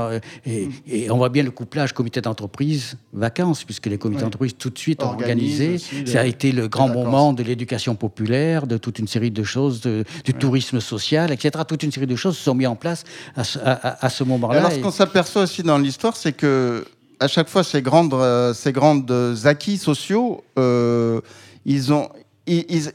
et, 0.45 0.69
et, 0.87 1.09
on 1.11 1.17
voit 1.17 1.29
bien 1.29 1.43
le 1.43 1.51
couplage 1.51 1.93
comité 1.93 2.21
d'entreprise-vacances, 2.21 3.63
puisque 3.63 3.87
les 3.87 3.97
comités 3.97 4.21
d'entreprise 4.21 4.55
tout 4.57 4.69
de 4.69 4.77
suite 4.77 5.02
organisé. 5.03 5.77
Ça 6.05 6.21
a 6.21 6.25
été 6.25 6.51
le 6.51 6.67
grand 6.67 6.89
moment 6.89 7.33
de 7.33 7.43
l'éducation 7.43 7.95
populaire, 7.95 8.67
de 8.67 8.77
toute 8.77 8.99
une 8.99 9.07
série 9.07 9.31
de 9.31 9.43
choses, 9.43 9.81
du 9.81 10.33
tourisme 10.33 10.79
social, 10.79 11.31
etc. 11.31 11.63
Toute 11.67 11.83
une 11.83 11.91
série 11.91 12.07
de 12.07 12.15
choses 12.15 12.37
se 12.37 12.43
sont 12.43 12.55
mises 12.55 12.67
en 12.67 12.75
place 12.75 13.03
à 13.35 13.43
ce, 13.43 14.23
moment-là. 14.23 14.59
Alors, 14.59 14.71
ce 14.71 14.79
qu'on 14.79 14.91
s'aperçoit 14.91 15.43
aussi 15.43 15.63
dans 15.63 15.77
l'histoire, 15.77 16.15
c'est 16.15 16.33
que 16.33 16.85
à 17.19 17.27
chaque 17.27 17.47
fois, 17.47 17.63
ces 17.63 17.81
grandes, 17.81 18.13
euh, 18.13 18.53
ces 18.53 18.71
grandes 18.71 19.11
acquis 19.45 19.77
sociaux, 19.77 20.43
euh, 20.59 21.21
ils 21.65 21.93
ont, 21.93 22.09
ils, 22.47 22.91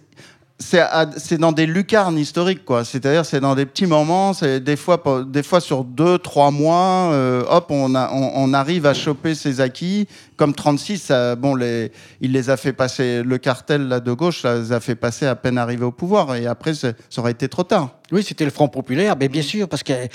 c'est 0.60 1.38
dans 1.38 1.52
des 1.52 1.66
lucarnes 1.66 2.18
historiques, 2.18 2.64
quoi. 2.64 2.84
C'est-à-dire, 2.84 3.24
c'est 3.24 3.38
dans 3.38 3.54
des 3.54 3.64
petits 3.64 3.86
moments, 3.86 4.32
c'est 4.32 4.58
des 4.58 4.76
fois, 4.76 5.00
des 5.26 5.44
fois 5.44 5.60
sur 5.60 5.84
deux, 5.84 6.18
trois 6.18 6.50
mois, 6.50 7.10
euh, 7.12 7.44
hop, 7.48 7.66
on, 7.70 7.94
a, 7.94 8.10
on, 8.12 8.52
arrive 8.52 8.84
à 8.84 8.92
choper 8.92 9.36
ces 9.36 9.60
acquis. 9.60 10.08
Comme 10.36 10.54
36, 10.54 11.12
bon, 11.38 11.54
les, 11.54 11.92
il 12.20 12.32
les 12.32 12.50
a 12.50 12.56
fait 12.56 12.72
passer, 12.72 13.22
le 13.22 13.38
cartel 13.38 13.86
là, 13.86 14.00
de 14.00 14.12
gauche, 14.12 14.42
ça 14.42 14.56
les 14.56 14.72
a 14.72 14.80
fait 14.80 14.96
passer 14.96 15.26
à 15.26 15.36
peine 15.36 15.58
arrivé 15.58 15.84
au 15.84 15.92
pouvoir. 15.92 16.34
Et 16.34 16.46
après, 16.46 16.74
ça 16.74 16.92
aurait 17.18 17.32
été 17.32 17.48
trop 17.48 17.64
tard. 17.64 17.90
Oui, 18.10 18.24
c'était 18.24 18.44
le 18.44 18.50
Front 18.50 18.68
populaire, 18.68 19.16
mais 19.18 19.28
bien 19.28 19.42
sûr, 19.42 19.68
parce 19.68 19.82
qu'il 19.82 20.08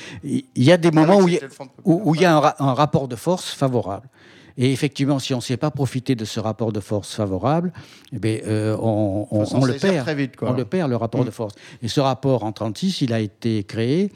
y 0.56 0.72
a 0.72 0.78
des 0.78 0.90
ah 0.90 0.96
moments 0.96 1.20
où 1.20 1.28
il 1.28 1.36
y 1.36 1.38
a, 1.38 1.42
où, 1.86 2.16
il 2.16 2.22
y 2.22 2.26
a 2.26 2.54
un 2.60 2.74
rapport 2.74 3.08
de 3.08 3.16
force 3.16 3.50
favorable. 3.52 4.08
Et 4.58 4.72
effectivement, 4.72 5.20
si 5.20 5.34
on 5.34 5.38
ne 5.38 5.42
sait 5.42 5.58
pas 5.58 5.72
profiter 5.72 6.16
de 6.16 6.26
ce 6.26 6.40
rapport 6.40 6.72
de 6.72 6.80
force 6.80 7.16
favorable, 7.16 7.74
eh 8.12 8.20
bien, 8.20 8.38
euh, 8.46 8.78
on, 8.80 9.28
le 9.66 9.74
perd. 9.74 10.08
On 10.42 10.54
le 10.54 10.66
perd, 10.66 10.90
le 10.90 10.96
rapport 10.96 11.22
mm. 11.22 11.26
de 11.26 11.32
force. 11.32 11.56
Et 11.82 11.88
ce 11.88 12.00
rapport 12.00 12.44
en 12.44 12.54
1936, 12.54 13.02
il 13.02 13.14
a 13.14 13.20
été 13.20 13.64
créé 13.64 14.12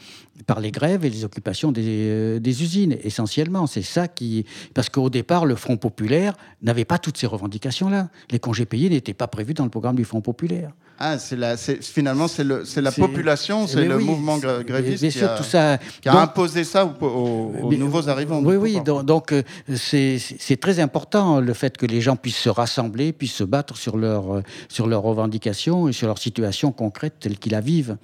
par 0.46 0.60
les 0.60 0.72
grèves 0.72 1.06
et 1.06 1.10
les 1.10 1.26
occupations 1.26 1.72
des, 1.72 1.84
euh, 1.86 2.40
des 2.40 2.64
usines, 2.64 2.98
essentiellement. 3.04 3.68
C'est 3.68 3.82
ça 3.82 4.08
qui... 4.08 4.46
Parce 4.74 4.90
qu'au 4.90 5.10
départ, 5.10 5.46
le 5.46 5.56
Front 5.56 5.78
populaire 5.78 6.34
n'avait 6.62 6.86
pas 6.86 7.00
toutes 7.00 7.18
ces 7.18 7.28
revendications-là. 7.28 8.10
Les 8.32 8.40
congés 8.40 8.66
payés 8.66 8.90
n'étaient 8.90 9.14
pas 9.14 9.28
prévus 9.28 9.54
dans 9.54 9.64
le 9.64 9.70
programme 9.70 9.96
du 9.96 10.06
Front 10.06 10.22
populaire. 10.22 10.72
Ah, 11.00 11.20
c'est 11.20 11.36
la, 11.36 11.58
finalement, 11.58 12.28
c'est 12.28 12.44
la 12.44 12.92
population, 12.92 13.68
c'est 13.68 13.86
le 13.86 14.00
mouvement 14.00 14.40
gréviste 14.40 15.08
qui, 15.12 15.24
a, 15.24 15.38
tout 15.38 15.44
ça, 15.44 15.78
qui 16.02 16.10
a 16.10 16.20
imposé 16.20 16.64
ça 16.64 16.92
aux, 17.02 17.72
nouveaux 17.78 18.10
arrivants. 18.10 18.42
Oui, 18.44 18.56
oui, 18.56 18.80
donc 18.82 19.32
euh, 19.32 19.44
c'est 19.76 20.60
très 20.60 20.80
important 20.80 21.40
le 21.40 21.54
fait 21.54 21.78
que 21.78 21.86
les 21.86 22.02
gens 22.02 22.16
puissent 22.16 22.38
se 22.38 22.50
rassembler, 22.50 23.14
puissent 23.14 23.36
se 23.36 23.44
battre 23.44 23.78
sur, 23.78 23.96
leur, 23.96 24.42
sur 24.70 24.88
leurs 24.88 25.04
revendications 25.04 25.88
et 25.88 25.94
sur 25.94 26.08
leur 26.08 26.18
situation 26.18 26.72
concrète 26.72 27.14
telle 27.20 27.38
qu'ils 27.38 27.52
la 27.52 27.62
vivent. 27.62 27.98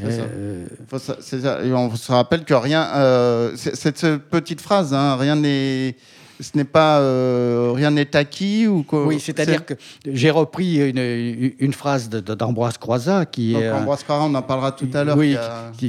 Euh, 0.00 0.66
ça. 0.98 1.64
Et 1.64 1.72
on 1.72 1.94
se 1.94 2.12
rappelle 2.12 2.44
que 2.44 2.54
rien, 2.54 2.86
euh, 2.96 3.52
cette 3.56 4.06
petite 4.30 4.60
phrase, 4.60 4.92
hein, 4.92 5.16
rien 5.16 5.36
n'est 5.36 5.96
ce 6.40 6.56
n'est 6.56 6.64
pas 6.64 7.00
euh, 7.00 7.72
rien 7.74 7.90
n'est 7.90 8.14
acquis 8.16 8.66
ou 8.66 8.82
quoi 8.82 9.06
Oui, 9.06 9.20
c'est-à-dire 9.20 9.64
que 9.64 9.74
j'ai 10.06 10.30
repris 10.30 10.76
une, 10.76 11.52
une 11.58 11.72
phrase 11.72 12.08
d'Ambroise 12.08 12.78
Croizat 12.78 13.26
qui 13.26 13.54
est 13.54 13.70
Ambroise 13.70 14.02
Croizat, 14.02 14.24
on 14.24 14.34
en 14.34 14.42
parlera 14.42 14.72
tout 14.72 14.88
à 14.92 15.04
l'heure. 15.04 15.16
Oui, 15.16 15.36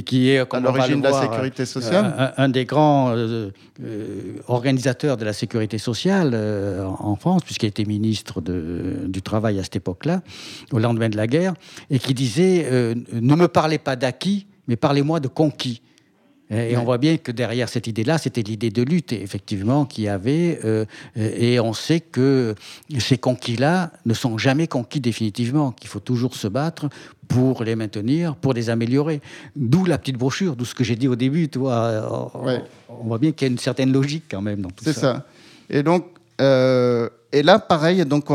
qui, 0.04 0.30
est 0.30 0.38
à 0.38 0.60
l'origine 0.60 1.00
de 1.00 1.08
la 1.08 1.20
sécurité 1.20 1.66
sociale, 1.66 2.32
un, 2.36 2.48
des 2.48 2.64
grands 2.64 3.10
euh, 3.10 3.50
euh, 3.82 4.06
organisateurs 4.46 5.16
de 5.16 5.24
la 5.24 5.32
sécurité 5.32 5.78
sociale 5.78 6.38
en 6.98 7.16
France, 7.16 7.42
puisqu'il 7.44 7.66
était 7.66 7.84
ministre 7.84 8.40
de, 8.40 9.06
du 9.06 9.22
travail 9.22 9.58
à 9.58 9.62
cette 9.62 9.76
époque-là, 9.76 10.22
au 10.72 10.78
lendemain 10.78 11.08
de 11.08 11.16
la 11.16 11.26
guerre, 11.26 11.54
et 11.90 11.98
qui 11.98 12.14
disait 12.14 12.94
ne 13.12 13.34
me 13.34 13.48
parlez 13.48 13.78
pas 13.78 13.96
d'acquis, 13.96 14.46
mais 14.66 14.76
parlez-moi 14.76 15.20
de 15.20 15.28
conquis. 15.28 15.82
Et 16.50 16.76
on 16.78 16.84
voit 16.84 16.96
bien 16.96 17.18
que 17.18 17.30
derrière 17.30 17.68
cette 17.68 17.86
idée-là, 17.86 18.16
c'était 18.16 18.42
l'idée 18.42 18.70
de 18.70 18.82
lutte, 18.82 19.12
effectivement, 19.12 19.84
qu'il 19.84 20.04
y 20.04 20.08
avait. 20.08 20.58
Euh, 20.64 20.86
et 21.14 21.60
on 21.60 21.74
sait 21.74 22.00
que 22.00 22.54
ces 22.98 23.18
conquis-là 23.18 23.92
ne 24.06 24.14
sont 24.14 24.38
jamais 24.38 24.66
conquis 24.66 25.00
définitivement, 25.00 25.72
qu'il 25.72 25.90
faut 25.90 26.00
toujours 26.00 26.34
se 26.34 26.48
battre 26.48 26.88
pour 27.28 27.64
les 27.64 27.76
maintenir, 27.76 28.34
pour 28.34 28.54
les 28.54 28.70
améliorer. 28.70 29.20
D'où 29.56 29.84
la 29.84 29.98
petite 29.98 30.16
brochure, 30.16 30.56
d'où 30.56 30.64
ce 30.64 30.74
que 30.74 30.84
j'ai 30.84 30.96
dit 30.96 31.08
au 31.08 31.16
début. 31.16 31.50
Toi, 31.50 32.32
on, 32.88 33.06
voit 33.06 33.18
bien 33.18 33.32
qu'il 33.32 33.46
y 33.46 33.50
a 33.50 33.52
une 33.52 33.58
certaine 33.58 33.92
logique 33.92 34.24
quand 34.30 34.40
même 34.40 34.62
dans 34.62 34.70
tout 34.70 34.84
ça. 34.84 34.92
C'est 34.94 35.00
ça. 35.00 35.26
Et 35.68 35.82
donc, 35.82 36.06
euh, 36.40 37.10
et 37.32 37.42
là, 37.42 37.58
pareil, 37.58 38.06
donc 38.06 38.26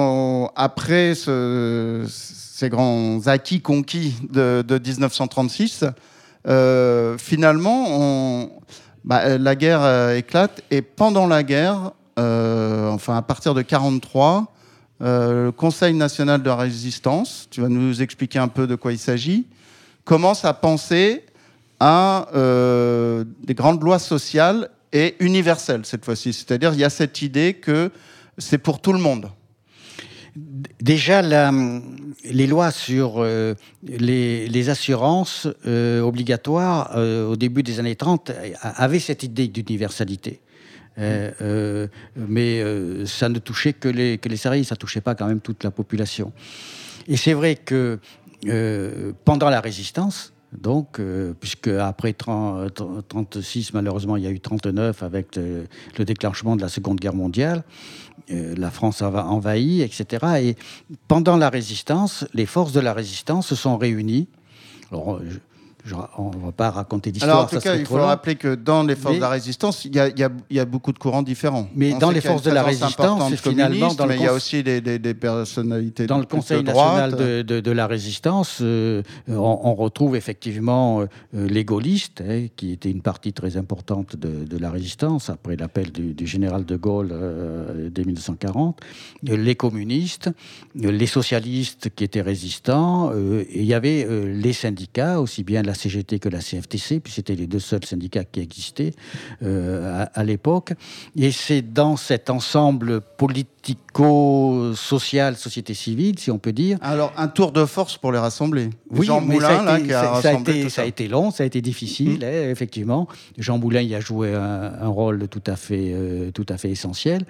après 0.56 1.16
ces 1.16 2.70
grands 2.70 3.26
acquis 3.26 3.62
conquis 3.62 4.14
de, 4.30 4.62
de 4.62 4.78
1936, 4.78 5.86
euh, 6.48 7.18
finalement, 7.18 8.50
bah, 9.04 9.38
la 9.38 9.56
guerre 9.56 9.82
euh, 9.82 10.18
éclate 10.18 10.62
et 10.72 10.82
pendant 10.82 11.28
la 11.28 11.44
guerre, 11.44 11.92
euh, 12.20 12.90
enfin 12.90 13.18
à 13.18 13.22
partir 13.22 13.54
de 13.54 13.62
43, 13.62 14.48
le 15.00 15.52
Conseil 15.52 15.94
national 15.94 16.42
de 16.44 16.50
résistance, 16.50 17.48
tu 17.52 17.60
vas 17.60 17.68
nous 17.68 18.02
expliquer 18.02 18.40
un 18.40 18.48
peu 18.48 18.68
de 18.68 18.76
quoi 18.76 18.94
il 18.94 19.00
s'agit, 19.00 19.48
commence 20.06 20.46
à 20.46 20.54
penser 20.54 21.26
à 21.82 22.28
des 22.34 23.54
grandes 23.54 23.84
lois 23.84 24.00
sociales 24.00 24.70
et 24.94 25.16
universelles 25.20 25.86
cette 25.86 26.06
fois-ci. 26.06 26.32
C'est-à-dire, 26.32 26.74
il 26.74 26.80
y 26.80 26.86
a 26.86 26.90
cette 26.90 27.22
idée 27.22 27.56
que 27.56 27.92
c'est 28.38 28.58
pour 28.58 28.80
tout 28.80 28.94
le 28.94 29.00
monde. 29.00 29.30
Déjà, 30.36 31.22
les 31.22 32.48
lois 32.48 32.72
sur 32.72 33.16
euh, 33.18 33.54
les, 33.84 34.70
assurances 34.70 35.48
euh, 35.68 36.02
obligatoires 36.02 36.92
euh, 36.96 37.28
au 37.28 37.36
début 37.36 37.62
des 37.62 37.80
années 37.80 37.96
30 37.96 38.32
avaient 38.62 39.00
cette 39.00 39.24
idée 39.24 39.48
d'universalité. 39.48 40.42
mais 40.98 42.64
ça 43.06 43.30
ne 43.30 43.40
touchait 43.40 43.74
que 43.74 43.90
les, 43.90 44.18
que 44.18 44.30
les 44.30 44.38
salariés, 44.38 44.64
ça 44.64 44.76
ne 44.76 44.80
touchait 44.80 45.02
pas 45.02 45.14
quand 45.14 45.28
même 45.28 45.42
toute 45.42 45.64
la 45.64 45.72
population. 45.72 46.32
Et 47.08 47.18
c'est 47.18 47.34
vrai 47.34 47.56
que 47.56 48.00
pendant 49.26 49.50
la 49.50 49.62
résistance, 49.62 50.33
Donc, 50.62 51.00
puisque 51.40 51.68
après 51.68 52.14
36, 52.14 53.74
malheureusement, 53.74 54.18
il 54.18 54.24
y 54.24 54.28
a 54.28 54.32
eu 54.32 54.40
39 54.40 55.04
avec 55.04 55.36
le 55.36 56.06
déclenchement 56.06 56.56
de 56.56 56.62
la 56.62 56.70
Seconde 56.70 57.00
Guerre 57.00 57.16
mondiale, 57.16 57.64
la 58.30 58.72
France 58.72 59.02
a 59.02 59.10
envahi, 59.26 59.82
etc. 59.82 60.26
Et 60.42 60.56
pendant 61.08 61.38
la 61.38 61.50
résistance, 61.50 62.26
les 62.34 62.46
forces 62.46 62.72
de 62.72 62.80
la 62.80 62.94
résistance 62.94 63.48
se 63.48 63.56
sont 63.56 63.78
réunies. 63.78 64.28
On 66.18 66.32
ne 66.32 66.46
va 66.46 66.52
pas 66.52 66.72
raconter 66.72 67.12
d'histoire. 67.12 67.36
Alors, 67.36 67.46
en 67.46 67.48
tout 67.50 67.60
cas, 67.60 67.76
il 67.76 67.86
faut 67.86 67.96
rappeler 67.96 68.36
que 68.36 68.56
dans 68.56 68.84
les 68.84 68.96
forces 68.96 69.16
de 69.16 69.22
la 69.22 69.30
résistance, 69.30 69.86
il 69.86 69.96
y, 69.96 70.60
a, 70.60 70.66
beaucoup 70.66 70.94
de 70.94 70.98
courants 70.98 71.24
différents. 71.24 71.68
Mais 71.76 71.94
dans 71.94 72.12
les 72.12 72.22
forces 72.22 72.44
de 72.44 72.52
la 72.52 72.64
résistance, 72.64 73.34
finalement, 73.36 73.94
dans 73.94 74.08
mais 74.08 74.16
il 74.16 74.24
y 74.24 74.28
a 74.28 74.34
aussi 74.34 74.64
des, 74.64 75.14
personnalités 75.14 76.08
Dans 76.08 76.18
le 76.18 76.26
Conseil 76.26 76.64
national 76.64 77.16
de, 77.16 77.72
la 77.72 77.88
résistance, 77.88 78.60
euh, 78.62 79.02
on, 79.28 79.74
retrouve 79.74 80.16
effectivement 80.16 81.02
euh, 81.02 81.08
les 81.34 81.66
gaullistes, 81.66 82.22
hein, 82.22 82.48
qui 82.56 82.72
étaient 82.72 82.92
une 82.92 83.02
partie 83.02 83.34
très 83.34 83.58
importante 83.58 84.16
de, 84.16 84.58
la 84.58 84.70
résistance, 84.70 85.30
après 85.30 85.56
l'appel 85.56 85.92
du, 85.92 86.28
général 86.28 86.66
de 86.66 86.76
Gaulle 86.76 87.10
euh, 87.12 87.90
dès 87.90 88.04
1940, 88.04 88.80
les 89.24 89.56
communistes, 89.56 90.30
les 90.76 91.08
socialistes 91.08 91.90
qui 91.96 92.04
étaient 92.04 92.22
résistants, 92.22 93.12
et 93.14 93.62
il 93.62 93.66
y 93.66 93.74
avait 93.74 94.08
les 94.26 94.54
syndicats, 94.54 95.20
aussi 95.20 95.44
bien 95.44 95.62
la 95.64 95.73
la 95.74 95.80
CGT 95.80 96.20
que 96.20 96.30
la 96.30 96.40
CFTC, 96.40 97.00
puis 97.00 97.12
c'était 97.12 97.34
les 97.34 97.48
deux 97.48 97.60
seuls 97.60 97.84
syndicats 97.84 98.26
qui 98.26 98.42
existaient 98.42 98.94
euh, 99.42 100.06
à, 100.14 100.24
l'époque. 100.24 100.74
Et 101.16 101.32
c'est 101.32 101.64
dans 101.64 101.98
cet 101.98 102.30
ensemble 102.30 103.02
politico-social, 103.94 105.36
société 105.38 105.74
civile, 105.74 106.18
si 106.20 106.32
on 106.32 106.40
peut 106.40 106.52
dire. 106.52 106.78
Alors, 106.82 107.14
un 107.18 107.28
tour 107.28 107.52
de 107.52 107.66
force 107.66 107.98
pour 107.98 108.12
les 108.12 108.20
rassembler. 108.20 108.70
Oui, 108.90 109.06
Jean 109.06 109.22
Moulin, 109.22 109.48
ça 109.48 109.74
a, 109.74 109.80
été, 109.80 109.88
là, 109.88 110.22
ça, 110.22 110.30
a 110.30 110.34
été, 110.34 110.70
ça, 110.70 110.82
a 110.82 110.86
été 110.86 111.08
long, 111.08 111.32
ça 111.32 111.44
a 111.44 111.46
été 111.46 111.62
difficile, 111.62 112.20
mmh. 112.20 112.24
hein, 112.24 112.50
effectivement. 112.50 113.08
Jean 113.38 113.58
Moulin 113.58 113.82
y 113.82 113.96
a 113.96 114.00
joué 114.00 114.34
un, 114.34 114.88
rôle 114.88 115.28
tout 115.28 115.44
à 115.48 115.56
fait, 115.56 115.92
euh, 115.94 116.32
tout 116.32 116.46
à 116.50 116.58
fait 116.58 116.70
essentiel. 116.70 117.26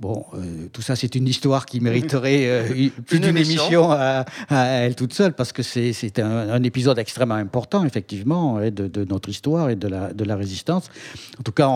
Bon, 0.00 0.24
euh, 0.34 0.66
tout 0.72 0.82
ça, 0.82 0.96
c'est 0.96 1.14
une 1.14 1.28
histoire 1.28 1.64
qui 1.64 1.78
mériterait 1.78 2.46
euh, 2.46 2.88
plus 3.06 3.20
d'une 3.20 3.36
émission 3.36 3.92
à, 3.92 4.24
elle 4.50 4.96
toute 4.96 5.14
seule, 5.14 5.32
parce 5.32 5.52
que 5.52 5.62
c'est 5.62 6.18
un, 6.18 6.62
épisode 6.64 6.98
extrêmement 6.98 7.36
important, 7.36 7.84
effectivement, 7.84 8.58
hein, 8.58 8.70
de, 8.70 9.04
notre 9.04 9.28
histoire 9.28 9.70
et 9.70 9.76
de 9.76 9.86
la, 9.88 10.12
de 10.12 10.24
la 10.24 10.34
résistance. 10.34 10.90
En 11.38 11.42
tout 11.42 11.52
cas, 11.52 11.70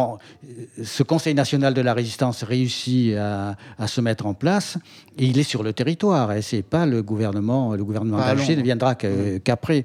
ce 0.82 1.02
Conseil 1.04 1.34
national 1.34 1.72
de 1.72 1.80
la 1.80 1.94
résistance 1.94 2.42
réussit 2.42 3.14
à, 3.14 3.56
se 3.86 4.00
mettre 4.00 4.25
en 4.26 4.34
place, 4.34 4.78
et 5.18 5.24
il 5.24 5.38
est 5.38 5.44
sur 5.44 5.62
le 5.62 5.72
territoire. 5.72 6.32
Et 6.32 6.42
c'est 6.42 6.62
pas 6.62 6.86
le 6.86 7.02
gouvernement, 7.02 7.74
le 7.74 7.84
gouvernement 7.84 8.18
d'Alger 8.18 8.56
ne 8.56 8.62
viendra 8.62 8.94
qu'après. 8.94 9.84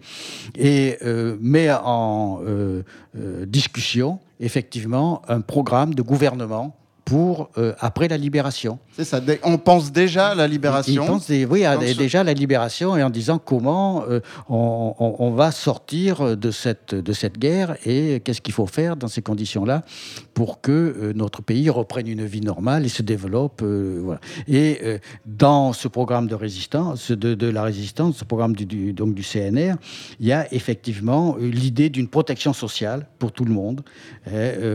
Et 0.57 0.97
euh, 1.03 1.37
met 1.39 1.69
en 1.71 2.41
discussion, 3.45 4.19
effectivement, 4.39 5.21
un 5.27 5.41
programme 5.41 5.93
de 5.93 6.01
gouvernement 6.01 6.75
pour 7.05 7.49
euh, 7.57 7.73
après 7.79 8.07
la 8.07 8.17
libération. 8.17 8.79
C'est 8.95 9.03
ça. 9.03 9.19
On 9.43 9.57
pense 9.57 9.91
déjà 9.91 10.29
à 10.29 10.35
la 10.35 10.47
libération. 10.47 11.03
Il 11.03 11.07
pense 11.07 11.29
oui, 11.29 11.65
déjà 11.97 12.21
à 12.21 12.23
la 12.23 12.33
libération 12.33 12.95
et 12.97 13.03
en 13.03 13.09
disant 13.09 13.39
comment 13.39 14.03
euh, 14.07 14.19
on, 14.49 15.31
va 15.35 15.51
sortir 15.51 16.37
de 16.37 16.51
cette 16.51 16.93
de 16.93 17.13
cette 17.13 17.37
guerre 17.37 17.77
et 17.85 18.21
qu'est-ce 18.23 18.41
qu'il 18.41 18.53
faut 18.53 18.67
faire 18.67 18.95
dans 18.95 19.07
ces 19.07 19.21
conditions-là 19.21 19.83
pour 20.33 20.61
que 20.61 20.71
euh, 20.71 21.13
notre 21.15 21.41
pays 21.41 21.69
reprenne 21.69 22.07
une 22.07 22.25
vie 22.25 22.41
normale 22.41 22.85
et 22.85 22.89
se 22.89 23.01
développe. 23.01 23.63
voilà. 23.63 24.19
Et 24.47 24.81
dans 25.25 25.73
ce 25.73 25.87
programme 25.87 26.27
de 26.27 26.35
résistance, 26.35 27.11
de, 27.11 27.47
la 27.47 27.63
résistance, 27.63 28.17
ce 28.17 28.25
programme 28.25 28.55
du, 28.55 28.93
donc 28.93 29.13
du 29.13 29.23
CNR, 29.23 29.75
il 30.19 30.27
y 30.27 30.31
a 30.31 30.51
effectivement 30.53 31.35
l'idée 31.39 31.89
d'une 31.89 32.07
protection 32.07 32.53
sociale 32.53 33.07
pour 33.19 33.31
tout 33.31 33.45
le 33.45 33.53
monde. 33.53 33.83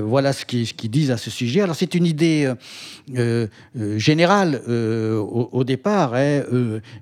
voilà 0.05 0.33
ce 0.33 0.45
qu'ils 0.45 0.67
ce 0.67 0.87
disent 0.87 1.11
à 1.11 1.17
ce 1.17 1.31
sujet. 1.31 1.61
Alors 1.61 1.77
c'est 1.77 1.95
une 1.95 2.07
idée 2.07 2.16
euh, 2.23 2.55
euh, 3.17 3.47
euh, 3.79 3.99
générales 3.99 4.61
au, 4.67 5.65
départ. 5.65 6.15
Hein, 6.15 6.43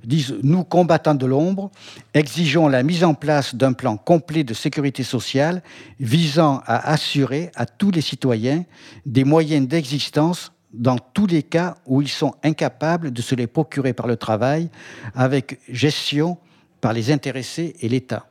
disent 0.05 0.35
Nous, 0.43 0.65
combattants 0.65 1.15
de 1.15 1.27
l'ombre, 1.27 1.71
exigeons 2.13 2.69
la 2.69 2.83
mise 2.83 3.05
en 3.05 3.15
place 3.15 3.55
d'un 3.55 3.73
plan 3.73 3.97
complet 3.97 4.45
de 4.45 4.55
sécurité 4.55 5.03
sociale 5.03 5.63
visant 6.01 6.63
à 6.67 6.91
assurer 6.93 7.51
à 7.55 7.67
tous 7.67 7.91
les 7.91 8.01
citoyens 8.01 8.65
des 9.07 9.25
moyens 9.25 9.67
d'existence 9.67 10.53
dans 10.73 10.99
tous 10.99 11.27
les 11.27 11.43
cas 11.43 11.77
où 11.87 12.03
ils 12.03 12.09
sont 12.09 12.35
incapables 12.43 13.13
de 13.13 13.23
se 13.23 13.35
les 13.35 13.47
procurer 13.47 13.93
par 13.93 14.07
le 14.07 14.17
travail, 14.17 14.69
avec 15.15 15.61
gestion 15.69 16.37
par 16.81 16.93
les 16.93 17.13
intéressés 17.13 17.77
et 17.81 17.89
l'État. 17.89 18.27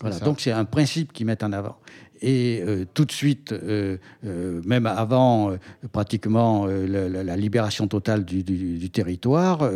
Voilà, 0.00 0.18
donc 0.20 0.40
c'est 0.40 0.52
un 0.52 0.64
principe 0.64 1.12
qu'ils 1.12 1.26
mettent 1.26 1.42
en 1.42 1.52
avant. 1.52 1.76
Et 2.20 2.62
euh, 2.66 2.84
tout 2.94 3.04
de 3.04 3.12
suite, 3.12 3.52
euh, 3.52 3.96
euh, 4.24 4.60
même 4.64 4.86
avant 4.86 5.52
pratiquement 5.92 6.66
la, 6.66 7.36
libération 7.36 7.86
totale 7.86 8.24
du, 8.24 8.90
territoire, 8.90 9.70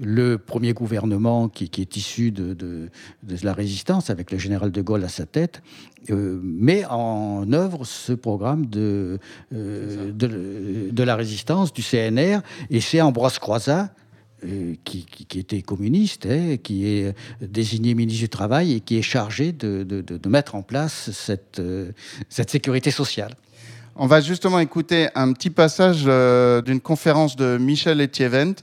le 0.00 0.36
premier 0.36 0.72
gouvernement 0.72 1.48
qui, 1.48 1.70
est 1.80 1.96
issu 1.96 2.30
de, 2.30 2.54
de, 2.54 2.88
la 3.42 3.52
résistance, 3.52 4.10
avec 4.10 4.30
le 4.30 4.38
général 4.38 4.70
de 4.70 4.82
Gaulle 4.82 5.04
à 5.04 5.08
sa 5.08 5.26
tête, 5.26 5.62
met 6.08 6.84
en 6.86 7.52
œuvre 7.52 7.84
ce 7.84 8.12
programme 8.12 8.66
de, 8.66 9.18
de, 9.50 11.02
la 11.02 11.16
résistance, 11.16 11.72
du 11.72 11.82
CNR, 11.82 12.40
et 12.70 12.80
c'est 12.80 13.00
Ambroise 13.00 13.38
Croizat 13.38 13.92
euh, 14.44 14.74
qui, 14.84 15.06
était 15.36 15.62
communiste, 15.62 16.26
hein, 16.26 16.56
qui 16.60 16.86
est 16.86 17.14
désigné 17.40 17.94
ministre 17.94 18.20
du 18.22 18.28
Travail 18.28 18.72
et 18.72 18.80
qui 18.80 18.98
est 18.98 19.02
chargé 19.02 19.52
de, 19.52 20.04
mettre 20.26 20.56
en 20.56 20.62
place 20.62 21.10
cette, 21.12 21.60
euh, 21.60 21.92
cette 22.28 22.50
sécurité 22.50 22.90
sociale. 22.90 23.34
On 23.94 24.06
va 24.06 24.20
justement 24.20 24.58
écouter 24.58 25.08
un 25.14 25.32
petit 25.32 25.50
passage 25.50 26.04
euh, 26.06 26.60
d'une 26.60 26.80
conférence 26.80 27.36
de 27.36 27.56
Michel 27.56 28.00
Etievent 28.00 28.54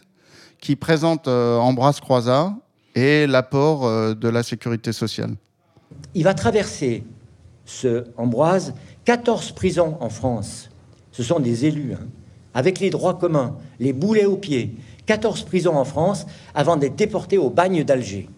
qui 0.60 0.76
présente 0.76 1.30
Ambroise 1.30 2.02
Croizat 2.02 2.54
et 2.94 3.26
l'apport 3.26 4.16
de 4.16 4.28
la 4.28 4.44
sécurité 4.44 4.92
sociale. 4.92 5.36
Il 6.14 6.26
va 6.26 6.34
traverser, 6.34 7.06
ce 7.64 8.04
Ambroise, 8.18 8.74
14 9.06 9.54
prisons 9.54 9.96
en 10.02 10.10
France. 10.10 10.70
Ce 11.14 11.24
sont 11.24 11.40
des 11.40 11.66
élus, 11.66 11.94
hein, 11.94 12.08
avec 12.54 12.80
les 12.80 12.90
droits 12.90 13.14
communs, 13.14 13.56
les 13.80 13.94
boulets 13.94 14.26
aux 14.26 14.38
pieds, 14.38 14.76
14 15.10 15.42
prisons 15.42 15.76
en 15.76 15.86
France 15.86 16.28
avant 16.54 16.78
d'être 16.78 16.96
déporté 16.96 17.40
au 17.40 17.50
bagne 17.50 17.84
d'Alger. 17.84 18.30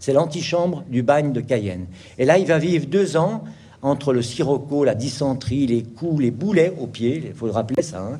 C'est 0.00 0.12
l'antichambre 0.12 0.82
du 0.88 1.04
bagne 1.04 1.32
de 1.32 1.40
Cayenne. 1.40 1.86
Et 2.18 2.24
là, 2.24 2.36
il 2.36 2.46
va 2.48 2.58
vivre 2.58 2.86
deux 2.86 3.16
ans 3.16 3.44
entre 3.80 4.12
le 4.12 4.20
sirocco, 4.20 4.82
la 4.82 4.96
dysenterie, 4.96 5.68
les 5.68 5.84
coups, 5.84 6.20
les 6.20 6.32
boulets 6.32 6.74
aux 6.80 6.88
pieds, 6.88 7.22
il 7.26 7.32
faut 7.32 7.46
le 7.46 7.52
ça. 7.82 8.00
Hein. 8.00 8.18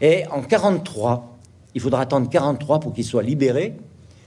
Et 0.00 0.24
en 0.28 0.42
43, 0.42 1.36
il 1.74 1.80
faudra 1.80 2.02
attendre 2.02 2.30
43 2.30 2.78
pour 2.78 2.92
qu'il 2.92 3.04
soit 3.04 3.24
libéré. 3.24 3.74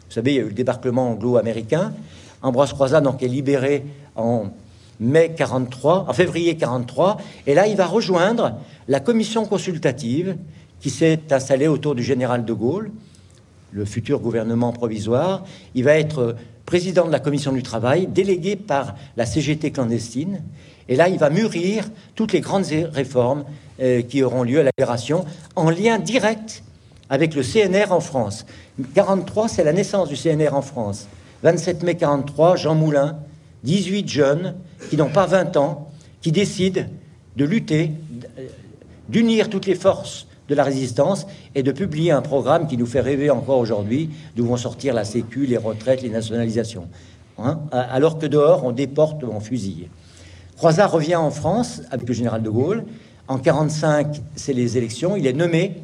Vous 0.07 0.13
savez, 0.13 0.33
il 0.33 0.35
y 0.35 0.39
a 0.39 0.43
eu 0.43 0.47
le 0.47 0.53
débarquement 0.53 1.11
anglo-américain. 1.11 1.93
Ambroise 2.41 2.73
Croizat 2.73 2.99
donc 2.99 3.23
est 3.23 3.29
libéré 3.29 3.85
en 4.17 4.47
mai 4.99 5.33
43, 5.33 6.07
en 6.09 6.13
février 6.13 6.57
43, 6.57 7.17
et 7.45 7.53
là 7.53 7.67
il 7.67 7.77
va 7.77 7.85
rejoindre 7.85 8.57
la 8.89 8.99
commission 8.99 9.45
consultative 9.45 10.35
qui 10.79 10.89
s'est 10.89 11.19
installé 11.31 11.67
autour 11.67 11.95
du 11.95 12.03
général 12.03 12.45
de 12.45 12.53
Gaulle, 12.53 12.91
le 13.71 13.85
futur 13.85 14.19
gouvernement 14.19 14.71
provisoire. 14.71 15.43
Il 15.75 15.83
va 15.83 15.97
être 15.97 16.35
président 16.65 17.05
de 17.05 17.11
la 17.11 17.19
commission 17.19 17.51
du 17.51 17.63
travail, 17.63 18.07
délégué 18.07 18.55
par 18.55 18.95
la 19.15 19.25
CGT 19.25 19.71
clandestine. 19.71 20.43
Et 20.89 20.95
là, 20.95 21.09
il 21.09 21.17
va 21.17 21.29
mûrir 21.29 21.85
toutes 22.15 22.33
les 22.33 22.41
grandes 22.41 22.65
réformes 22.91 23.45
euh, 23.79 24.01
qui 24.01 24.23
auront 24.23 24.43
lieu 24.43 24.59
à 24.59 24.63
la 24.63 24.71
en 25.55 25.69
lien 25.69 25.99
direct 25.99 26.63
avec 27.09 27.35
le 27.35 27.41
CNR 27.41 27.91
en 27.91 27.99
France. 27.99 28.45
43, 28.93 29.47
c'est 29.47 29.63
la 29.63 29.73
naissance 29.73 30.09
du 30.09 30.15
CNR 30.15 30.53
en 30.53 30.61
France. 30.61 31.07
27 31.43 31.83
mai 31.83 31.95
43, 31.95 32.55
Jean 32.55 32.75
Moulin, 32.75 33.17
18 33.63 34.07
jeunes 34.07 34.55
qui 34.89 34.97
n'ont 34.97 35.09
pas 35.09 35.25
20 35.25 35.57
ans, 35.57 35.89
qui 36.21 36.31
décident 36.31 36.83
de 37.35 37.45
lutter, 37.45 37.91
d'unir 39.07 39.49
toutes 39.49 39.67
les 39.67 39.75
forces 39.75 40.26
de 40.47 40.55
la 40.55 40.63
résistance 40.63 41.27
et 41.55 41.63
de 41.63 41.71
publier 41.71 42.11
un 42.11 42.21
programme 42.21 42.67
qui 42.67 42.77
nous 42.77 42.85
fait 42.85 43.01
rêver 43.01 43.29
encore 43.29 43.59
aujourd'hui, 43.59 44.09
d'où 44.35 44.45
vont 44.45 44.57
sortir 44.57 44.93
la 44.93 45.03
sécu, 45.03 45.45
les 45.45 45.57
retraites, 45.57 46.01
les 46.01 46.09
nationalisations. 46.09 46.87
Hein, 47.39 47.59
alors 47.71 48.17
que 48.17 48.25
dehors, 48.25 48.65
on 48.65 48.71
déporte 48.71 49.23
on 49.23 49.39
fusille. 49.39 49.89
Croizat 50.55 50.87
revient 50.87 51.17
en 51.17 51.29
France 51.29 51.81
avec 51.91 52.07
le 52.07 52.13
général 52.13 52.41
de 52.41 52.49
Gaulle. 52.49 52.85
En 53.27 53.37
45, 53.37 54.21
c'est 54.35 54.53
les 54.53 54.77
élections. 54.77 55.15
Il 55.15 55.27
est 55.27 55.33
nommé 55.33 55.83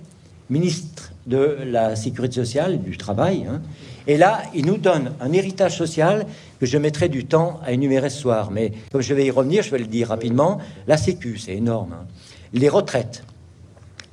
ministre 0.49 1.11
de 1.27 1.57
la 1.65 1.95
Sécurité 1.95 2.35
sociale, 2.35 2.81
du 2.81 2.97
travail. 2.97 3.45
Hein. 3.49 3.61
Et 4.07 4.17
là, 4.17 4.41
il 4.53 4.65
nous 4.65 4.77
donne 4.77 5.11
un 5.21 5.31
héritage 5.31 5.77
social 5.77 6.25
que 6.59 6.65
je 6.65 6.77
mettrai 6.77 7.07
du 7.07 7.25
temps 7.25 7.59
à 7.65 7.71
énumérer 7.71 8.09
ce 8.09 8.19
soir. 8.19 8.51
Mais 8.51 8.73
comme 8.91 9.01
je 9.01 9.13
vais 9.13 9.25
y 9.25 9.31
revenir, 9.31 9.63
je 9.63 9.71
vais 9.71 9.77
le 9.77 9.85
dire 9.85 10.09
rapidement. 10.09 10.57
La 10.87 10.97
Sécu, 10.97 11.37
c'est 11.37 11.55
énorme. 11.55 11.93
Hein. 11.93 12.05
Les 12.53 12.69
retraites, 12.69 13.23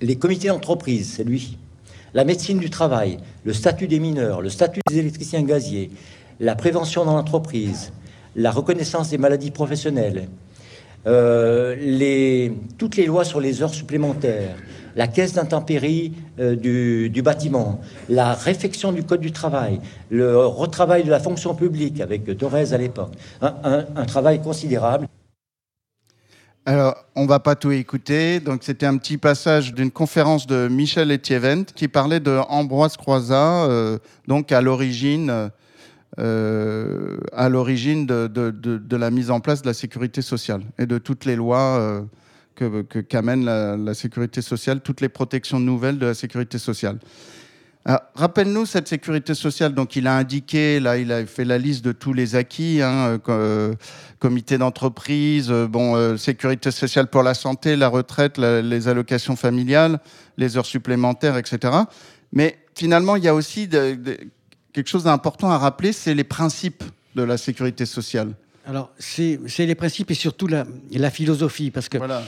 les 0.01 0.17
comités 0.17 0.49
d'entreprise, 0.49 1.15
c'est 1.17 1.25
lui. 1.25 1.59
La 2.15 2.25
médecine 2.25 2.59
du 2.59 2.71
travail, 2.71 3.19
le 3.45 3.53
statut 3.53 3.87
des 3.87 4.01
mineurs, 4.01 4.43
le 4.43 4.51
statut 4.51 4.81
des 4.89 4.99
électriciens 4.99 5.43
gaziers, 5.43 5.91
la 6.41 6.57
prévention 6.57 7.05
dans 7.05 7.15
l'entreprise, 7.15 7.93
la 8.35 8.51
reconnaissance 8.51 9.11
des 9.11 9.19
maladies 9.19 9.51
professionnelles, 9.51 10.29
euh, 11.07 12.51
toutes 12.79 12.97
les 12.97 13.07
lois 13.07 13.25
sur 13.25 13.41
les 13.41 13.63
heures 13.63 13.73
supplémentaires, 13.73 14.57
la 14.97 15.07
caisse 15.07 15.35
d'intempéries 15.35 16.13
euh, 16.39 16.57
du, 16.57 17.23
bâtiment, 17.23 17.81
la 18.09 18.35
réflexion 18.35 18.93
du 18.93 19.05
code 19.05 19.21
du 19.21 19.33
travail, 19.33 19.81
le 20.11 20.47
retravail 20.47 21.05
de 21.05 21.11
la 21.11 21.21
fonction 21.21 21.55
publique 21.55 22.01
avec 22.01 22.37
Thorez 22.37 22.73
à 22.73 22.79
l'époque, 22.79 23.13
un, 23.41 24.05
travail 24.07 24.43
considérable. 24.43 25.07
Alors, 26.67 27.07
on 27.17 27.25
va 27.25 27.41
pas 27.41 27.55
tout 27.55 27.71
écouter. 27.71 28.39
C'était 28.61 28.85
un 28.85 28.99
petit 28.99 29.17
passage 29.17 29.73
d'une 29.73 29.91
conférence 29.91 30.47
de 30.47 30.69
Michel 30.69 31.11
Etievent 31.11 31.65
qui 31.75 31.89
parlait 31.89 32.21
de 32.21 32.39
Ambroise 32.49 32.99
Croizat, 32.99 33.65
euh, 33.65 33.99
donc 34.29 34.53
à 34.53 34.61
l'origine 34.61 35.51
euh, 36.19 37.17
de, 37.39 38.97
la 38.97 39.11
mise 39.11 39.31
en 39.31 39.41
place 39.41 39.63
de 39.63 39.69
la 39.69 39.75
sécurité 39.75 40.21
sociale 40.21 40.61
et 40.79 40.85
de 40.85 40.99
toutes 40.99 41.25
les 41.25 41.35
lois 41.35 41.79
euh, 41.79 42.03
que, 42.55 43.01
qu'amène 43.01 43.47
la, 43.47 43.95
sécurité 43.95 44.43
sociale, 44.43 44.83
toutes 44.83 45.01
les 45.01 45.09
protections 45.09 45.61
nouvelles 45.61 45.99
de 45.99 46.07
la 46.07 46.15
sécurité 46.15 46.59
sociale. 46.59 46.99
Rappelle-nous 47.87 48.67
cette 48.67 48.89
sécurité 48.89 49.35
sociale. 49.35 49.75
Donc, 49.75 49.97
il 49.97 50.07
a 50.07 50.17
indiqué, 50.17 50.81
là, 50.81 50.99
il 50.99 51.11
a 51.11 51.25
fait 51.25 51.45
la 51.45 51.57
liste 51.57 51.83
de 51.85 51.93
tous 51.93 52.13
les 52.13 52.37
acquis, 52.37 52.81
hein, 52.83 53.19
euh, 53.29 53.75
comité 54.19 54.59
d'entreprise, 54.59 55.51
bon, 55.51 56.17
sécurité 56.19 56.71
sociale 56.71 57.07
pour 57.07 57.23
la 57.23 57.35
santé, 57.35 57.77
la 57.77 57.89
retraite, 57.89 58.37
les 58.39 58.89
allocations 58.89 59.35
familiales, 59.35 59.99
les 60.37 60.59
heures 60.59 60.67
supplémentaires, 60.67 61.39
etc. 61.39 61.73
Mais 62.33 62.59
finalement, 62.75 63.17
il 63.17 63.25
y 63.25 63.29
a 63.29 63.35
aussi 63.35 63.67
de, 63.67 63.99
quelque 64.73 64.89
chose 64.89 65.05
d'important 65.05 65.51
à 65.51 65.59
rappeler, 65.59 65.93
c'est 65.93 66.15
les 66.15 66.25
principes 66.25 66.85
de 67.15 67.23
la 67.23 67.37
sécurité 67.37 67.87
sociale. 67.87 68.35
Alors, 68.67 68.93
c'est 68.99 69.39
les 69.59 69.75
principes 69.75 70.11
et 70.11 70.15
surtout 70.15 70.47
la, 70.47 70.65
la 70.93 71.11
philosophie, 71.11 71.71
parce 71.71 71.89
que 71.89 71.99
euh, 71.99 72.21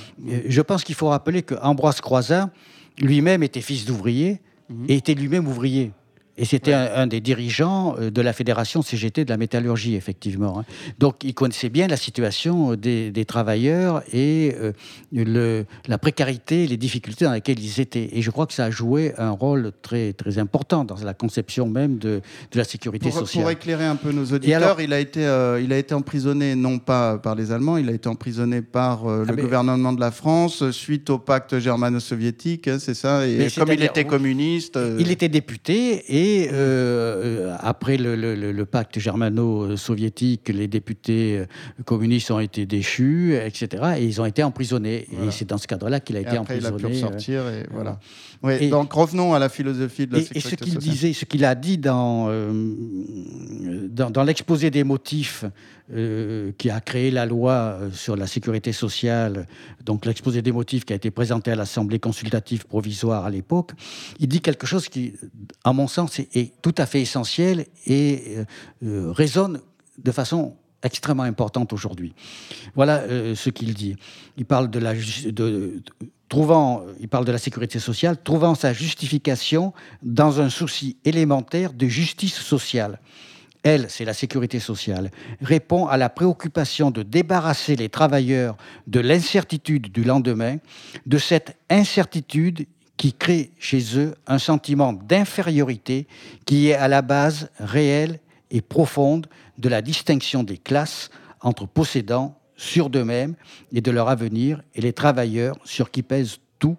je 0.46 0.60
pense 0.60 0.82
qu'il 0.82 0.94
faut 0.94 1.08
rappeler 1.08 1.42
que 1.42 1.54
Ambroise 1.62 2.00
Croizat 2.00 2.50
lui-même 2.98 3.42
était 3.42 3.60
fils 3.60 3.84
d'ouvrier 3.84 4.40
et 4.88 4.96
était 4.96 5.14
lui-même 5.14 5.46
ouvrier. 5.48 5.92
Et 6.38 6.46
c'était 6.46 6.72
un, 6.72 7.06
des 7.06 7.20
dirigeants 7.20 7.94
euh, 7.98 8.10
de 8.10 8.22
la 8.22 8.32
fédération 8.32 8.80
CGT 8.80 9.26
de 9.26 9.30
la 9.30 9.36
métallurgie, 9.36 9.96
effectivement. 9.96 10.60
Hein. 10.60 10.64
Donc, 10.98 11.24
il 11.24 11.34
connaissait 11.34 11.68
bien 11.68 11.88
la 11.88 11.98
situation 11.98 12.74
des, 12.74 13.12
travailleurs 13.28 14.02
et 14.12 14.54
euh, 14.58 14.72
le, 15.12 15.64
la 15.86 15.98
précarité, 15.98 16.66
les 16.66 16.76
difficultés 16.76 17.26
dans 17.26 17.32
lesquelles 17.32 17.60
ils 17.60 17.80
étaient. 17.80 18.08
Et 18.12 18.22
je 18.22 18.30
crois 18.30 18.46
que 18.46 18.54
ça 18.54 18.64
a 18.64 18.70
joué 18.70 19.12
un 19.18 19.30
rôle 19.30 19.72
très, 19.82 20.14
très 20.14 20.38
important 20.38 20.84
dans 20.84 20.96
la 21.04 21.14
conception 21.14 21.68
même 21.68 21.98
de, 21.98 22.22
de 22.50 22.58
la 22.58 22.64
sécurité 22.64 23.10
sociale. 23.10 23.42
Pour 23.42 23.50
éclairer 23.50 23.84
un 23.84 23.96
peu 23.96 24.10
nos 24.10 24.24
auditeurs, 24.24 24.80
il, 24.80 24.92
a 24.92 25.00
été, 25.00 25.26
euh, 25.26 25.60
il 25.62 25.72
a 25.72 25.78
été 25.78 25.94
emprisonné 25.94 26.54
non 26.54 26.78
pas 26.78 27.18
par 27.18 27.34
les 27.34 27.52
Allemands, 27.52 27.76
il 27.76 27.88
a 27.90 27.92
été 27.92 28.08
emprisonné 28.08 28.62
par 28.62 29.04
le 29.04 29.26
ah, 29.28 29.32
gouvernement 29.32 29.92
de 29.92 30.00
la 30.00 30.10
France 30.10 30.70
suite 30.70 31.10
au 31.10 31.18
pacte 31.18 31.58
germano-soviétique, 31.58 32.68
hein, 32.68 32.78
c'est 32.80 32.94
ça 32.94 33.26
Et 33.26 33.48
comme 33.56 33.72
il 33.72 33.82
était 33.82 34.04
communiste. 34.04 34.78
Il 34.98 35.10
était 35.10 35.28
député 35.28 36.04
et 36.08 36.21
et 36.22 36.50
euh, 36.52 36.54
euh, 36.54 37.56
après 37.58 37.96
le, 37.96 38.64
pacte 38.64 39.00
germano-soviétique, 39.00 40.50
les 40.50 40.68
députés 40.68 41.38
euh, 41.38 41.82
communistes 41.84 42.30
ont 42.30 42.38
été 42.38 42.64
déchus, 42.64 43.34
etc. 43.34 43.94
Et 43.98 44.04
ils 44.04 44.20
ont 44.20 44.24
été 44.24 44.44
emprisonnés. 44.44 45.08
Et 45.10 45.32
c'est 45.32 45.48
dans 45.48 45.58
ce 45.58 45.66
cadre-là 45.66 45.98
qu'il 45.98 46.16
a 46.16 46.20
été 46.20 46.38
emprisonné. 46.38 46.76
Il 46.78 46.84
a 46.84 46.88
pu 46.88 46.94
ressortir. 46.94 47.42
Et 47.48 47.66
voilà. 47.72 47.98
donc 48.70 48.92
revenons 48.92 49.34
à 49.34 49.40
la 49.40 49.48
philosophie 49.48 50.06
de 50.06 50.16
la 50.16 50.22
sécurité 50.22 50.46
et 50.46 50.50
ce 50.50 50.70
qu'il 50.70 50.78
disait, 50.78 51.12
ce 51.12 51.24
qu'il 51.24 51.44
a 51.44 51.56
dit 51.56 51.78
dans, 51.78 52.28
dans, 53.90 54.22
l'exposé 54.22 54.70
des 54.70 54.84
motifs 54.84 55.44
qui 56.58 56.70
a 56.70 56.80
créé 56.80 57.10
la 57.10 57.26
loi 57.26 57.78
sur 57.92 58.16
la 58.16 58.26
sécurité 58.26 58.72
sociale, 58.72 59.46
donc 59.84 60.06
l'exposé 60.06 60.40
des 60.40 60.52
motifs 60.52 60.84
qui 60.84 60.92
a 60.92 60.96
été 60.96 61.10
présenté 61.10 61.50
à 61.50 61.56
l'Assemblée 61.56 61.98
consultative 61.98 62.66
provisoire 62.66 63.24
à 63.24 63.30
l'époque, 63.30 63.72
il 64.18 64.28
dit 64.28 64.40
quelque 64.40 64.66
chose 64.66 64.88
qui, 64.88 65.14
à 65.64 65.72
mon 65.72 65.88
sens, 65.88 66.18
est, 66.18 66.52
tout 66.62 66.74
à 66.78 66.86
fait 66.86 67.00
essentiel 67.00 67.66
et 67.86 68.36
euh, 68.36 68.44
euh, 68.84 69.12
résonne 69.12 69.60
de 69.98 70.12
façon 70.12 70.56
extrêmement 70.82 71.22
importante 71.22 71.72
aujourd'hui. 71.72 72.14
Voilà 72.74 72.98
euh, 73.00 73.34
ce 73.34 73.50
qu'il 73.50 73.74
dit. 73.74 73.96
Il 74.36 74.44
parle 74.44 74.70
de 74.70 74.78
la 74.78 74.94
trouvant, 76.28 76.84
il 77.00 77.08
parle 77.08 77.24
de 77.24 77.32
la 77.32 77.38
sécurité 77.38 77.78
sociale, 77.78 78.16
trouvant 78.22 78.54
sa 78.54 78.72
justification 78.72 79.72
dans 80.02 80.40
un 80.40 80.48
souci 80.48 80.96
élémentaire 81.04 81.72
de 81.72 81.86
justice 81.86 82.34
sociale. 82.34 83.00
Elle, 83.62 83.86
c'est 83.88 84.04
la 84.04 84.14
sécurité 84.14 84.58
sociale, 84.58 85.10
répond 85.40 85.86
à 85.86 85.96
la 85.96 86.08
préoccupation 86.08 86.90
de 86.90 87.02
débarrasser 87.02 87.76
les 87.76 87.88
travailleurs 87.88 88.56
de 88.88 88.98
l'incertitude 88.98 89.92
du 89.92 90.02
lendemain, 90.02 90.56
de 91.06 91.18
cette 91.18 91.56
incertitude 91.70 92.66
qui 92.96 93.12
crée 93.12 93.52
chez 93.58 93.98
eux 93.98 94.14
un 94.26 94.38
sentiment 94.38 94.92
d'infériorité 94.92 96.06
qui 96.44 96.68
est 96.68 96.74
à 96.74 96.88
la 96.88 97.02
base 97.02 97.50
réelle 97.58 98.18
et 98.50 98.60
profonde 98.60 99.26
de 99.58 99.68
la 99.68 99.82
distinction 99.82 100.42
des 100.42 100.58
classes 100.58 101.10
entre 101.40 101.66
possédants 101.66 102.38
sûrs 102.56 102.90
d'eux-mêmes 102.90 103.34
et 103.72 103.80
de 103.80 103.90
leur 103.90 104.08
avenir 104.08 104.62
et 104.74 104.80
les 104.80 104.92
travailleurs 104.92 105.56
sur 105.64 105.90
qui 105.90 106.02
pèse 106.02 106.38
tout, 106.58 106.76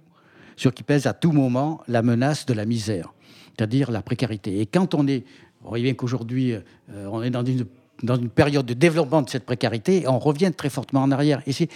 sur 0.56 0.74
qui 0.74 0.84
pèse 0.84 1.08
à 1.08 1.14
tout 1.14 1.32
moment 1.32 1.82
la 1.88 2.02
menace 2.02 2.46
de 2.46 2.54
la 2.54 2.66
misère, 2.66 3.14
c'est-à-dire 3.58 3.92
la 3.92 4.02
précarité. 4.02 4.62
Et 4.62 4.66
quand 4.66 4.94
on 4.94 5.08
est, 5.08 5.26
on 5.64 5.70
voit 5.70 5.80
bien 5.80 5.94
qu'aujourd'hui, 5.94 6.54
euh, 6.54 6.62
on 7.12 7.22
est 7.24 7.30
dans 7.30 7.44
une, 7.44 7.66
dans 8.02 8.16
une 8.16 8.30
période 8.30 8.66
de 8.66 8.74
développement 8.74 9.22
de 9.22 9.30
cette 9.30 9.46
précarité, 9.46 10.08
on 10.08 10.20
revient 10.20 10.52
très 10.56 10.70
fortement 10.70 11.04
en 11.04 11.12
arrière. 11.12 11.42
Et 11.48 11.54
c'est 11.54 11.70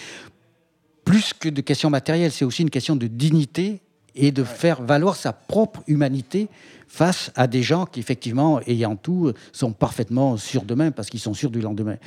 plus 1.06 1.34
que 1.34 1.50
de 1.50 1.62
questions 1.62 1.90
matérielles, 1.90 2.32
c'est 2.32 2.46
aussi 2.46 2.64
une 2.64 2.70
question 2.70 2.96
de 2.96 3.08
dignité 3.08 3.82
et 4.18 4.32
de 4.32 4.44
faire 4.44 4.82
valoir 4.82 5.16
sa 5.16 5.32
propre 5.32 5.84
humanité 5.88 6.50
face 6.88 7.32
à 7.36 7.48
des 7.48 7.62
gens 7.62 7.86
qui, 7.86 8.00
effectivement, 8.00 8.60
ayant 8.66 8.96
tout, 8.96 9.32
sont 9.52 9.72
parfaitement 9.72 10.38
sûrs 10.38 10.64
d'eux-mêmes 10.64 10.94
parce 10.94 11.10
qu'ils 11.10 11.20
sont 11.20 11.34
sûrs 11.34 11.52
du 11.52 11.62
lendemain. 11.62 11.98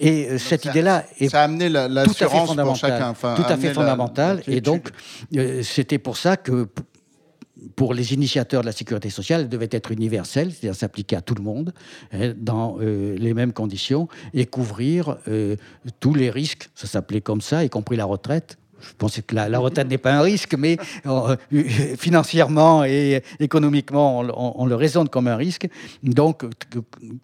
Et 0.00 0.26
euh, 0.26 0.38
cette 0.38 0.64
idée-là 0.64 1.04
est 1.18 1.28
ça 1.28 1.42
a 1.42 1.44
amené 1.44 1.68
la, 1.68 1.88
tout 2.04 2.10
à 2.10 2.28
fait 2.28 2.46
fondamentale. 2.46 3.14
tout 3.36 3.42
à 3.48 3.56
fait 3.56 3.72
fondamentale. 3.72 4.42
Et 4.48 4.60
donc, 4.60 4.88
euh, 5.36 5.62
c'était 5.62 5.98
pour 5.98 6.16
ça 6.16 6.36
que 6.36 6.68
pour 7.76 7.94
les 7.94 8.12
initiateurs 8.14 8.62
de 8.62 8.66
la 8.66 8.72
sécurité 8.72 9.10
sociale, 9.10 9.42
elle 9.42 9.48
devait 9.48 9.68
être 9.70 9.92
universelle, 9.92 10.52
c'est-à-dire 10.52 10.78
s'appliquer 10.78 11.16
à 11.16 11.20
tout 11.20 11.34
le 11.34 11.42
monde 11.42 11.72
hein, 12.12 12.32
dans 12.36 12.78
euh, 12.80 13.16
les 13.16 13.34
mêmes 13.34 13.52
conditions 13.52 14.08
et 14.34 14.46
couvrir 14.46 15.16
tous 16.00 16.14
les 16.14 16.30
risques, 16.30 16.70
ça 16.74 16.86
s'appelait 16.86 17.20
comme 17.20 17.40
ça, 17.40 17.64
y 17.64 17.70
compris 17.70 17.96
la 17.96 18.04
retraite, 18.04 18.58
je 18.82 18.94
pensais 18.98 19.22
que 19.22 19.34
la, 19.34 19.58
retraite 19.58 19.88
n'est 19.88 19.98
pas 19.98 20.12
un 20.12 20.22
risque, 20.22 20.54
mais 20.58 20.76
euh, 21.06 21.36
financièrement 21.98 22.84
et 22.84 23.22
économiquement, 23.40 24.20
on, 24.20 24.66
le 24.66 24.74
raisonne 24.74 25.08
comme 25.08 25.28
un 25.28 25.36
risque. 25.36 25.68
Donc, 26.02 26.44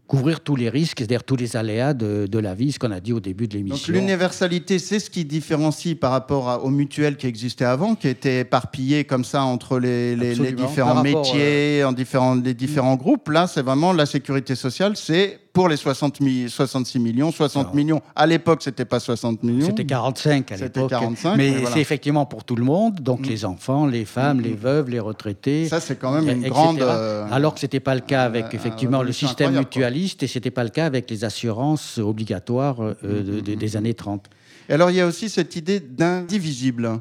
couvrir 0.07 0.41
tous 0.41 0.57
les 0.57 0.69
risques, 0.69 0.99
c'est-à-dire 0.99 1.25
tous 1.25 1.37
les 1.37 1.57
aléas 1.57 1.95
de, 1.95 2.39
la 2.39 2.55
vie, 2.55 2.73
ce 2.73 2.79
qu'on 2.79 2.93
a 2.93 3.01
dit 3.01 3.13
au 3.13 3.21
début 3.21 3.49
de 3.49 3.55
l'émission. 3.55 3.93
Donc, 3.93 4.01
l'universalité, 4.01 4.79
c'est 4.79 5.01
ce 5.01 5.11
qui 5.11 5.25
différencie 5.25 5.95
par 5.95 6.13
rapport 6.13 6.65
aux 6.65 6.71
mutuelles 6.71 7.17
qui 7.17 7.27
existaient 7.27 7.65
avant, 7.65 7.95
qui 7.95 8.09
étaient 8.09 8.41
éparpillées 8.41 9.05
comme 9.05 9.25
ça 9.25 9.43
entre 9.43 9.79
les, 9.79 10.15
différents 10.53 11.03
métiers, 11.03 11.83
euh, 11.83 11.89
en 11.89 11.93
différents, 11.93 12.35
les 12.35 12.55
différents 12.55 12.97
groupes. 12.97 13.29
Là, 13.29 13.47
c'est 13.47 13.63
vraiment 13.63 13.93
la 13.93 14.07
sécurité 14.07 14.55
sociale, 14.55 14.97
c'est 14.97 15.41
pour 15.53 15.69
les 15.69 15.77
60 15.77 16.19
66 16.49 16.99
millions, 16.99 17.33
60 17.33 17.75
millions. 17.75 18.01
À 18.15 18.27
l'époque, 18.27 18.63
c'était 18.63 18.85
pas 18.85 19.01
60 19.01 19.43
millions. 19.43 19.67
C'était 19.67 19.85
45 19.85 20.53
à 20.53 20.57
l'époque. 20.57 20.93
Mais 21.37 21.65
c'est 21.73 21.81
effectivement 21.81 22.27
pour 22.27 22.45
tout 22.45 22.57
le 22.57 22.65
monde, 22.65 23.01
donc 23.01 23.21
mm. 23.21 23.29
les 23.29 23.45
enfants, 23.45 23.87
les 23.87 24.05
femmes, 24.05 24.41
les 24.41 24.53
mm. 24.53 24.57
veuves, 24.57 24.91
les 24.91 25.01
retraités. 25.01 25.69
Ça, 25.69 25.81
c'est 25.81 25.97
quand 25.99 26.13
même 26.13 26.29
une 26.29 26.49
grande. 26.49 26.81
Euh, 26.81 27.27
Alors 27.31 27.55
que 27.55 27.61
c'était 27.61 27.81
pas 27.81 27.95
le 27.95 28.01
cas 28.01 28.25
avec 28.25 28.55
effectivement 28.55 29.03
le 29.03 29.13
système 29.13 29.57
mutualiste 29.57 30.23
et 30.23 30.27
c'était 30.27 30.51
pas 30.51 30.65
le 30.65 30.71
cas 30.71 30.87
avec 30.87 31.11
les 31.11 31.25
assurances 31.25 31.99
obligatoires 31.99 32.83
euh, 32.83 32.95
mm, 33.03 33.41
des 33.41 33.77
années 33.77 33.95
30. 33.95 34.27
Et 34.69 34.75
alors, 34.75 34.91
il 34.91 34.97
y 34.97 35.01
a 35.01 35.07
aussi 35.07 35.29
cette 35.29 35.57
idée 35.57 35.81
d'indivisible. 35.81 37.01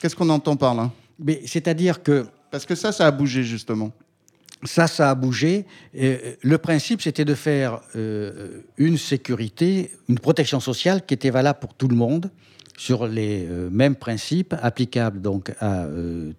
Qu'est-ce 0.00 0.14
qu'on 0.14 0.30
entend 0.30 0.56
par 0.56 0.74
là? 0.74 0.90
C'est-à-dire 1.46 2.02
que. 2.02 2.26
Parce 2.50 2.64
que 2.64 2.74
ça, 2.74 2.92
ça 2.92 3.06
a 3.06 3.10
bougé 3.10 3.42
justement 3.42 3.92
ça, 4.64 4.86
ça 4.86 5.10
a 5.10 5.14
bougé. 5.14 5.66
Euh, 5.96 6.34
le 6.42 6.58
principe, 6.58 7.02
c'était 7.02 7.24
de 7.24 7.34
faire 7.34 7.80
euh, 7.96 8.62
une 8.76 8.98
sécurité, 8.98 9.90
une 10.08 10.18
protection 10.18 10.60
sociale 10.60 11.04
qui 11.06 11.14
était 11.14 11.30
valable 11.30 11.60
pour 11.60 11.74
tout 11.74 11.88
le 11.88 11.96
monde, 11.96 12.30
sur 12.76 13.06
les 13.06 13.46
euh, 13.46 13.68
mêmes 13.70 13.96
principes, 13.96 14.54
applicables 14.60 15.20
donc 15.20 15.52
à 15.60 15.86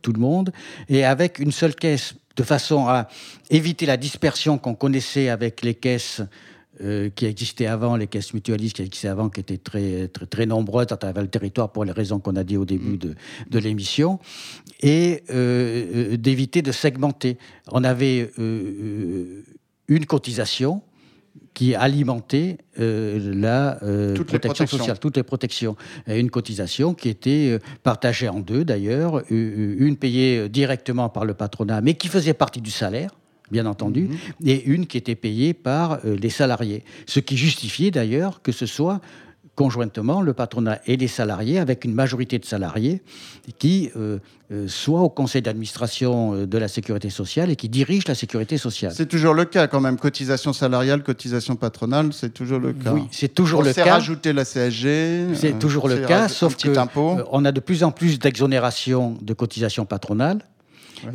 tout 0.01 0.13
le 0.13 0.19
monde, 0.19 0.51
et 0.87 1.05
avec 1.05 1.39
une 1.39 1.51
seule 1.51 1.75
caisse, 1.75 2.15
de 2.35 2.43
façon 2.43 2.87
à 2.87 3.07
éviter 3.49 3.85
la 3.85 3.97
dispersion 3.97 4.57
qu'on 4.57 4.75
connaissait 4.75 5.29
avec 5.29 5.61
les 5.61 5.73
caisses 5.73 6.21
euh, 6.81 7.09
qui 7.09 7.25
existaient 7.25 7.65
avant, 7.65 7.97
les 7.97 8.07
caisses 8.07 8.33
mutualistes 8.33 8.77
qui 8.77 8.83
existaient 8.83 9.09
avant, 9.09 9.29
qui 9.29 9.41
étaient 9.41 9.57
très, 9.57 10.07
très, 10.07 10.25
très 10.25 10.45
nombreuses 10.45 10.87
à 10.91 10.97
travers 10.97 11.21
le 11.21 11.29
territoire 11.29 11.71
pour 11.71 11.83
les 11.83 11.91
raisons 11.91 12.19
qu'on 12.19 12.37
a 12.37 12.43
dit 12.45 12.55
au 12.55 12.63
début 12.63 12.93
mm. 12.93 12.97
de, 12.97 13.15
de 13.49 13.59
l'émission, 13.59 14.19
et 14.81 15.23
euh, 15.29 16.13
euh, 16.13 16.17
d'éviter 16.17 16.61
de 16.61 16.71
segmenter. 16.71 17.37
On 17.71 17.83
avait 17.83 18.31
une 18.37 20.05
cotisation 20.05 20.81
qui 21.53 21.75
alimentait 21.75 22.57
la 22.77 23.77
protection 24.25 24.65
sociale, 24.65 24.99
toutes 24.99 25.17
les 25.17 25.23
protections. 25.23 25.75
Et 26.07 26.17
une 26.17 26.29
cotisation 26.29 26.93
qui 26.93 27.09
était 27.09 27.59
partagée 27.83 28.29
en 28.29 28.39
deux 28.39 28.63
d'ailleurs, 28.63 29.21
une 29.29 29.97
payée 29.97 30.47
directement 30.47 31.09
par 31.09 31.25
le 31.25 31.33
patronat, 31.33 31.81
mais 31.81 31.95
qui 31.95 32.07
faisait 32.07 32.33
partie 32.33 32.61
du 32.61 32.71
salaire 32.71 33.18
bien 33.51 33.65
entendu, 33.65 34.03
mhm. 34.03 34.47
et 34.47 34.63
une 34.63 34.85
qui 34.87 34.97
était 34.97 35.15
payée 35.15 35.53
par 35.53 35.99
les 36.03 36.29
salariés. 36.29 36.83
Ce 37.05 37.19
qui 37.19 37.37
justifiait 37.37 37.91
d'ailleurs 37.91 38.41
que 38.41 38.51
ce 38.51 38.65
soit 38.65 39.01
conjointement 39.59 40.21
le 40.21 40.31
patronat 40.31 40.79
et 40.87 40.95
les 40.95 41.09
salariés, 41.09 41.59
avec 41.59 41.83
une 41.83 41.93
majorité 41.93 42.39
de 42.39 42.45
salariés 42.45 43.01
qui 43.57 43.91
euh, 43.97 44.19
euh, 44.53 44.69
soit 44.69 45.01
au 45.01 45.09
conseil 45.09 45.41
d'administration 45.41 46.33
euh, 46.33 46.47
de 46.47 46.57
la 46.57 46.69
sécurité 46.69 47.09
sociale 47.09 47.49
et 47.49 47.57
qui 47.57 47.67
dirigent 47.67 48.05
la 48.07 48.15
sécurité 48.15 48.57
sociale. 48.57 48.93
C'est 48.95 49.09
toujours 49.09 49.33
le 49.33 49.43
cas 49.43 49.67
quand 49.67 49.81
même, 49.81 49.97
cotisation 49.97 50.53
salariale, 50.53 51.03
cotisation 51.03 51.57
patronale, 51.57 52.13
c'est 52.13 52.33
toujours 52.33 52.59
le 52.59 52.71
cas. 52.71 52.93
Oui, 52.93 53.01
c'est 53.11 53.33
toujours 53.33 53.61
le 53.61 53.73
cas. 53.73 53.95
rajouter 53.95 54.31
la 54.31 54.45
CSG. 54.45 55.35
C'est 55.35 55.59
toujours 55.59 55.89
le 55.89 55.97
cas, 55.97 56.29
sauf 56.29 56.55
qu'on 56.55 57.43
a 57.43 57.51
de 57.51 57.59
plus 57.59 57.83
en 57.83 57.91
plus 57.91 58.17
d'exonération 58.17 59.17
de 59.21 59.33
cotisation 59.33 59.85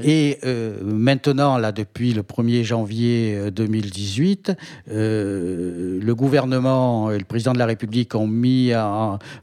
Et 0.03 0.39
euh, 0.45 0.77
maintenant, 0.83 1.59
là, 1.59 1.73
depuis 1.73 2.13
le 2.13 2.23
1er 2.23 2.63
janvier 2.63 3.51
2018, 3.51 4.51
euh, 4.51 4.95
euh, 4.95 6.01
le 6.03 6.15
gouvernement 6.15 7.11
et 7.11 7.19
le 7.19 7.25
président 7.25 7.53
de 7.53 7.59
la 7.59 7.67
République 7.67 8.15
ont 8.15 8.27
mis, 8.27 8.73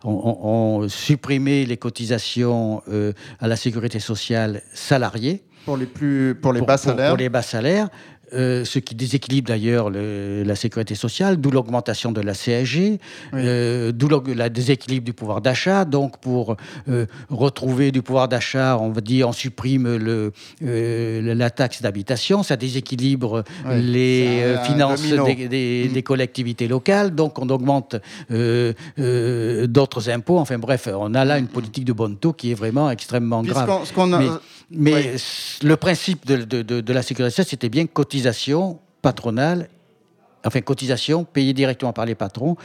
ont, 0.03 0.87
supprimé 0.87 1.65
les 1.65 1.77
cotisations 1.77 2.81
à 3.39 3.47
la 3.47 3.55
sécurité 3.55 3.99
sociale 3.99 4.61
salariée. 4.73 5.43
Pour 5.65 5.77
les, 5.77 5.85
plus, 5.85 6.35
pour 6.41 6.53
les 6.53 6.61
bas 6.61 6.77
salaires 6.77 7.09
pour 7.09 7.17
les 7.17 7.29
bas 7.29 7.43
salaires. 7.43 7.89
Euh, 8.33 8.63
ce 8.63 8.79
qui 8.79 8.95
déséquilibre 8.95 9.49
d'ailleurs 9.49 9.89
la 9.89 10.55
sécurité 10.55 10.95
sociale, 10.95 11.37
d'où 11.37 11.51
l'augmentation 11.51 12.13
de 12.13 12.21
la 12.21 12.33
CSG, 12.33 12.99
euh, 13.33 13.91
d'où 13.91 14.07
le 14.07 14.49
déséquilibre 14.49 15.05
du 15.05 15.13
pouvoir 15.13 15.41
d'achat. 15.41 15.83
Donc 15.83 16.17
pour 16.19 16.55
euh, 16.87 17.05
retrouver 17.29 17.91
du 17.91 18.01
pouvoir 18.01 18.29
d'achat, 18.29 18.77
on 18.79 18.91
va 18.91 19.01
dire 19.01 19.27
on 19.27 19.33
supprime 19.33 19.97
le, 19.97 20.31
la 20.61 21.49
taxe 21.49 21.81
d'habitation, 21.81 22.43
ça 22.43 22.55
déséquilibre 22.55 23.43
les 23.69 24.55
finances 24.63 25.01
des, 25.01 25.89
des, 25.89 26.03
collectivités 26.03 26.67
locales, 26.67 27.13
donc 27.13 27.37
on 27.37 27.49
augmente 27.49 27.97
d'autres 28.29 30.09
impôts. 30.09 30.39
Enfin 30.39 30.57
bref, 30.57 30.87
on 30.93 31.13
a 31.15 31.25
là 31.25 31.37
une 31.37 31.47
politique 31.47 31.85
de 31.85 31.93
bon 31.93 32.15
taux 32.15 32.33
qui 32.33 32.51
est 32.51 32.55
vraiment 32.55 32.89
extrêmement 32.89 33.41
grave. 33.43 33.69
Mais, 34.07 34.27
le 34.73 35.75
principe 35.75 36.25
de, 36.25 36.43
de, 36.43 36.81
de 36.81 36.93
la 36.93 37.01
sécurité 37.01 37.31
sociale, 37.31 37.47
c'était 37.47 37.69
bien 37.69 37.85
cotisation 37.87 38.79
patronale, 39.01 39.69
enfin 40.45 40.61
cotisation 40.61 41.23
payée 41.23 41.53
directement 41.53 41.93
par 41.93 42.05
les 42.05 42.15
patrons 42.15 42.55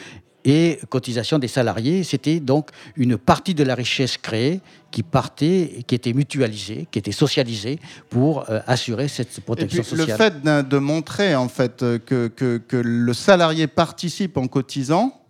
et 0.45 0.79
cotisation 0.89 1.41
des 1.41 1.49
salariés. 1.49 2.05
C'était 2.05 2.39
donc 2.39 2.71
une 2.97 3.19
partie 3.19 3.55
de 3.55 3.65
la 3.65 3.75
richesse 3.75 4.17
créée 4.17 4.61
qui 4.93 5.03
partait, 5.03 5.85
qui 5.87 5.95
était 5.95 6.13
mutualisée, 6.13 6.87
qui 6.91 7.01
était 7.01 7.11
socialisée 7.13 7.81
pour 8.09 8.49
euh, 8.49 8.61
assurer 8.67 9.09
cette 9.09 9.41
protection 9.41 9.83
sociale. 9.83 10.09
Le 10.09 10.17
fait 10.17 10.69
de 10.69 10.79
montrer 10.79 11.35
en 11.35 11.49
fait 11.49 11.79
que, 12.07 12.29
que, 12.29 12.59
que 12.59 12.77
le 12.77 13.13
salarié 13.13 13.67
participe 13.67 14.37
en 14.37 14.47
cotisant, 14.47 15.21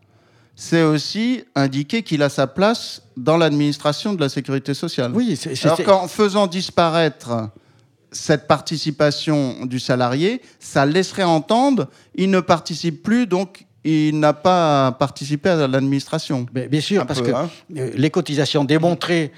c'est 0.57 0.83
aussi 0.83 1.45
indiquer 1.55 2.03
qu'il 2.03 2.23
a 2.23 2.31
sa 2.31 2.47
place 2.47 3.03
dans 3.17 3.37
l'administration 3.37 4.15
de 4.15 4.21
la 4.21 4.31
sécurité 4.31 4.73
sociale. 4.73 5.13
Oui, 5.15 5.37
c'est, 5.37 5.63
Alors 5.67 5.83
qu'en 5.85 6.09
faisant 6.09 6.47
disparaître 6.47 7.51
cette 8.11 8.47
participation 8.47 9.67
du 9.67 9.79
salarié, 9.79 10.41
ça 10.59 10.87
laisserait 10.87 11.25
entendre 11.25 11.89
il 12.15 12.31
ne 12.31 12.41
participe 12.41 13.03
plus, 13.03 13.27
donc 13.27 13.67
il 13.85 14.19
n'a 14.19 14.33
pas 14.33 14.93
participé 14.93 15.51
à 15.51 15.67
l'administration. 15.69 16.47
Bien 16.51 16.81
sûr, 16.81 17.07
parce 17.07 17.21
que 17.21 17.31
hein. 17.31 17.51
euh, 17.77 17.91
les 17.95 18.11
cotisations 18.11 18.65
démontraient 18.65 19.33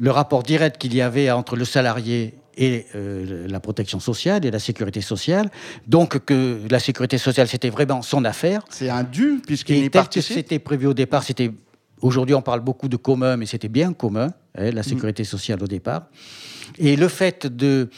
le 0.00 0.10
rapport 0.10 0.42
direct 0.42 0.78
qu'il 0.78 0.94
y 0.94 1.00
avait 1.00 1.30
entre 1.30 1.54
le 1.54 1.64
salarié 1.64 2.34
et 2.56 2.86
euh, 2.94 3.46
la 3.48 3.60
protection 3.60 4.00
sociale 4.00 4.44
et 4.44 4.50
la 4.50 4.58
sécurité 4.58 5.00
sociale. 5.00 5.50
Donc 5.86 6.24
que 6.24 6.60
la 6.70 6.78
sécurité 6.78 7.18
sociale, 7.18 7.48
c'était 7.48 7.70
vraiment 7.70 8.02
son 8.02 8.24
affaire. 8.24 8.62
C'est 8.70 8.90
un 8.90 9.02
dû, 9.02 9.40
puisqu'il 9.46 9.84
y 9.84 9.90
participe. 9.90 10.36
C'était 10.36 10.58
prévu 10.58 10.86
au 10.86 10.94
départ, 10.94 11.22
c'était... 11.22 11.50
Aujourd'hui, 12.00 12.34
on 12.34 12.42
parle 12.42 12.60
beaucoup 12.60 12.88
de 12.88 12.96
commun, 12.96 13.36
mais 13.36 13.46
c'était 13.46 13.68
bien 13.68 13.92
commun, 13.94 14.32
hein, 14.58 14.70
la 14.72 14.82
sécurité 14.82 15.22
mm. 15.22 15.26
sociale 15.26 15.62
au 15.62 15.66
départ. 15.66 16.06
Et 16.78 16.96
le 16.96 17.08
fait 17.08 17.46
de 17.46 17.88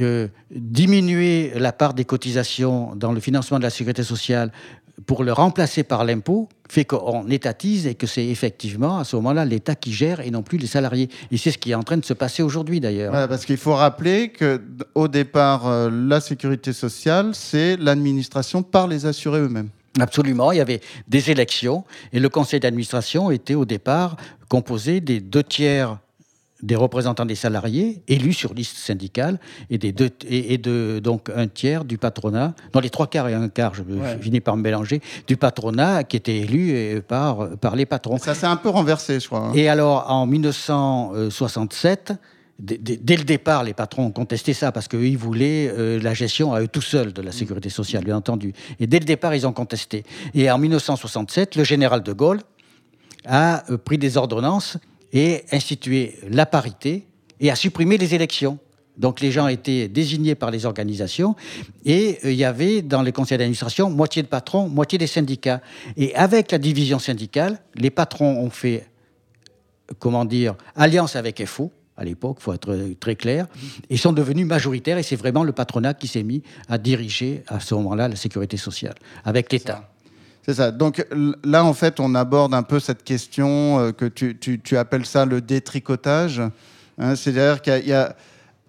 euh, 0.00 0.28
diminuer 0.50 1.52
la 1.54 1.72
part 1.72 1.94
des 1.94 2.04
cotisations 2.04 2.96
dans 2.96 3.12
le 3.12 3.20
financement 3.20 3.58
de 3.58 3.62
la 3.62 3.70
sécurité 3.70 4.02
sociale 4.02 4.50
pour 5.06 5.24
le 5.24 5.32
remplacer 5.32 5.82
par 5.82 6.04
l'impôt 6.04 6.48
fait 6.68 6.84
qu'on 6.84 7.28
étatise 7.28 7.86
et 7.86 7.94
que 7.94 8.06
c'est 8.06 8.26
effectivement 8.26 8.98
à 8.98 9.04
ce 9.04 9.16
moment-là 9.16 9.44
l'État 9.44 9.74
qui 9.74 9.92
gère 9.92 10.20
et 10.20 10.30
non 10.30 10.42
plus 10.42 10.58
les 10.58 10.66
salariés. 10.66 11.08
Et 11.30 11.36
c'est 11.36 11.50
ce 11.50 11.58
qui 11.58 11.72
est 11.72 11.74
en 11.74 11.82
train 11.82 11.96
de 11.96 12.04
se 12.04 12.14
passer 12.14 12.42
aujourd'hui 12.42 12.80
d'ailleurs. 12.80 13.12
parce 13.28 13.44
qu'il 13.44 13.56
faut 13.56 13.74
rappeler 13.74 14.32
qu'au 14.32 15.08
départ, 15.08 15.66
euh, 15.66 15.90
la 15.90 16.20
sécurité 16.20 16.72
sociale, 16.72 17.30
c'est 17.34 17.76
l'administration 17.76 18.62
par 18.62 18.88
les 18.88 19.06
assurés 19.06 19.40
eux-mêmes. 19.40 19.68
Absolument, 20.00 20.50
il 20.50 20.58
y 20.58 20.60
avait 20.60 20.80
des 21.06 21.30
élections 21.30 21.84
et 22.12 22.18
le 22.18 22.28
conseil 22.28 22.58
d'administration 22.58 23.30
était 23.30 23.54
au 23.54 23.64
départ 23.64 24.16
composé 24.48 25.00
des 25.00 25.20
deux 25.20 25.44
tiers 25.44 25.98
des 26.64 26.74
représentants 26.76 27.26
des 27.26 27.34
salariés 27.34 28.02
élus 28.08 28.32
sur 28.32 28.54
liste 28.54 28.78
syndicale 28.78 29.38
et, 29.70 29.78
des 29.78 29.92
deux, 29.92 30.10
et, 30.28 30.58
de 30.58 30.98
donc 31.02 31.30
un 31.34 31.46
tiers 31.46 31.84
du 31.84 31.98
patronat, 31.98 32.54
dans 32.72 32.80
les 32.80 32.90
trois 32.90 33.06
quarts 33.06 33.28
et 33.28 33.34
un 33.34 33.48
quart, 33.48 33.74
je, 33.74 33.82
finis 34.20 34.40
par 34.40 34.56
me 34.56 34.62
mélanger, 34.62 35.00
du 35.26 35.36
patronat 35.36 36.04
qui 36.04 36.16
était 36.16 36.38
élu 36.38 36.72
euh, 36.72 37.00
par, 37.00 37.50
par 37.58 37.76
les 37.76 37.86
patrons. 37.86 38.18
Ça 38.18 38.34
s'est 38.34 38.46
un 38.46 38.56
peu 38.56 38.70
renversé, 38.70 39.20
je 39.20 39.26
crois. 39.26 39.40
Hein. 39.40 39.52
Et 39.54 39.68
alors, 39.68 40.10
en 40.10 40.26
1967, 40.26 42.14
Dès 42.60 43.16
le 43.16 43.24
départ, 43.24 43.64
les 43.64 43.74
patrons 43.74 44.06
ont 44.06 44.12
contesté 44.12 44.52
ça 44.52 44.70
parce 44.70 44.86
qu'ils 44.86 45.18
voulaient 45.18 45.68
euh, 45.68 45.98
la 46.00 46.14
gestion 46.14 46.52
à 46.52 46.60
eux 46.60 46.68
tout 46.68 46.80
seuls 46.80 47.12
de 47.12 47.20
la 47.20 47.32
sécurité 47.32 47.68
sociale, 47.68 48.04
bien 48.04 48.16
entendu. 48.16 48.52
Et 48.78 48.86
dès 48.86 49.00
le 49.00 49.04
départ, 49.04 49.34
ils 49.34 49.44
ont 49.44 49.52
contesté. 49.52 50.04
Et 50.34 50.48
en 50.48 50.58
1967, 50.58 51.56
le 51.56 51.64
général 51.64 52.04
de 52.04 52.12
Gaulle 52.12 52.38
a 53.26 53.68
euh, 53.72 53.76
pris 53.76 53.98
des 53.98 54.16
ordonnances 54.16 54.78
et 55.14 55.44
instituer 55.52 56.18
la 56.28 56.44
parité 56.44 57.06
et 57.40 57.50
à 57.50 57.56
supprimer 57.56 57.96
les 57.96 58.14
élections. 58.14 58.58
Donc 58.98 59.20
les 59.20 59.32
gens 59.32 59.48
étaient 59.48 59.88
désignés 59.88 60.34
par 60.34 60.50
les 60.50 60.66
organisations 60.66 61.34
et 61.84 62.18
euh, 62.24 62.32
il 62.32 62.36
y 62.36 62.44
avait 62.44 62.82
dans 62.82 63.02
les 63.02 63.12
conseils 63.12 63.38
d'administration 63.38 63.90
moitié 63.90 64.22
de 64.22 64.28
patrons, 64.28 64.68
moitié 64.68 64.98
des 64.98 65.06
syndicats. 65.06 65.60
Et 65.96 66.14
avec 66.14 66.52
la 66.52 66.58
division 66.58 66.98
syndicale, 66.98 67.60
les 67.74 67.90
patrons 67.90 68.38
ont 68.38 68.50
fait, 68.50 68.86
comment 69.98 70.24
dire, 70.24 70.54
alliance 70.76 71.16
avec 71.16 71.44
FO 71.46 71.72
à 71.96 72.04
l'époque, 72.04 72.38
il 72.40 72.42
faut 72.42 72.52
être 72.52 72.76
très 72.98 73.14
clair, 73.14 73.46
et 73.88 73.96
sont 73.96 74.12
devenus 74.12 74.46
majoritaires 74.46 74.98
et 74.98 75.04
c'est 75.04 75.16
vraiment 75.16 75.44
le 75.44 75.52
patronat 75.52 75.94
qui 75.94 76.08
s'est 76.08 76.24
mis 76.24 76.42
à 76.68 76.76
diriger 76.76 77.44
à 77.46 77.60
ce 77.60 77.74
moment-là 77.76 78.08
la 78.08 78.16
sécurité 78.16 78.56
sociale 78.56 78.94
avec 79.24 79.52
l'État. 79.52 79.93
C'est 80.44 80.54
ça. 80.54 80.70
Donc 80.70 81.06
là, 81.42 81.64
en 81.64 81.72
fait, 81.72 82.00
on 82.00 82.14
aborde 82.14 82.52
un 82.52 82.62
peu 82.62 82.78
cette 82.78 83.02
question 83.02 83.78
euh, 83.78 83.92
que 83.92 84.04
tu, 84.04 84.76
appelles 84.76 85.06
ça 85.06 85.24
le 85.24 85.40
détricotage. 85.40 86.42
Hein. 86.98 87.16
C'est-à-dire 87.16 87.62
qu'il 87.62 87.88
y 87.88 87.94
a, 87.94 88.14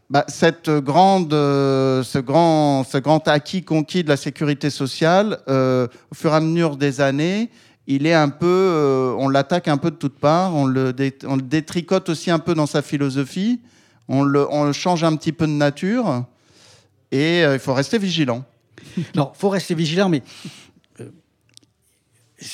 bah, 0.10 0.24
cette 0.30 0.70
grande, 0.70 1.34
euh, 1.34 2.02
ce, 2.02 2.18
grand, 2.18 2.86
ce 2.86 2.98
grand 2.98 3.28
acquis 3.28 3.64
conquis 3.64 4.06
de 4.06 4.10
la 4.10 4.16
sécurité 4.16 4.70
sociale, 4.70 5.40
euh, 5.50 5.88
au 6.12 6.16
fur 6.16 6.32
et 6.32 6.36
à 6.36 6.40
mesure 6.40 6.78
des 6.78 7.02
années, 7.02 7.50
il 7.88 8.08
est 8.08 8.14
un 8.14 8.30
peu, 8.30 9.14
on 9.20 9.28
l'attaque 9.28 9.68
un 9.68 9.78
peu 9.78 9.92
de 9.92 9.98
toutes 9.98 10.18
parts, 10.18 10.56
on 10.56 10.66
le, 10.66 10.96
on 11.28 11.36
le, 11.36 11.42
détricote 11.42 12.08
aussi 12.08 12.32
un 12.32 12.40
peu 12.40 12.56
dans 12.56 12.66
sa 12.66 12.82
philosophie, 12.82 13.60
on 14.08 14.24
le, 14.24 14.48
on 14.50 14.64
le 14.64 14.72
change 14.72 15.04
un 15.04 15.16
petit 15.18 15.34
peu 15.34 15.46
de 15.46 15.52
nature, 15.52 16.24
et 17.12 17.42
il 17.42 17.60
faut 17.60 17.76
rester 17.76 18.00
vigilant. 18.00 18.44
Non, 19.16 19.32
il 19.36 19.38
faut 19.38 19.50
rester 19.50 19.76
vigilant, 19.76 20.10
mais 20.10 20.24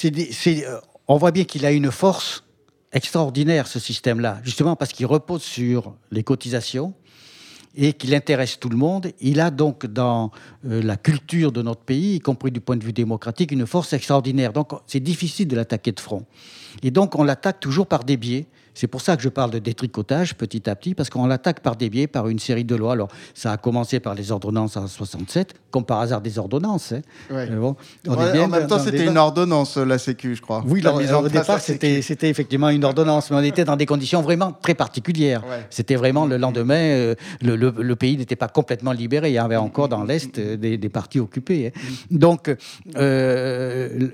euh, 0.05 0.79
on 1.07 1.17
voit 1.17 1.31
bien 1.31 1.43
qu'il 1.43 1.65
a 1.65 1.71
une 1.71 1.91
force 1.91 2.43
extraordinaire, 2.91 3.67
ce 3.67 3.79
système-là, 3.79 4.39
justement 4.43 4.75
parce 4.75 4.91
qu'il 4.91 5.05
repose 5.05 5.41
sur 5.41 5.95
les 6.11 6.23
cotisations 6.23 6.93
et 7.75 7.93
qu'il 7.93 8.13
intéresse 8.13 8.59
tout 8.59 8.69
le 8.69 8.75
monde. 8.75 9.11
Il 9.21 9.39
a 9.39 9.49
donc 9.49 9.85
dans 9.85 10.31
euh, 10.65 10.81
la 10.81 10.97
culture 10.97 11.51
de 11.51 11.61
notre 11.61 11.81
pays, 11.81 12.15
y 12.15 12.19
compris 12.19 12.51
du 12.51 12.59
point 12.59 12.75
de 12.75 12.83
vue 12.83 12.93
démocratique, 12.93 13.51
une 13.51 13.65
force 13.65 13.93
extraordinaire. 13.93 14.51
Donc 14.51 14.71
c'est 14.87 14.99
difficile 14.99 15.47
de 15.47 15.55
l'attaquer 15.55 15.93
de 15.93 15.99
front. 15.99 16.25
Et 16.83 16.91
donc 16.91 17.15
on 17.15 17.23
l'attaque 17.23 17.59
toujours 17.59 17.87
par 17.87 18.03
des 18.03 18.17
biais, 18.17 18.45
C'est 18.73 18.87
pour 18.87 19.01
ça 19.01 19.17
que 19.17 19.23
je 19.23 19.29
parle 19.29 19.51
de 19.51 19.59
détricotage 19.59 20.35
petit 20.35 20.69
à 20.69 20.75
petit, 20.75 20.95
parce 20.95 21.09
qu'on 21.09 21.27
l'attaque 21.27 21.61
par 21.61 21.75
des 21.75 21.89
biais, 21.89 22.07
par 22.07 22.27
une 22.27 22.39
série 22.39 22.63
de 22.63 22.75
lois. 22.75 22.93
Alors, 22.93 23.09
ça 23.33 23.51
a 23.51 23.57
commencé 23.57 23.99
par 23.99 24.15
les 24.15 24.31
ordonnances 24.31 24.77
en 24.77 24.87
67, 24.87 25.53
comme 25.69 25.85
par 25.85 25.99
hasard 25.99 26.21
des 26.21 26.39
ordonnances. 26.39 26.93
Hein. 26.93 27.01
Bon, 27.51 27.75
en 28.07 28.47
même 28.47 28.67
temps, 28.67 28.79
c'était 28.79 29.05
une 29.05 29.17
ordonnance, 29.17 29.77
la 29.77 29.97
Sécu, 29.97 30.35
je 30.35 30.41
crois. 30.41 30.63
Oui, 30.65 30.83
au 30.85 31.29
départ, 31.29 31.59
c'était 31.59 32.29
effectivement 32.29 32.69
une 32.69 32.83
ordonnance, 32.83 33.31
mais 33.31 33.37
on 33.37 33.43
était 33.43 33.65
dans 33.65 33.75
des 33.75 33.85
conditions 33.85 34.21
vraiment 34.21 34.51
très 34.51 34.73
particulières. 34.73 35.43
C'était 35.69 35.95
vraiment 35.95 36.25
le 36.25 36.37
lendemain, 36.37 36.75
euh, 36.75 37.15
le, 37.41 37.95
pays 37.95 38.17
n'était 38.17 38.35
pas 38.35 38.47
complètement 38.47 38.91
libéré. 38.91 39.29
Il 39.29 39.33
y 39.33 39.37
avait 39.37 39.55
encore 39.55 39.89
dans 39.89 40.03
l'Est 40.03 40.37
euh, 40.39 40.57
des, 40.57 40.89
parties 40.89 41.19
occupées. 41.19 41.67
Hein. 41.67 41.79
Donc, 42.09 42.53
euh, 42.95 44.09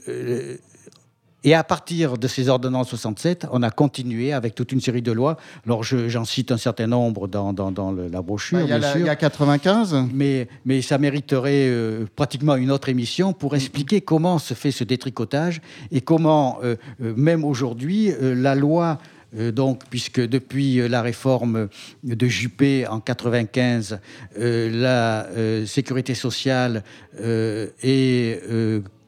et 1.44 1.54
à 1.54 1.64
partir 1.64 2.18
de 2.18 2.28
ces 2.28 2.50
ordonnances 2.50 2.90
67, 2.90 3.48
on 3.52 3.62
a 3.62 3.70
continué 3.70 4.34
avec 4.34 4.56
toute 4.56 4.72
une 4.72 4.82
série 4.82 5.04
de 5.04 5.12
lois. 5.12 5.38
Alors 5.66 5.84
j'en 5.84 6.26
cite 6.26 6.52
un 6.52 6.58
certain 6.58 6.88
nombre 6.88 7.28
dans, 7.28 7.54
dans, 7.54 7.92
la 7.92 8.22
brochure. 8.22 8.68
Bah, 8.68 8.80
il 8.96 9.06
y, 9.06 9.10
a 9.10 9.16
95. 9.16 10.08
Mais, 10.14 10.48
mais 10.66 10.82
ça 10.82 10.98
mériterait 10.98 11.70
euh, 11.70 12.06
pratiquement 12.16 12.56
une 12.56 12.72
autre 12.72 12.90
émission 12.90 13.34
pour 13.34 13.56
expliquer 13.56 14.02
comment 14.02 14.40
se 14.40 14.56
fait 14.56 14.72
ce 14.72 14.84
détricotage 14.84 15.62
et 15.92 16.02
comment, 16.02 16.58
euh, 16.64 16.76
euh, 17.02 17.14
même 17.16 17.44
aujourd'hui, 17.44 18.12
la 18.20 18.56
loi 18.56 18.98
donc, 19.34 19.84
puisque 19.90 20.22
depuis 20.22 20.88
la 20.88 21.02
réforme 21.02 21.68
de 22.04 22.28
Juppé 22.28 22.88
en 22.88 23.02
95, 23.02 24.00
la 24.38 25.28
sécurité 25.66 26.16
sociale 26.16 26.84
est 27.22 28.42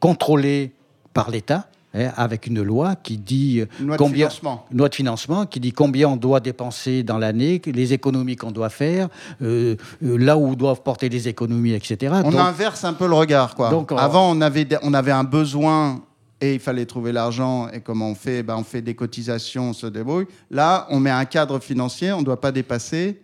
contrôlée 0.02 0.74
par 1.14 1.32
l'État. 1.32 1.70
Hein, 1.96 2.12
avec 2.18 2.46
une 2.46 2.62
loi 2.62 2.96
qui 2.96 3.18
dit 3.18 3.64
loi 3.80 3.98
combien 3.98 4.28
de 4.28 4.32
financement. 4.32 4.66
loi 4.72 4.90
de 4.90 4.96
financement 4.96 5.46
qui 5.48 5.60
dit 5.60 5.72
combien 5.72 6.10
on 6.10 6.18
doit 6.18 6.40
dépenser 6.40 7.02
dans 7.02 7.18
l'année, 7.18 7.60
les 7.66 7.94
économies 7.94 8.36
qu'on 8.36 8.52
doit 8.52 8.70
faire, 8.70 9.08
euh, 9.42 9.76
euh, 10.04 10.18
là 10.18 10.38
où 10.38 10.56
doivent 10.56 10.84
porter 10.84 11.10
les 11.10 11.28
économies, 11.28 11.74
etc. 11.74 12.14
On 12.24 12.38
inverse 12.38 12.84
un 12.84 12.94
peu 12.94 13.08
le 13.08 13.16
regard, 13.16 13.56
quoi. 13.56 13.72
Donc, 13.72 13.92
Avant, 13.98 14.30
on 14.30 14.40
avait 14.40 14.68
on 14.84 14.94
avait 14.94 15.12
un 15.12 15.24
besoin 15.24 16.04
et 16.42 16.54
il 16.54 16.60
fallait 16.60 16.86
trouver 16.86 17.12
l'argent. 17.12 17.70
Et 17.70 17.82
comment 17.82 18.10
on 18.10 18.16
fait? 18.16 18.44
Ben, 18.44 18.56
On 18.56 18.64
fait 18.64 18.84
des 18.84 18.94
cotisations, 18.94 19.70
on 19.70 19.74
se 19.74 19.88
débrouille. 19.88 20.28
Là, 20.52 20.86
on 20.92 21.00
met 21.00 21.10
un 21.10 21.26
cadre 21.26 21.58
financier, 21.60 22.12
on 22.12 22.20
ne 22.20 22.26
doit 22.26 22.40
pas 22.40 22.52
dépasser. 22.52 23.20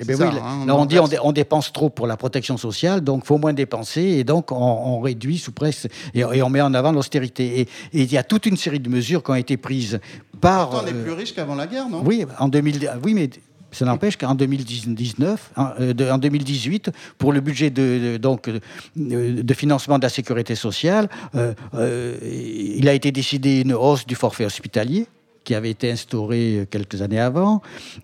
Eh 0.00 0.04
ben 0.04 0.16
oui, 0.20 0.26
hein, 0.26 0.66
on, 0.68 0.86
dit 0.86 0.98
on, 0.98 1.32
dépense 1.32 1.72
trop 1.72 1.90
pour 1.90 2.06
la 2.06 2.16
protection 2.16 2.56
sociale, 2.56 3.00
donc 3.00 3.24
faut 3.24 3.38
moins 3.38 3.52
dépenser, 3.52 4.02
et 4.02 4.24
donc 4.24 4.52
on, 4.52 5.00
réduit 5.00 5.38
sous 5.38 5.52
presse 5.52 5.86
et, 6.14 6.24
on 6.24 6.50
met 6.50 6.60
en 6.60 6.74
avant 6.74 6.92
l'austérité. 6.92 7.60
Et, 7.60 7.68
il 7.92 8.12
y 8.12 8.18
a 8.18 8.22
toute 8.22 8.46
une 8.46 8.56
série 8.56 8.80
de 8.80 8.88
mesures 8.88 9.22
qui 9.22 9.30
ont 9.30 9.34
été 9.34 9.56
prises 9.56 10.00
par. 10.40 10.70
on 10.72 10.86
est 10.86 10.92
euh, 10.92 11.02
plus 11.02 11.12
riche 11.12 11.34
qu'avant 11.34 11.54
la 11.54 11.66
guerre, 11.66 11.88
non? 11.88 12.02
Oui, 12.04 12.24
en 12.38 12.48
2000, 12.48 12.90
oui, 13.02 13.14
mais 13.14 13.30
ça 13.70 13.84
n'empêche 13.84 14.16
qu'en 14.16 14.34
2019, 14.34 15.52
en, 15.56 16.18
2018, 16.18 16.90
pour 17.18 17.32
le 17.32 17.40
budget 17.40 17.70
de, 17.70 18.16
donc, 18.16 18.50
de 18.96 19.54
financement 19.54 19.98
de 19.98 20.04
la 20.04 20.08
sécurité 20.08 20.54
sociale, 20.54 21.08
euh, 21.34 21.52
euh, 21.74 22.16
il 22.22 22.88
a 22.88 22.94
été 22.94 23.12
décidé 23.12 23.60
une 23.60 23.74
hausse 23.74 24.06
du 24.06 24.14
forfait 24.14 24.44
hospitalier 24.44 25.06
qui 25.48 25.54
avait 25.54 25.70
été 25.70 25.90
instauré 25.90 26.68
quelques 26.70 27.00
années 27.00 27.18
avant, 27.18 27.62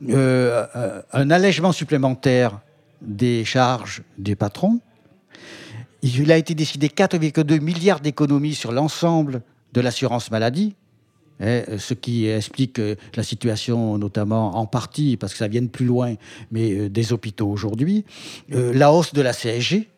euh, 0.08 0.64
euh, 0.76 1.02
un 1.12 1.30
allègement 1.30 1.72
supplémentaire 1.72 2.58
des 3.02 3.44
charges 3.44 4.00
des 4.16 4.34
patrons. 4.34 4.80
Il 6.00 6.32
a 6.32 6.38
été 6.38 6.54
décidé 6.54 6.88
4,2 6.88 7.60
milliards 7.60 8.00
d'économies 8.00 8.54
sur 8.54 8.72
l'ensemble 8.72 9.42
de 9.74 9.82
l'assurance 9.82 10.30
maladie, 10.30 10.74
hein, 11.38 11.64
ce 11.76 11.92
qui 11.92 12.28
explique 12.28 12.78
euh, 12.78 12.94
la 13.14 13.22
situation, 13.22 13.98
notamment 13.98 14.56
en 14.56 14.64
partie, 14.64 15.18
parce 15.18 15.34
que 15.34 15.38
ça 15.38 15.48
vient 15.48 15.60
de 15.60 15.66
plus 15.66 15.84
loin, 15.84 16.14
mais 16.50 16.88
des 16.88 17.12
hôpitaux 17.12 17.50
aujourd'hui. 17.50 18.06
la 18.48 18.90
hausse 18.90 19.12
de 19.12 19.20
la 19.20 19.34
CSG, 19.34 19.90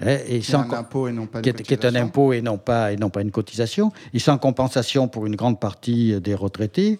et 0.00 0.40
sans 0.42 0.60
un 0.60 0.78
impôt 0.78 1.08
et 1.08 1.12
non 1.12 1.26
pas 1.26 1.42
qui 1.42 1.50
est, 1.50 1.62
qui 1.62 1.74
est, 1.74 1.84
un 1.84 1.94
impôt 1.94 2.32
et 2.32 2.40
non 2.40 2.58
pas, 2.58 2.92
et 2.92 2.96
non 2.96 3.10
pas 3.10 3.20
une 3.20 3.30
cotisation, 3.30 3.92
et 4.14 4.18
sans 4.18 4.38
compensation 4.38 5.08
pour 5.08 5.26
une 5.26 5.36
grande 5.36 5.60
partie 5.60 6.20
des 6.20 6.34
retraités. 6.34 6.98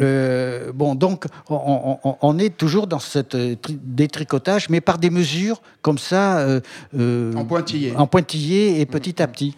Euh, 0.00 0.72
bon, 0.72 0.94
donc, 0.94 1.24
on, 1.48 2.38
est 2.38 2.56
toujours 2.56 2.86
dans 2.86 2.98
ce 2.98 3.20
détricotage, 3.68 4.68
mais 4.68 4.80
par 4.80 4.98
des 4.98 5.10
mesures 5.10 5.60
comme 5.82 5.98
ça. 5.98 6.38
Euh, 6.38 6.60
euh, 6.96 7.34
en 7.34 7.44
pointillé. 7.44 7.96
En 7.96 8.06
pointillé 8.06 8.80
et 8.80 8.86
petit 8.86 9.20
à 9.20 9.26
petit. 9.26 9.56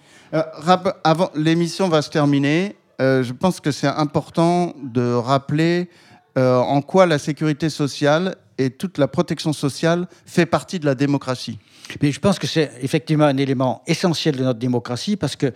avant, 1.04 1.30
l'émission 1.34 1.88
va 1.88 2.02
se 2.02 2.10
terminer. 2.10 2.76
je 2.98 3.32
pense 3.32 3.60
que 3.60 3.70
c'est 3.70 3.86
important 3.86 4.74
de 4.82 5.12
rappeler 5.12 5.88
en 6.36 6.80
quoi 6.80 7.06
la 7.06 7.18
sécurité 7.18 7.68
sociale 7.68 8.36
et 8.60 8.70
toute 8.70 8.98
la 8.98 9.08
protection 9.08 9.52
sociale 9.52 10.06
fait 10.26 10.46
partie 10.46 10.78
de 10.78 10.86
la 10.86 10.94
démocratie. 10.94 11.58
Mais 12.02 12.12
je 12.12 12.20
pense 12.20 12.38
que 12.38 12.46
c'est 12.46 12.70
effectivement 12.82 13.24
un 13.24 13.36
élément 13.36 13.82
essentiel 13.86 14.36
de 14.36 14.44
notre 14.44 14.58
démocratie 14.58 15.16
parce 15.16 15.36
que 15.36 15.52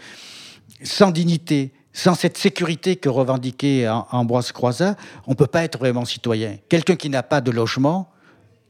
sans 0.83 1.11
dignité, 1.11 1.73
sans 1.93 2.15
cette 2.15 2.37
sécurité 2.37 2.97
que 2.97 3.09
revendiquait 3.09 3.87
Ambroise 4.11 4.51
Croizat, 4.53 4.97
on 5.27 5.33
ne 5.33 5.37
peut 5.37 5.47
pas 5.47 5.63
être 5.63 5.79
vraiment 5.79 6.05
citoyen. 6.05 6.57
Quelqu'un 6.69 6.97
qui 6.97 7.09
n'a 7.09 7.23
pas 7.23 7.41
de 7.41 7.51
logement, 7.51 8.11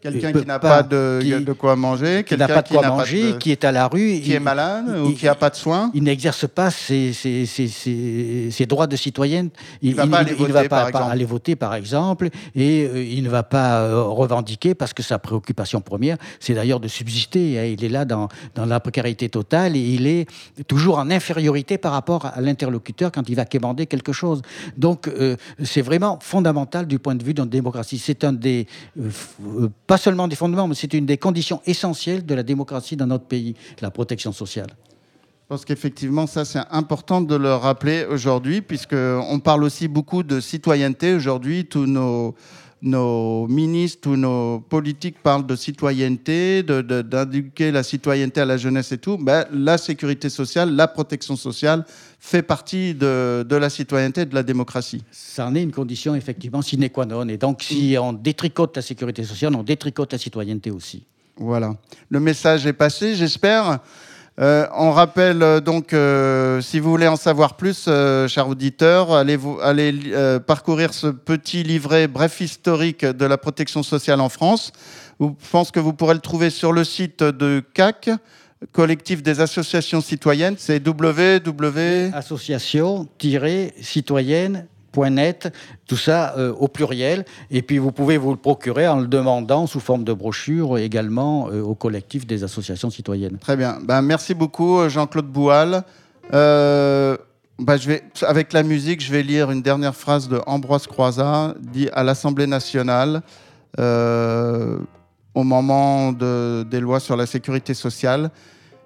Quelqu'un 0.05 0.33
qui 0.33 0.47
n'a 0.47 0.59
pas, 0.59 0.83
de, 0.83 1.41
de, 1.41 1.53
quoi 1.55 1.77
manger, 1.77 2.25
qui 2.25 2.37
n'a 2.37 2.47
pas 2.47 2.61
de 2.61 2.69
quoi 2.69 2.87
manger, 2.87 3.37
qui 3.41 3.51
est 3.51 3.65
à 3.65 3.73
la 3.73 3.89
rue, 3.89 4.21
qui 4.21 4.35
est 4.35 4.39
malade 4.39 4.85
ou 5.03 5.13
qui 5.13 5.25
n'a 5.25 5.35
pas 5.35 5.49
de 5.49 5.57
soins. 5.57 5.91
Il 5.95 6.03
n'exerce 6.03 6.47
pas 6.47 6.71
ses, 6.71 7.15
ses, 7.15 7.47
ses, 7.47 8.51
ses, 8.51 8.67
droits 8.67 8.87
de 8.87 8.97
citoyenne. 8.97 9.49
Il, 9.81 9.93
ne 9.93 9.97
va 9.97 10.07
pas, 10.07 10.19
aller, 10.19 10.35
voter, 10.35 10.53
va 10.53 10.69
pas, 10.69 11.05
aller, 11.07 11.25
voter, 11.25 11.57
par 11.57 11.75
exemple, 11.75 12.29
et 12.55 12.85
euh, 12.85 13.03
il 13.03 13.23
ne 13.23 13.31
va 13.31 13.45
pas 13.45 13.81
euh, 13.81 14.03
revendiquer 14.03 14.75
parce 14.75 14.93
que 14.93 15.03
sa 15.03 15.19
préoccupation 15.19 15.81
première, 15.81 16.19
c'est 16.39 16.53
d'ailleurs 16.53 16.81
de 16.81 16.89
subsister. 16.89 17.59
Hein. 17.59 17.75
Il 17.79 17.83
est 17.83 17.89
là 17.89 18.05
dans, 18.05 18.29
dans, 18.55 18.67
la 18.67 18.81
précarité 18.81 19.31
totale 19.31 19.75
et 19.75 19.81
il 19.81 20.07
est 20.07 20.29
toujours 20.69 20.99
en 20.99 21.11
infériorité 21.11 21.79
par 21.79 21.93
rapport 21.93 22.27
à 22.27 22.43
l'interlocuteur 22.43 23.11
quand 23.11 23.27
il 23.31 23.37
va 23.37 23.47
quémander 23.47 23.87
quelque 23.87 24.13
chose. 24.13 24.43
Donc, 24.77 25.09
euh, 25.09 25.37
c'est 25.63 25.83
vraiment 25.83 26.19
fondamental 26.21 26.87
du 26.87 26.99
point 26.99 27.15
de 27.15 27.25
vue 27.25 27.33
notre 27.33 27.51
démocratie. 27.51 27.97
C'est 27.97 28.23
un 28.23 28.35
des 28.35 28.67
pas 29.87 29.94
seulement 29.99 30.29
des 30.29 30.37
fondements, 30.37 30.69
mais 30.69 30.75
c'est 30.75 30.95
une 30.95 31.07
des 31.07 31.19
conditions 31.19 31.61
essentielles 31.67 32.25
de 32.25 32.35
la 32.35 32.43
démocratie 32.43 32.97
dans 32.97 33.07
notre 33.07 33.27
pays, 33.27 33.55
la 33.81 33.91
protection 33.91 34.33
sociale. 34.33 34.69
Je 35.45 35.49
pense 35.49 35.65
qu'effectivement, 35.67 36.27
ça, 36.27 36.47
c'est 36.47 36.63
important 36.71 37.21
de 37.21 37.37
le 37.37 37.55
rappeler 37.55 38.07
aujourd'hui, 38.07 38.63
puisqu'on 38.63 39.41
parle 39.41 39.63
aussi 39.65 39.89
beaucoup 39.89 40.23
de 40.23 40.41
citoyenneté. 40.41 41.13
Aujourd'hui, 41.13 41.67
tous 41.67 41.85
nos, 41.85 42.35
nos 42.85 43.47
ministres, 43.49 44.03
tous 44.03 44.17
nos 44.17 44.61
politiques 44.61 45.17
parlent 45.23 45.47
de 45.47 45.57
citoyenneté, 45.57 46.63
d'indiquer 46.63 47.73
la 47.73 47.83
citoyenneté 47.83 48.43
à 48.43 48.45
la 48.45 48.59
jeunesse 48.59 48.93
et 48.93 48.99
tout. 48.99 49.17
Ben, 49.17 49.47
la 49.53 49.79
sécurité 49.79 50.29
sociale, 50.29 50.77
la 50.77 50.87
protection 50.87 51.35
sociale 51.35 51.85
fait 52.21 52.43
partie 52.43 52.95
de, 52.95 53.47
la 53.51 53.71
citoyenneté 53.71 54.23
et 54.23 54.27
de 54.27 54.35
la 54.35 54.43
démocratie. 54.43 55.03
Ça 55.11 55.47
en 55.47 55.55
est 55.55 55.63
une 55.63 55.73
condition 55.73 56.15
effectivement 56.15 56.63
sine 56.63 56.89
qua 56.91 57.07
non. 57.07 57.27
Et 57.29 57.39
donc, 57.39 57.63
si 57.63 57.97
on 57.99 58.13
détricote 58.13 58.77
la 58.77 58.83
sécurité 58.83 59.25
sociale, 59.25 59.55
on 59.57 59.63
détricote 59.63 60.13
la 60.13 60.19
citoyenneté 60.19 60.71
aussi. 60.71 61.05
Voilà. 61.37 61.75
Le 62.11 62.21
message 62.21 62.67
est 62.67 62.73
passé, 62.75 63.15
j'espère. 63.17 63.81
Euh, 64.41 64.67
on 64.75 64.91
rappelle 64.91 65.45
euh, 65.45 65.61
donc, 65.61 65.93
euh, 65.93 66.61
si 66.61 66.81
vous 66.81 66.91
voulez 66.91 67.07
en 67.07 67.15
savoir 67.15 67.57
plus, 67.57 67.89
chers 68.29 68.49
auditeurs, 68.49 69.13
allez, 69.13 69.39
parcourir 70.47 70.93
ce 70.93 71.07
petit 71.07 71.63
livret 71.63 72.09
bref 72.09 72.41
historique 72.41 73.05
de 73.05 73.25
la 73.25 73.39
protection 73.39 73.85
sociale 73.85 74.21
en 74.21 74.29
France. 74.29 74.73
Je 75.21 75.29
pense 75.53 75.71
que 75.71 75.79
vous 75.79 75.93
pourrez 75.93 76.15
le 76.15 76.21
trouver 76.21 76.51
sur 76.51 76.73
le 76.73 76.83
site 76.83 77.23
de 77.23 77.63
CAC 77.75 78.11
collectif 78.73 79.23
des 79.23 79.41
associations 79.41 80.01
citoyennes, 80.01 80.55
c'est 80.59 80.85
www. 80.87 82.11
Association-citoyenne 82.15 84.67
net, 85.03 85.53
tout 85.87 85.97
ça 85.97 86.35
euh, 86.37 86.53
au 86.53 86.69
pluriel. 86.69 87.25
Et 87.51 87.63
puis 87.63 87.79
vous 87.79 87.93
pouvez 87.93 88.17
vous 88.17 88.31
le 88.31 88.37
procurer 88.37 88.87
en 88.87 89.01
le 89.01 89.07
demandant 89.07 89.67
sous 89.67 89.81
forme 89.81 90.05
de 90.05 90.13
brochure 90.13 90.79
également 90.79 91.49
euh, 91.51 91.61
au 91.63 91.75
collectif 91.75 92.27
des 92.27 92.45
associations 92.45 92.91
citoyennes. 92.91 93.39
Très 93.39 93.57
bien. 93.57 93.79
Ben, 93.83 94.03
merci 94.03 94.35
beaucoup 94.35 94.89
Jean-Claude 94.89 95.27
Boual. 95.27 95.83
Euh, 96.33 97.17
ben, 97.59 97.79
avec 98.23 98.53
la 98.53 98.63
musique, 98.63 99.03
je 99.03 99.13
vais 99.13 99.23
lire 99.23 99.51
une 99.51 99.63
dernière 99.63 99.95
phrase 99.95 100.29
de 100.29 100.41
Ambroise 100.47 100.87
Croizat, 100.87 101.55
dit 101.61 101.89
à 101.93 102.03
l'Assemblée 102.03 102.47
nationale 102.47 103.23
au 103.77 105.43
moment 105.43 106.13
des 106.13 106.81
lois 106.81 107.01
sur 107.01 107.17
la 107.17 107.27
sécurité 107.27 107.75
sociale. 107.75 108.31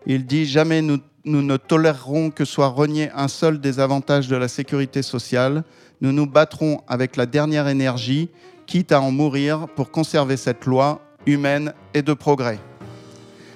Il 0.07 0.27
dit 0.27 0.47
Jamais 0.47 0.81
nous, 0.83 0.99
nous 1.29 1.43
ne 1.43 1.57
tolérerons 1.57 2.31
que 2.31 2.45
soit 2.45 2.69
renié 2.69 3.11
un 3.15 3.29
seul 3.29 3.61
des 3.61 3.81
avantages 3.81 4.29
de 4.29 4.37
la 4.37 4.49
sécurité 4.49 5.03
sociale. 5.03 5.63
Nous 6.01 6.13
nous 6.13 6.27
battrons 6.27 6.83
avec 6.89 7.17
la 7.17 7.27
dernière 7.27 7.69
énergie, 7.69 8.29
quitte 8.67 8.93
à 8.93 9.01
en 9.01 9.11
mourir, 9.11 9.69
pour 9.77 9.91
conserver 9.91 10.37
cette 10.37 10.65
loi 10.65 11.01
humaine 11.27 11.73
et 11.95 12.03
de 12.03 12.15
progrès. 12.15 12.59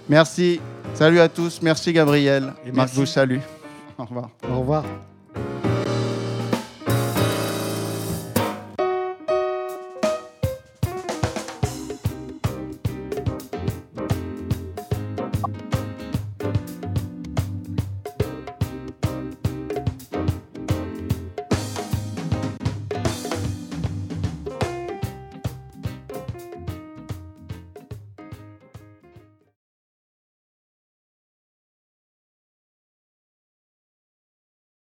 Merci. 0.09 0.61
Salut 0.95 1.21
à 1.21 1.29
tous. 1.29 1.61
Merci 1.63 1.93
Gabriel. 1.93 2.53
Et 2.67 2.73
Marc 2.73 2.91
vous 2.91 3.07
salue. 3.07 3.39
Au 3.99 4.05
revoir. 4.05 4.31
Au 4.51 4.61
revoir. 4.61 4.85